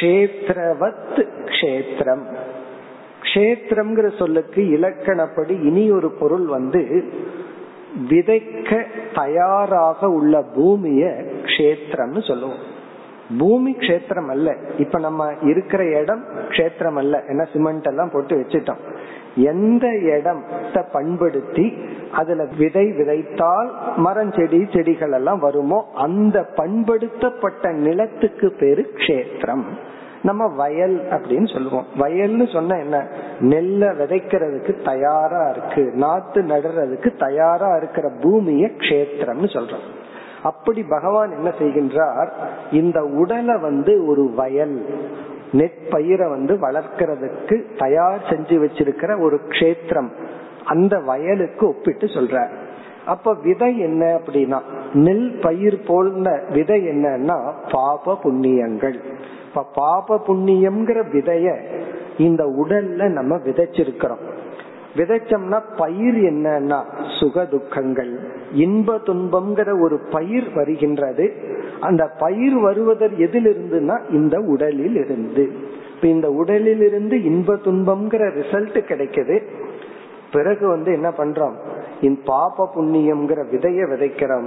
கஷேத்திரவத் 0.00 1.26
கஷேத்திரம். 1.44 2.22
கஷேத்திரம்ங்கிற 3.22 4.18
சொல்லுக்கு 4.18 4.62
இலக்கணப்படி 4.62 5.62
இனி 5.62 5.90
ஒரு 5.90 6.10
பொருள் 6.10 6.46
வந்து 6.46 7.04
விதைக்க 8.08 8.84
தயாராக 9.14 10.10
உள்ள 10.10 10.42
பூமிய 10.42 11.24
கஷேத்திரம்னு 11.42 12.26
சொல்லுவோம். 12.26 12.78
பூமி 13.38 13.76
கஷேத்திரம் 13.78 14.28
அல்ல. 14.28 14.56
இப்ப 14.78 14.98
நம்ம 14.98 15.32
இருக்கிற 15.42 15.84
இடம் 15.84 16.24
கஷேத்திரம் 16.48 16.96
அல்ல. 16.96 17.22
ஏன்னா 17.28 17.46
சிமெண்ட் 17.52 17.86
எல்லாம் 17.86 18.10
போட்டு 18.12 18.36
வச்சுட்டோம். 18.36 18.78
எந்த 19.34 19.98
இடத்தை 19.98 20.82
பண்படுத்தி 20.92 21.74
அதுல 22.12 22.46
விதை 22.58 22.86
விதைத்தால் 22.86 23.68
மரம் 23.96 24.32
செடி 24.32 24.66
செடிகள் 24.72 25.12
எல்லாம் 25.12 25.38
வருமோ 25.38 25.90
அந்த 25.94 26.48
பண்படுத்தப்பட்ட 26.56 27.72
நிலத்துக்கு 27.72 28.52
பேரு 28.58 28.92
கஷேத்திரம். 28.94 29.64
நம்ம 30.22 30.46
வயல் 30.46 31.02
அப்படின்னு 31.10 31.52
சொல்லுவோம். 31.52 31.86
வயல்னு 31.98 32.52
சொன்ன 32.52 32.76
என்ன? 32.76 33.08
நெல்ல 33.40 33.90
விதைக்கிறதுக்கு 33.90 34.82
தயாரா 34.84 35.48
இருக்கு. 35.48 35.92
நாத்து 35.96 36.44
நடுறதுக்கு 36.44 37.18
தயாரா 37.18 37.76
இருக்கிற 37.76 38.10
பூமிய 38.20 38.66
கஷேத்திரம்னு 38.66 39.48
சொல்றோம். 39.48 39.86
அப்படி 40.42 40.82
பகவான் 40.82 41.30
என்ன 41.30 41.52
செய்கின்றார்? 41.58 42.28
இந்த 42.72 43.04
உடலை 43.04 43.56
வந்து 43.58 44.06
ஒரு 44.06 44.30
வயல் 44.36 44.86
நெற்பயிரை 45.52 46.28
வந்து 46.28 46.54
வளர்க்கறதுக்கு 46.54 47.62
தயார் 47.78 48.26
செஞ்சு 48.28 48.64
வச்சிருக்கிற 48.64 49.20
ஒரு 49.20 49.40
கஷேத்திரம். 49.48 50.10
அந்த 50.64 50.98
வயலுக்கு 50.98 51.68
ஒப்பிட்டு 51.68 52.06
சொல்ற 52.06 52.48
அப்ப 53.06 53.34
விதை 53.42 53.78
என்ன 53.78 54.20
அப்படின்னா 54.24 54.60
நெல் 54.92 55.38
பயிர் 55.42 55.80
போல 55.86 56.42
விதை 56.52 56.88
என்னன்னா 56.88 57.52
பாப 57.72 58.18
புண்ணியங்கள். 58.22 59.00
இப்ப 59.50 59.66
பாப 59.74 60.20
புண்ணியம்ங்கிற 60.26 60.98
விதைய 61.12 61.60
இந்த 62.18 62.44
உடல்ல 62.44 63.08
நம்ம 63.08 63.36
விதைச்சிருக்கிறோம். 63.36 64.22
விதைச்சோம்னா 64.96 65.60
பயிர் 65.76 66.14
என்னன்னா 66.14 66.84
சுக 67.20 67.44
துக்கங்கள். 67.44 68.18
இன்ப 68.52 68.96
துன்பம்ங்கிற 68.96 69.80
ஒரு 69.80 69.98
பயிர் 70.10 70.52
வருகின்றது. 70.54 71.32
அந்த 71.80 72.10
பயிர் 72.18 72.56
வருவதர் 72.56 73.14
எதிலிருந்துனா 73.18 74.00
இந்த 74.10 74.38
உடலில் 74.38 74.96
இருந்து 74.96 75.50
இப்ப 75.94 76.08
இந்த 76.08 76.30
உடலில் 76.30 76.80
இருந்து 76.80 77.22
இன்ப 77.22 77.54
துன்பம்ங்கிற 77.54 78.30
ரிசல்ட் 78.30 78.78
கிடைக்குது. 78.88 79.42
பிறகு 80.32 80.68
வந்து 80.68 80.92
என்ன 80.92 81.08
பண்றோம்? 81.08 81.54
இந்த 82.00 82.20
பாப 82.24 82.70
புண்ணியம்ங்கிற 82.74 83.44
விதைய 83.52 83.86
விதைக்கிறோம். 83.88 84.46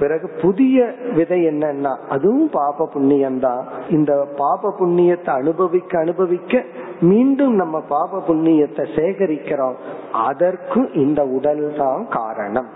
பிறகு 0.00 0.26
புதிய 0.42 0.76
விதை 1.16 1.38
என்னன்னா 1.50 1.92
அதுவும் 2.14 2.50
பாப 2.58 2.86
புண்ணியம் 2.94 3.40
தான் 3.46 3.62
இந்த 3.96 4.12
பாப 4.42 4.72
புண்ணியத்தை 4.80 5.32
அனுபவிக்க 5.40 5.92
அனுபவிக்க 6.04 6.62
மீண்டும் 7.10 7.54
நம்ம 7.54 7.76
பாப 7.94 8.20
புண்ணியத்தை 8.28 8.84
சேகரிக்கிறோம். 8.96 9.76
அதற்கும் 10.28 10.88
இந்த 11.04 11.20
உடல் 11.36 11.66
தான் 11.82 12.02
காரணம். 12.18 12.70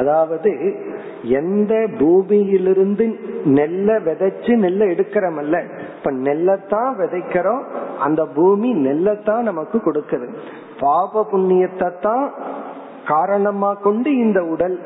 அதாவது 0.00 0.50
எந்த 1.40 1.72
பூமியிலிருந்து 1.98 3.04
நெல்லை 3.58 3.96
விதைச்சு 4.06 4.52
நெல்லை 4.64 4.86
எடுக்கிறமல்ல 4.94 5.56
இப்ப 5.96 6.12
நெல்லைத்தான் 6.26 6.90
விதைக்கிறோம். 7.00 7.62
அந்த 8.06 8.22
பூமி 8.38 8.70
நெல்லைத்தான் 8.86 9.48
நமக்கு 9.50 9.78
கொடுக்குது. 9.78 10.28
பாப 10.80 11.22
புண்ணியத்தை 11.32 11.90
தான் 12.06 12.26
காரணமா 13.06 13.74
கொண்டு 13.74 14.16
இந்த 14.16 14.44
உடல் 14.44 14.78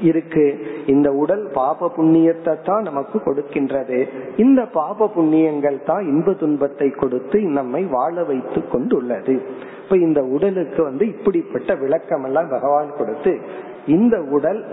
இருக்கு. 0.00 0.66
இந்த 0.86 1.12
உடல் 1.12 1.46
பாப 1.52 1.90
புண்ணியத்தை 1.96 2.54
தான் 2.62 2.82
நமக்கு 2.82 3.18
கொடுக்கின்றது. 3.18 4.08
இந்த 4.36 4.66
பாப 4.66 5.10
புண்ணியங்கள் 5.16 5.84
தான் 5.84 6.06
இன்ப 6.06 6.32
துன்பத்தை 6.32 6.90
கொடுத்து 6.90 7.40
நம்மை 7.40 7.82
வாழ 7.84 8.24
வைத்து 8.24 8.68
கொண்டுள்ளது. 8.68 9.42
இப்ப 9.82 9.96
இந்த 9.96 10.22
உடலுக்கு 10.22 10.82
வந்து 10.82 11.06
இப்படிப்பட்ட 11.06 11.74
விளக்கம் 11.74 12.24
எல்லாம் 12.24 12.48
பகவான் 12.48 12.96
கொடுத்து 12.98 13.38
இந்த 13.86 14.16
உடல் 14.20 14.64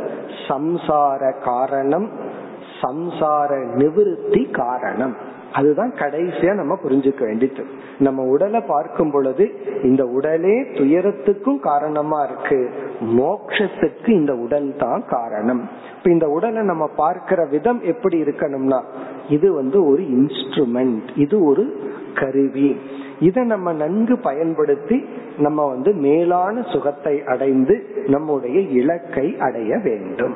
சம்சார 0.47 1.33
காரணம் 1.43 2.09
சம்சார 2.81 3.51
நிவிருத்தி 3.77 4.51
காரணம். 4.51 5.15
அதுதான் 5.53 5.93
கடைசியா 5.93 6.53
நம்ம 6.53 6.77
புரிஞ்சுக்க 6.83 7.23
வேண்டியது. 7.23 7.65
நம்ம 7.99 8.23
உடலை 8.23 8.61
பார்க்கும் 8.61 9.11
பொழுது 9.11 9.51
இந்த 9.83 10.05
உடலே 10.05 10.61
துயரத்துக்கும் 10.61 11.59
காரணமா 11.59 12.23
இருக்கு. 12.23 12.69
மோக்ஷத்துக்கு 13.01 14.09
இந்த 14.09 14.35
உடல் 14.35 14.75
தான் 14.77 15.03
காரணம். 15.07 15.69
இப்ப 15.97 16.09
இந்த 16.09 16.27
உடலை 16.27 16.61
நம்ம 16.63 16.87
பார்க்கிற 16.87 17.45
விதம் 17.45 17.81
எப்படி 17.81 18.21
இருக்கணும்னா 18.21 18.83
இது 19.29 19.53
வந்து 19.53 19.85
ஒரு 19.85 20.03
இன்ஸ்ட்ருமெண்ட் 20.03 21.01
இது 21.15 21.43
ஒரு 21.43 21.91
கருவி. 22.15 22.79
இதை 23.19 23.43
நம்ம 23.43 23.73
நன்கு 23.73 24.17
பயன்படுத்தி 24.17 25.05
நம்ம 25.37 25.67
வந்து 25.67 25.93
மேலான 25.93 26.61
சுகத்தை 26.61 27.23
அடைந்து 27.23 28.03
நம்முடைய 28.07 28.59
இலக்கை 28.59 29.37
அடைய 29.39 29.77
வேண்டும். 29.83 30.35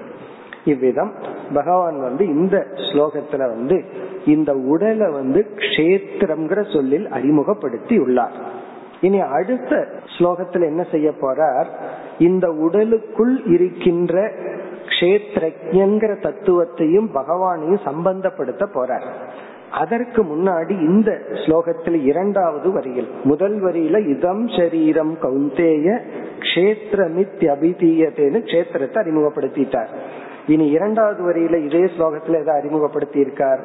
இவ்விதம் 0.66 1.14
பகவான் 1.54 2.00
வந்து 2.00 2.26
இந்த 2.26 2.68
ஸ்லோகத்துல 2.76 3.38
வந்து 3.38 3.84
இந்த 4.26 4.54
உடலை 4.54 5.10
வந்து 5.10 5.48
கஷேத்திரம்ங்கிற 5.56 6.74
சொல்லில் 6.74 7.10
அறிமுகப்படுத்தி 7.10 7.98
உள்ளார் 7.98 8.32
இனி 9.02 9.20
அடுத்த 9.20 9.88
ஸ்லோகத்துல 10.18 10.62
என்ன 10.62 10.86
செய்ய 10.92 11.12
போறார்? 11.22 11.66
இந்த 12.18 12.52
உடலுக்குள் 12.52 13.46
இருக்கின்ற 13.46 14.32
கஷேத்திரங்கிற 14.86 16.12
தத்துவத்தையும் 16.22 17.08
பகவானையும் 17.14 17.86
சம்பந்தப்படுத்த 17.86 18.66
போறார். 18.74 19.04
அதற்கு 19.72 20.24
முன்னாடி 20.24 20.70
இந்த 20.70 21.22
ஸ்லோகத்தில் 21.32 22.04
இரண்டாவது 22.04 22.72
வரியில் 22.72 23.10
முதல் 23.24 23.64
வரியில 23.64 24.10
இதம் 24.10 24.48
சரீரம் 24.48 25.18
கௌந்தேய 25.22 26.02
கஷேத்திரமித் 26.40 27.46
அபிதீயத்தேன்னு 27.56 28.42
கஷேத்திரத்தை 28.46 29.04
அறிமுகப்படுத்திட்டார். 29.04 29.90
இனி 30.48 30.68
இரண்டாவது 30.68 31.30
வரியில 31.30 31.66
இதே 31.66 31.84
ஸ்லோகத்துல 31.84 32.40
எதை 32.40 32.54
அறிமுகப்படுத்தி 32.56 33.20
இருக்கார் 33.20 33.60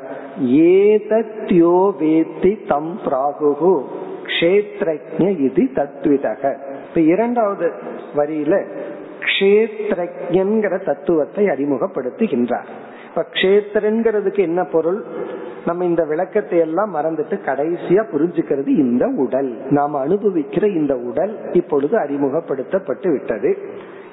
ஏதத்யோ 0.44 1.92
வேத்தி 2.00 2.66
தம் 2.68 2.98
பிராகு 3.04 3.84
கஷேத்ரஜ 4.40 5.38
இது 5.38 5.62
தத்விதக. 5.74 6.58
இப்ப 6.88 7.00
இரண்டாவது 7.00 7.72
வரியில 8.16 8.66
கஷேத்ரஜன்கிற 9.20 10.84
தத்துவத்தை 10.84 11.44
அறிமுகப்படுத்துகின்றார். 11.44 12.66
இப்ப 13.08 13.26
கஷேத்திரங்கிறதுக்கு 13.32 14.38
என்ன 14.38 14.64
பொருள்? 14.64 15.04
நம்ம 15.66 15.84
இந்த 15.84 16.04
விளக்கத்தை 16.04 16.58
எல்லாம் 16.58 16.94
மறந்துட்டு 16.94 17.38
கடைசியா 17.46 18.04
புரிஞ்சுக்கிறது 18.12 18.66
இந்த 18.66 19.06
உடல். 19.06 19.56
நாம 19.70 20.06
அனுபவிக்கிற 20.06 20.74
இந்த 20.74 20.96
உடல் 20.96 21.38
இப்பொழுது 21.52 21.98
அறிமுகப்படுத்தப்பட்டு 21.98 23.10
விட்டது. 23.10 23.58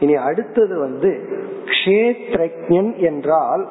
இனி 0.04 0.16
அடுத்தது 0.16 0.80
வந்து 0.80 1.12
கஷேத்ரஜன் 1.66 2.96
என்றால் 2.96 3.68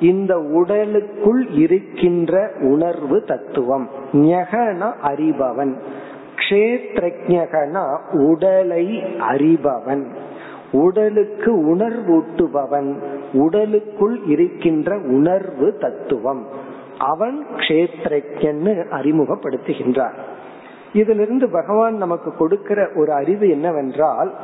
இந்த 0.00 0.38
உடலுக்குள் 0.38 1.48
இருக்கின்ற 1.48 2.50
உணர்வு 2.60 3.22
தத்துவம். 3.22 3.88
ஞகன 4.12 4.92
அறிபவன். 5.02 5.72
கஷேத்ரஜகனா 6.36 7.98
உடலை 8.12 8.86
அறிபவன். 9.30 10.04
உடலுக்கு 10.72 11.76
உணர்வூட்டுபவன். 11.76 12.94
உடலுக்குள் 13.32 14.18
இருக்கின்ற 14.26 14.98
உணர்வு 14.98 15.76
தத்துவம். 15.80 16.46
அவன் 16.98 17.46
கஷேத்ரஜன்னு 17.56 18.74
அறிமுகப்படுத்துகின்றார். 18.90 20.14
இதிலிருந்து 20.92 21.50
பகவான் 21.50 21.96
நமக்கு 21.96 22.32
கொடுக்கிற 22.32 22.88
ஒரு 22.94 23.12
அறிவு 23.12 23.50
என்னவென்றால் 23.50 24.34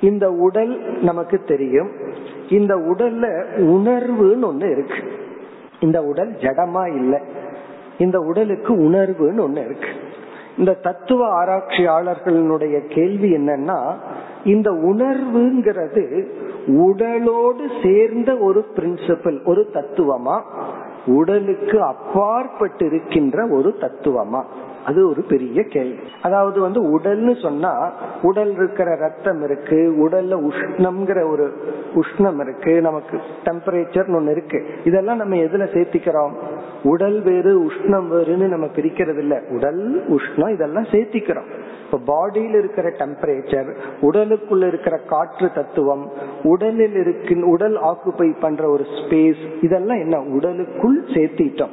இந்த 0.00 0.30
உடல் 0.30 0.78
நமக்கு 1.02 1.38
தெரியும். 1.38 1.90
இந்த 2.48 2.76
உடல்ல 2.76 3.46
உணர்வுன்னு 3.58 4.44
ஒண்ணு 4.44 4.70
இருக்கு. 4.70 5.12
இந்த 5.80 6.02
உடல் 6.02 6.32
ஜடமா 6.32 6.96
இல்லை. 6.96 7.18
இந்த 7.98 8.20
உடலுக்கு 8.20 8.74
உணர்வுன்னு 8.74 9.38
ஒண்ணு 9.38 9.64
இருக்கு. 9.64 9.88
இந்த 10.58 10.72
தத்துவ 10.72 11.44
ஆராய்ச்சியாளர்களுடைய 11.44 12.94
கேள்வி 12.94 13.32
என்னன்னா 13.32 13.94
இந்த 14.44 14.70
உணர்வுங்கிறது 14.70 16.26
உடலோடு 16.66 17.70
சேர்ந்த 17.82 18.36
ஒரு 18.36 18.64
பிரின்சிபல் 18.76 19.44
ஒரு 19.44 19.70
தத்துவமா? 19.72 20.42
உடலுக்கு 21.06 21.82
அப்பாற்பட்டு 21.82 22.86
இருக்கின்ற 22.86 23.46
ஒரு 23.46 23.74
தத்துவமா? 23.80 24.44
அது 24.84 25.08
ஒரு 25.08 25.22
பெரிய 25.22 25.62
கேள்வி. 25.62 26.02
அதாவது 26.22 26.60
வந்து 26.60 26.98
உடல்னு 26.98 27.42
சொன்னா 27.42 27.92
உடல் 28.22 28.52
இருக்கிற 28.52 28.96
ரத்தம் 28.96 29.42
இருக்கு 29.42 30.08
உடல்ல 30.08 30.50
உஷ்ணம்ங்கிற 30.50 31.30
ஒரு 31.30 31.52
உஷ்ணம் 31.94 32.40
இருக்கு 32.40 32.80
நமக்கு 32.80 33.20
டெம்பரேச்சர் 33.44 34.12
ஒண்ணு 34.12 34.30
இருக்கு. 34.30 34.66
இதெல்லாம் 34.84 35.16
நம்ம 35.16 35.36
எதுல 35.36 35.64
சேர்த்திக்கிறோம்? 35.74 36.32
உடல் 36.82 37.22
வேறு 37.22 37.64
உஷ்ணம் 37.64 38.06
வேறுன்னு 38.10 38.48
நம்ம 38.48 38.66
பிரிக்கிறது 38.66 39.18
இல்ல. 39.18 39.42
உடல் 39.50 40.04
உஷ்ணம் 40.08 40.52
இதெல்லாம் 40.52 40.82
சேர்த்திக்கிறோம். 40.82 41.48
இப்ப 41.92 41.98
பாடியில் 41.98 42.58
இருக்கிற 42.58 42.90
டெம்பரேச்சர் 42.90 43.76
உடலுக்குள்ள 44.00 44.66
இருக்கிற 44.66 44.96
காற்று 44.96 45.50
தத்துவம் 45.54 46.10
உடலில் 46.42 46.94
இருக்கு 46.94 47.48
உடல் 47.48 47.78
ஆக்குபை 47.80 48.34
பண்ற 48.40 48.68
ஒரு 48.68 48.82
ஸ்பேஸ் 48.82 49.52
இதெல்லாம் 49.60 49.98
என்ன? 49.98 50.20
உடலுக்குள் 50.20 51.04
சேர்த்திட்டோம். 51.04 51.70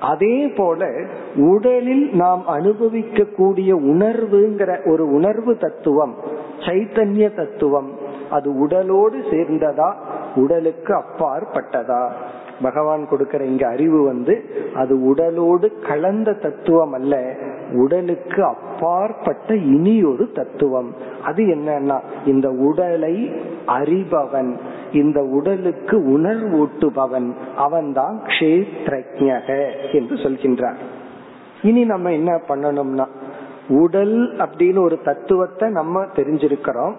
அதே 0.00 0.46
போல 0.46 0.90
உடலில் 1.34 2.10
நாம் 2.12 2.46
அனுபவிக்க 2.46 3.24
கூடிய 3.24 3.74
உணர்வுங்கிற 3.74 4.90
ஒரு 4.90 5.12
உணர்வு 5.12 5.56
தத்துவம் 5.56 6.14
சைத்தன்ய 6.58 7.34
தத்துவம் 7.34 7.90
அது 8.30 8.66
உடலோடு 8.66 9.18
சேர்ந்ததா 9.30 9.92
உடலுக்கு 10.34 10.94
அப்பாற்பட்டதா? 10.94 12.10
பகவான் 12.62 13.08
கொடுக்கிற 13.08 13.44
இங்க 13.44 13.68
அறிவு 13.68 14.02
வந்து 14.02 14.44
அது 14.74 15.14
உடலோடு 15.14 15.72
கலந்த 15.86 16.32
தத்துவம் 16.32 16.92
அல்ல 16.92 17.36
உடலுக்கு 17.72 18.44
அப்பாற்பட்ட 18.44 19.56
இனி 19.56 20.04
ஒரு 20.04 20.30
தத்துவம். 20.32 20.94
அது 21.24 21.44
என்னன்னா 21.44 22.00
இந்த 22.26 22.50
உடலை 22.50 23.30
அறிபவன் 23.66 24.58
இந்த 24.92 25.22
உடலுக்கு 25.22 26.18
உணர்வூட்டுபவன் 26.18 27.32
அவன்தான் 27.56 28.22
கஷேத்ரஜக 28.24 29.72
என்று 29.92 30.14
சொல்கின்றார். 30.14 30.76
இனி 31.62 31.84
நம்ம 31.84 32.12
என்ன 32.12 32.40
பண்ணணும்னா 32.48 33.06
உடல் 33.68 34.32
அப்படின்னு 34.32 34.78
ஒரு 34.78 34.98
தத்துவத்தை 35.04 35.70
நம்ம 35.70 36.02
தெரிஞ்சிருக்கிறோம். 36.02 36.94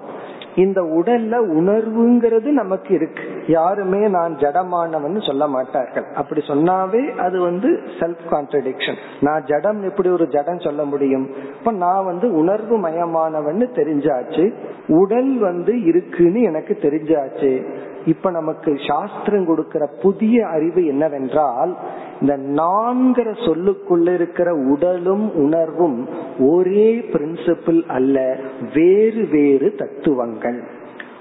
இந்த 0.55 0.81
உடல்ல 0.81 1.33
உணர்வுங்கிறது 1.59 2.49
நமக்கு 2.51 2.93
இருக்கு. 2.93 3.23
யாருமே 3.47 4.07
நான் 4.07 4.35
ஜடமானவன் 4.35 5.27
சொல்ல 5.27 5.47
மாட்டார்கள். 5.47 6.03
அப்படி 6.15 6.41
சொன்னாவே 6.47 7.15
அது 7.17 7.39
வந்து 7.39 7.79
செல்ஃப் 7.99 8.17
கான்ட்ரடிக்ஷன் 8.31 8.95
நான் 9.21 9.43
ஜடம் 9.43 9.83
எப்படி 9.83 10.09
ஒரு 10.09 10.27
ஜடம் 10.27 10.59
சொல்ல 10.59 10.83
முடியும்? 10.83 11.29
இப்ப 11.59 11.71
நான் 11.71 12.05
வந்து 12.05 12.33
உணர்வு 12.33 12.77
மயமானவன் 12.77 13.59
தெரிஞ்சாச்சு. 13.75 14.53
உடல் 14.87 15.37
வந்து 15.37 15.83
இருக்குன்னு 15.83 16.41
எனக்கு 16.41 16.77
தெரிஞ்சாச்சு. 16.81 17.67
இப்ப 18.05 18.31
நமக்கு 18.31 18.77
சாஸ்திரம் 18.87 19.45
கொடுக்கிற 19.45 19.89
புதிய 20.01 20.47
அறிவு 20.47 20.85
என்னவென்றால் 20.85 21.77
இந்த 22.21 22.37
நான்கிற 22.37 23.33
சொல்லுக்குள்ள 23.33 24.13
இருக்கிற 24.13 24.55
உடலும் 24.55 25.35
உணர்வும் 25.35 26.07
ஒரே 26.39 27.05
பிரின்சிபிள் 27.13 27.85
அல்ல 27.87 28.37
வேறு 28.73 29.27
வேறு 29.31 29.75
தத்துவங்கள். 29.75 30.63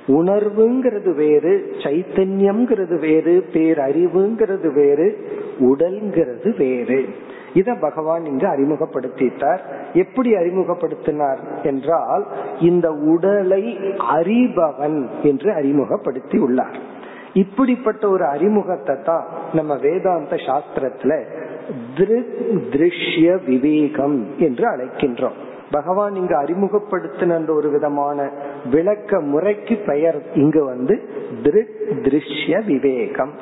உணர்வுங்கிறது 0.07 1.15
வேறு 1.15 1.75
சைத்தன்யம்ங்கிறது 1.79 2.99
வேறு 2.99 3.45
பேரறிவுங்கிறது 3.53 4.73
வேறு 4.73 5.29
உடல்ங்கிறது 5.61 6.57
வேறு. 6.57 7.09
இத 7.55 7.75
பகவான் 7.81 8.25
இங்கு 8.25 8.47
அறிமுகப்படுத்திட்டார். 8.47 9.59
எப்படி 9.93 10.33
அறிமுகப்படுத்தினார் 10.33 11.39
என்றால் 11.63 12.27
இந்த 12.61 12.93
உடலை 12.93 13.79
அறிபவன் 14.15 15.09
என்று 15.23 15.53
அறிமுகப்படுத்தி 15.53 16.39
உள்ளார். 16.39 16.77
இப்படிப்பட்ட 17.33 18.09
ஒரு 18.09 18.25
அறிமுகத்தை 18.25 18.97
தான் 19.05 19.27
நம்ம 19.53 19.77
வேதாந்த 19.77 20.37
சாஸ்திரத்துல 20.37 21.25
திருஷ்ய 22.73 23.45
விவேகம் 23.47 24.27
என்று 24.39 24.65
அழைக்கின்றோம். 24.71 25.39
பகவான் 25.71 26.15
இங்கு 26.15 26.35
அறிமுகப்படுத்தின 26.35 27.57
ஒரு 27.57 27.71
விதமான 27.71 28.31
விளக்க 28.71 29.21
முறைக்கு 29.21 29.77
பெயர் 29.87 30.23
இங்கு 30.35 30.65
வந்து 30.65 31.09
திருஷ்ய 31.43 32.65
விவேகம். 32.67 33.33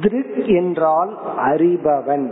திருக் 0.00 0.44
என்றால் 0.44 1.18
அறிபவன். 1.36 2.26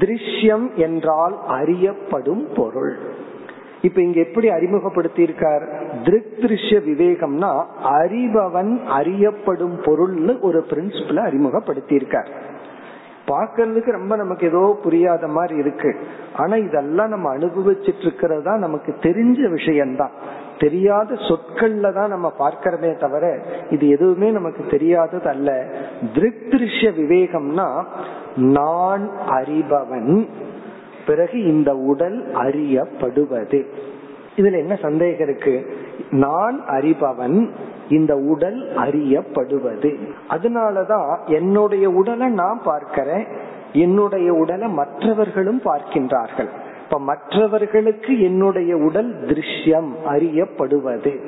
திருஷ்யம் 0.00 0.66
என்றால் 0.74 1.36
அறியப்படும் 1.48 2.44
பொருள். 2.56 2.92
இப்ப 3.82 4.00
இங்க 4.02 4.18
எப்படி 4.20 4.48
அறிமுகப்படுத்தி 4.50 5.22
இருக்கார் 5.22 5.64
திருஷ்ய 6.04 6.78
விவேகம்னா 6.88 7.52
அறிபவன் 8.00 8.72
அறியப்படும் 8.98 9.76
பொருள்னு 9.82 10.40
ஒரு 10.40 10.60
பிரின்சிபல 10.70 11.16
அறிமுகப்படுத்தி 11.16 11.94
இருக்கார் 11.94 12.30
ரொம்ப 13.84 14.16
நமக்கு 14.16 14.46
ஏதோ 14.46 14.78
புரியாத 14.82 15.26
மாதிரி 15.26 15.54
இருக்கு. 15.58 15.90
ஆனா 16.36 16.54
இதெல்லாம் 16.56 17.08
நம்ம 17.08 17.36
அனுபவிச்சுட்டு 17.36 18.00
இருக்கிறதா 18.00 18.56
நமக்கு 18.56 18.94
தெரிஞ்ச 19.00 19.50
விஷயம்தான். 19.50 20.14
தெரியாத 20.58 21.14
சொற்கள்ல 21.14 21.92
தான் 21.92 22.08
நம்ம 22.08 22.32
பார்க்கிறதே 22.38 22.98
தவிர 22.98 23.38
இது 23.70 23.88
எதுவுமே 23.88 24.30
நமக்கு 24.30 24.64
தெரியாதது 24.70 25.28
அல்ல. 25.28 25.64
திருஷ்ய 26.14 26.90
விவேகம்னா 27.00 27.84
நான் 28.36 29.10
அறிபவன் 29.28 30.28
பிறகு 31.06 31.42
இந்த 31.42 31.74
உடல் 31.74 32.26
அறியப்படுவது. 32.34 33.66
இதுல 34.36 34.56
என்ன 34.56 34.74
சந்தேகம் 34.76 35.28
இருக்கு? 35.28 35.76
நான் 36.10 36.60
அறிபவன் 36.68 37.50
இந்த 37.88 38.16
உடல் 38.16 38.68
அறியப்படுவது. 38.76 40.08
அதனாலதான் 40.30 41.18
என்னுடைய 41.26 41.90
உடலை 41.90 42.28
நான் 42.28 42.60
பார்க்கிறேன் 42.64 43.26
என்னுடைய 43.72 44.32
உடலை 44.32 44.68
மற்றவர்களும் 44.68 45.60
பார்க்கின்றார்கள். 45.64 46.48
இப்ப 46.86 46.98
மற்றவர்களுக்கு 46.98 48.20
என்னுடைய 48.20 48.76
உடல் 48.76 49.14
திருஷ்யம் 49.26 49.88
அறியப்படுவது. 50.06 51.20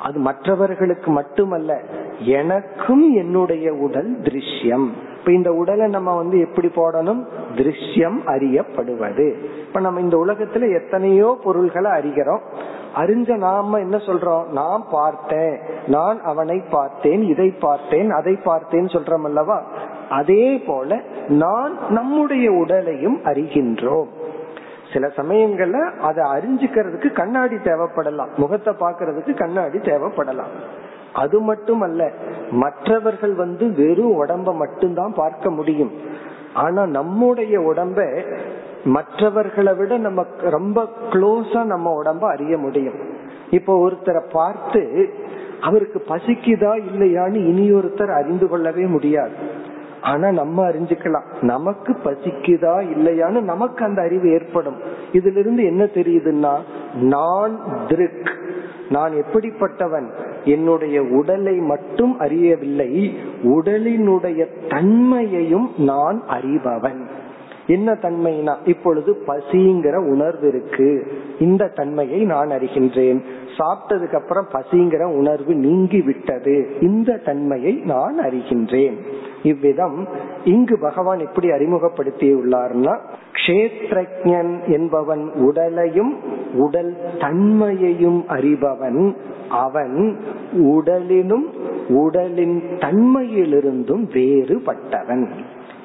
அது 0.00 0.18
மற்றவர்களுக்கு 0.18 1.10
மட்டுமல்ல 1.10 1.80
எனக்கும் 2.18 3.14
என்னுடைய 3.14 3.72
உடல் 3.72 4.20
திருஷ்யம். 4.20 4.86
இப்ப 5.18 5.32
இந்த 5.32 5.52
உடலை 5.52 5.88
நம்ம 5.88 6.16
வந்து 6.16 6.40
எப்படி 6.40 6.66
போடணும்? 6.66 7.24
திருஷ்யம் 7.56 8.18
அறியப்படுவது. 8.26 9.34
இப்ப 9.66 9.80
நம்ம 9.80 10.00
இந்த 10.00 10.16
உலகத்துல 10.26 10.82
எத்தனையோ 10.82 11.38
பொருள்களை 11.44 11.90
அறிகிறோம். 11.90 12.40
அறிஞ்ச 12.96 13.36
நாம 13.36 13.78
என்ன 13.78 13.96
சொல்றோம்? 13.96 14.48
நான் 14.48 14.84
பார்த்தேன் 14.90 15.58
நான் 15.86 16.20
அவனை 16.22 16.62
பார்த்தேன் 16.70 17.22
இதை 17.22 17.50
பார்த்தேன் 17.50 18.10
அதை 18.10 18.36
பார்த்தேன் 18.44 18.86
சொல்றோம் 18.86 19.24
அல்லவா? 19.24 19.64
அதே 20.10 20.58
போல 20.58 21.00
நான் 21.28 21.78
நம்முடைய 21.88 22.52
உடலையும் 22.52 23.20
அறிகின்றோம். 23.24 24.08
சில 24.92 25.06
சமயங்கள்ல 25.16 25.78
அதை 25.98 26.24
அறிஞ்சுக்கிறதுக்கு 26.24 27.12
கண்ணாடி 27.12 27.54
தேவைப்படலாம். 27.54 28.28
முகத்தை 28.36 28.74
பாக்குறதுக்கு 28.80 29.34
கண்ணாடி 29.34 29.78
தேவைப்படலாம். 29.78 30.52
அது 31.12 31.40
மட்டும் 31.40 31.80
அல்ல 31.80 32.12
மற்றவர்கள் 32.50 33.34
வந்து 33.34 33.72
வெறும் 33.72 34.24
உடம்ப 34.24 34.54
மட்டும்தான் 34.54 35.14
பார்க்க 35.14 35.50
முடியும். 35.50 35.92
ஆனா 36.54 36.86
நம்முடைய 36.86 37.60
உடம்ப 37.60 38.24
மற்றவர்களை 38.84 39.74
விட 39.74 39.96
நம்ம 39.96 40.24
ரொம்ப 40.40 40.88
க்ளோஸா 41.10 41.64
நம்ம 41.64 42.02
உடம்ப 42.02 42.20
அறிய 42.20 42.58
முடியும். 42.58 42.98
இப்போ 43.50 43.88
ஒருத்தரை 43.88 44.22
பார்த்து 44.32 45.14
அவருக்கு 45.60 46.04
பசிக்குதா 46.08 46.72
இல்லையான்னு 46.90 47.34
இனி 47.34 47.72
ஒருத்தர் 47.72 48.12
அறிந்து 48.14 48.48
கொள்ளவே 48.48 48.84
முடியாது. 48.84 49.32
ஆனா 50.02 50.30
நம்ம 50.30 50.68
அறிஞ்சுக்கலாம். 50.68 51.22
நமக்கு 51.40 51.96
பசிக்குதா 52.04 52.82
இல்லையான்னு 52.94 53.40
நமக்கு 53.40 53.84
அந்த 53.84 54.02
அறிவு 54.02 54.30
ஏற்படும். 54.30 54.76
இதுல 55.12 55.36
இருந்து 55.36 55.64
என்ன 55.64 55.84
தெரியுதுன்னா 55.84 56.58
நான் 56.94 57.60
திருக். 57.88 58.30
நான் 58.88 59.12
எப்படிப்பட்டவன்? 59.12 60.06
என்னுடைய 60.44 61.02
உடலை 61.02 61.56
மட்டும் 61.56 62.18
அறியவில்லை 62.18 63.18
உடலினுடைய 63.42 64.46
தன்மையையும் 64.68 65.70
நான் 65.76 66.22
அறிபவன். 66.28 67.04
என்ன 67.68 67.92
தன்மைனா 67.92 68.56
இப்பொழுது 68.64 69.22
பசிங்கிற 69.26 69.96
உணர்வு 69.96 70.48
இருக்கு. 70.48 71.06
இந்த 71.38 71.70
தன்மையை 71.74 72.24
நான் 72.24 72.48
அறிகின்றேன். 72.48 73.22
சாப்பிட்டதுக்கு 73.58 74.14
அப்புறம் 74.14 74.48
பசிங்கிற 74.52 75.04
உணர்வு 75.04 75.54
நீங்கி 75.54 76.00
விட்டது. 76.00 76.68
இந்த 76.80 77.16
தன்மையை 77.16 77.72
நான் 77.84 78.20
அறிகின்றேன். 78.20 78.96
இவ்விதம் 79.42 80.08
இங்கு 80.44 80.78
பகவான் 80.78 81.18
எப்படி 81.18 81.48
அறிமுகப்படுத்தியுள்ளார்னா 81.48 82.98
கஷேத்ரஜன் 83.32 84.66
என்பவன் 84.66 85.32
உடலையும் 85.32 86.16
உடல் 86.54 86.96
தன்மையையும் 87.20 88.24
அறிபவன். 88.28 89.14
அவன் 89.50 90.16
உடலிலும் 90.52 91.46
உடலின் 91.88 92.62
தன்மையிலிருந்தும் 92.76 94.04
வேறுபட்டவன். 94.12 95.28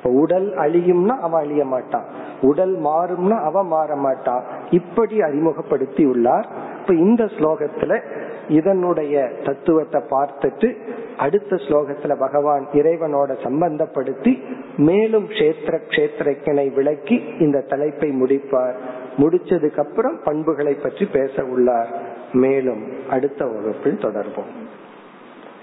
உடல் 0.10 0.56
அழியும்னா 0.56 1.18
அவன் 1.20 1.42
அழிய 1.44 1.66
மாட்டான் 1.66 2.06
உடல் 2.42 2.80
மாறும்னா 2.80 3.44
அவன் 3.44 3.68
மாற 3.68 3.96
மாட்டான் 3.96 4.44
இப்படி 4.70 5.22
அறிமுகப்படுத்தி 5.22 6.06
உள்ளார் 6.06 6.48
இப்ப 6.80 6.96
இந்த 6.96 7.24
ஸ்லோகத்துல 7.24 8.04
இதனுடைய 8.48 9.30
தத்துவத்தை 9.44 10.02
பார்த்துட்டு 10.02 10.78
அடுத்த 11.18 11.56
ஸ்லோகத்துல 11.56 12.20
பகவான் 12.20 12.68
இறைவனோட 12.74 13.32
சம்பந்தப்படுத்தி 13.44 14.62
மேலும் 14.78 15.28
கஷேத்திர 15.28 15.80
கஷேத்திரக்கினை 15.88 16.74
விளக்கி 16.74 17.24
இந்த 17.40 17.60
தலைப்பை 17.60 18.10
முடிப்பார். 18.10 18.76
முடிச்சதுக்கு 19.18 19.80
அப்புறம் 19.80 20.20
பண்புகளை 20.24 20.74
பற்றி 20.74 21.06
பேச 21.06 21.44
உள்ளார். 21.44 21.88
மேலும் 22.34 22.84
அடுத்த 23.10 23.46
வகுப்பில் 23.46 23.98
தொடர்போம். 23.98 24.52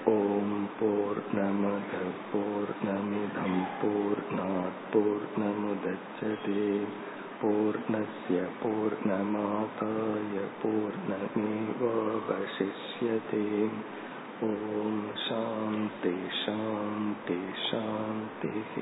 ஓம் 0.05 0.67
போர் 0.79 1.21
நம 1.33 1.67
போர் 2.31 2.73
நமிதம் 2.85 3.61
போர் 3.81 4.10
पूर्णमुदच्छते 4.93 6.63
पूर्णस्य 7.41 8.41
पूर्णमादाय 8.63 10.37
पूर्णमेवावशिष्यते 10.63 11.51
ॐ 14.45 14.99
शान्ति 15.25 16.13
शान्ति 16.43 17.39
शान्तिः 17.65 18.75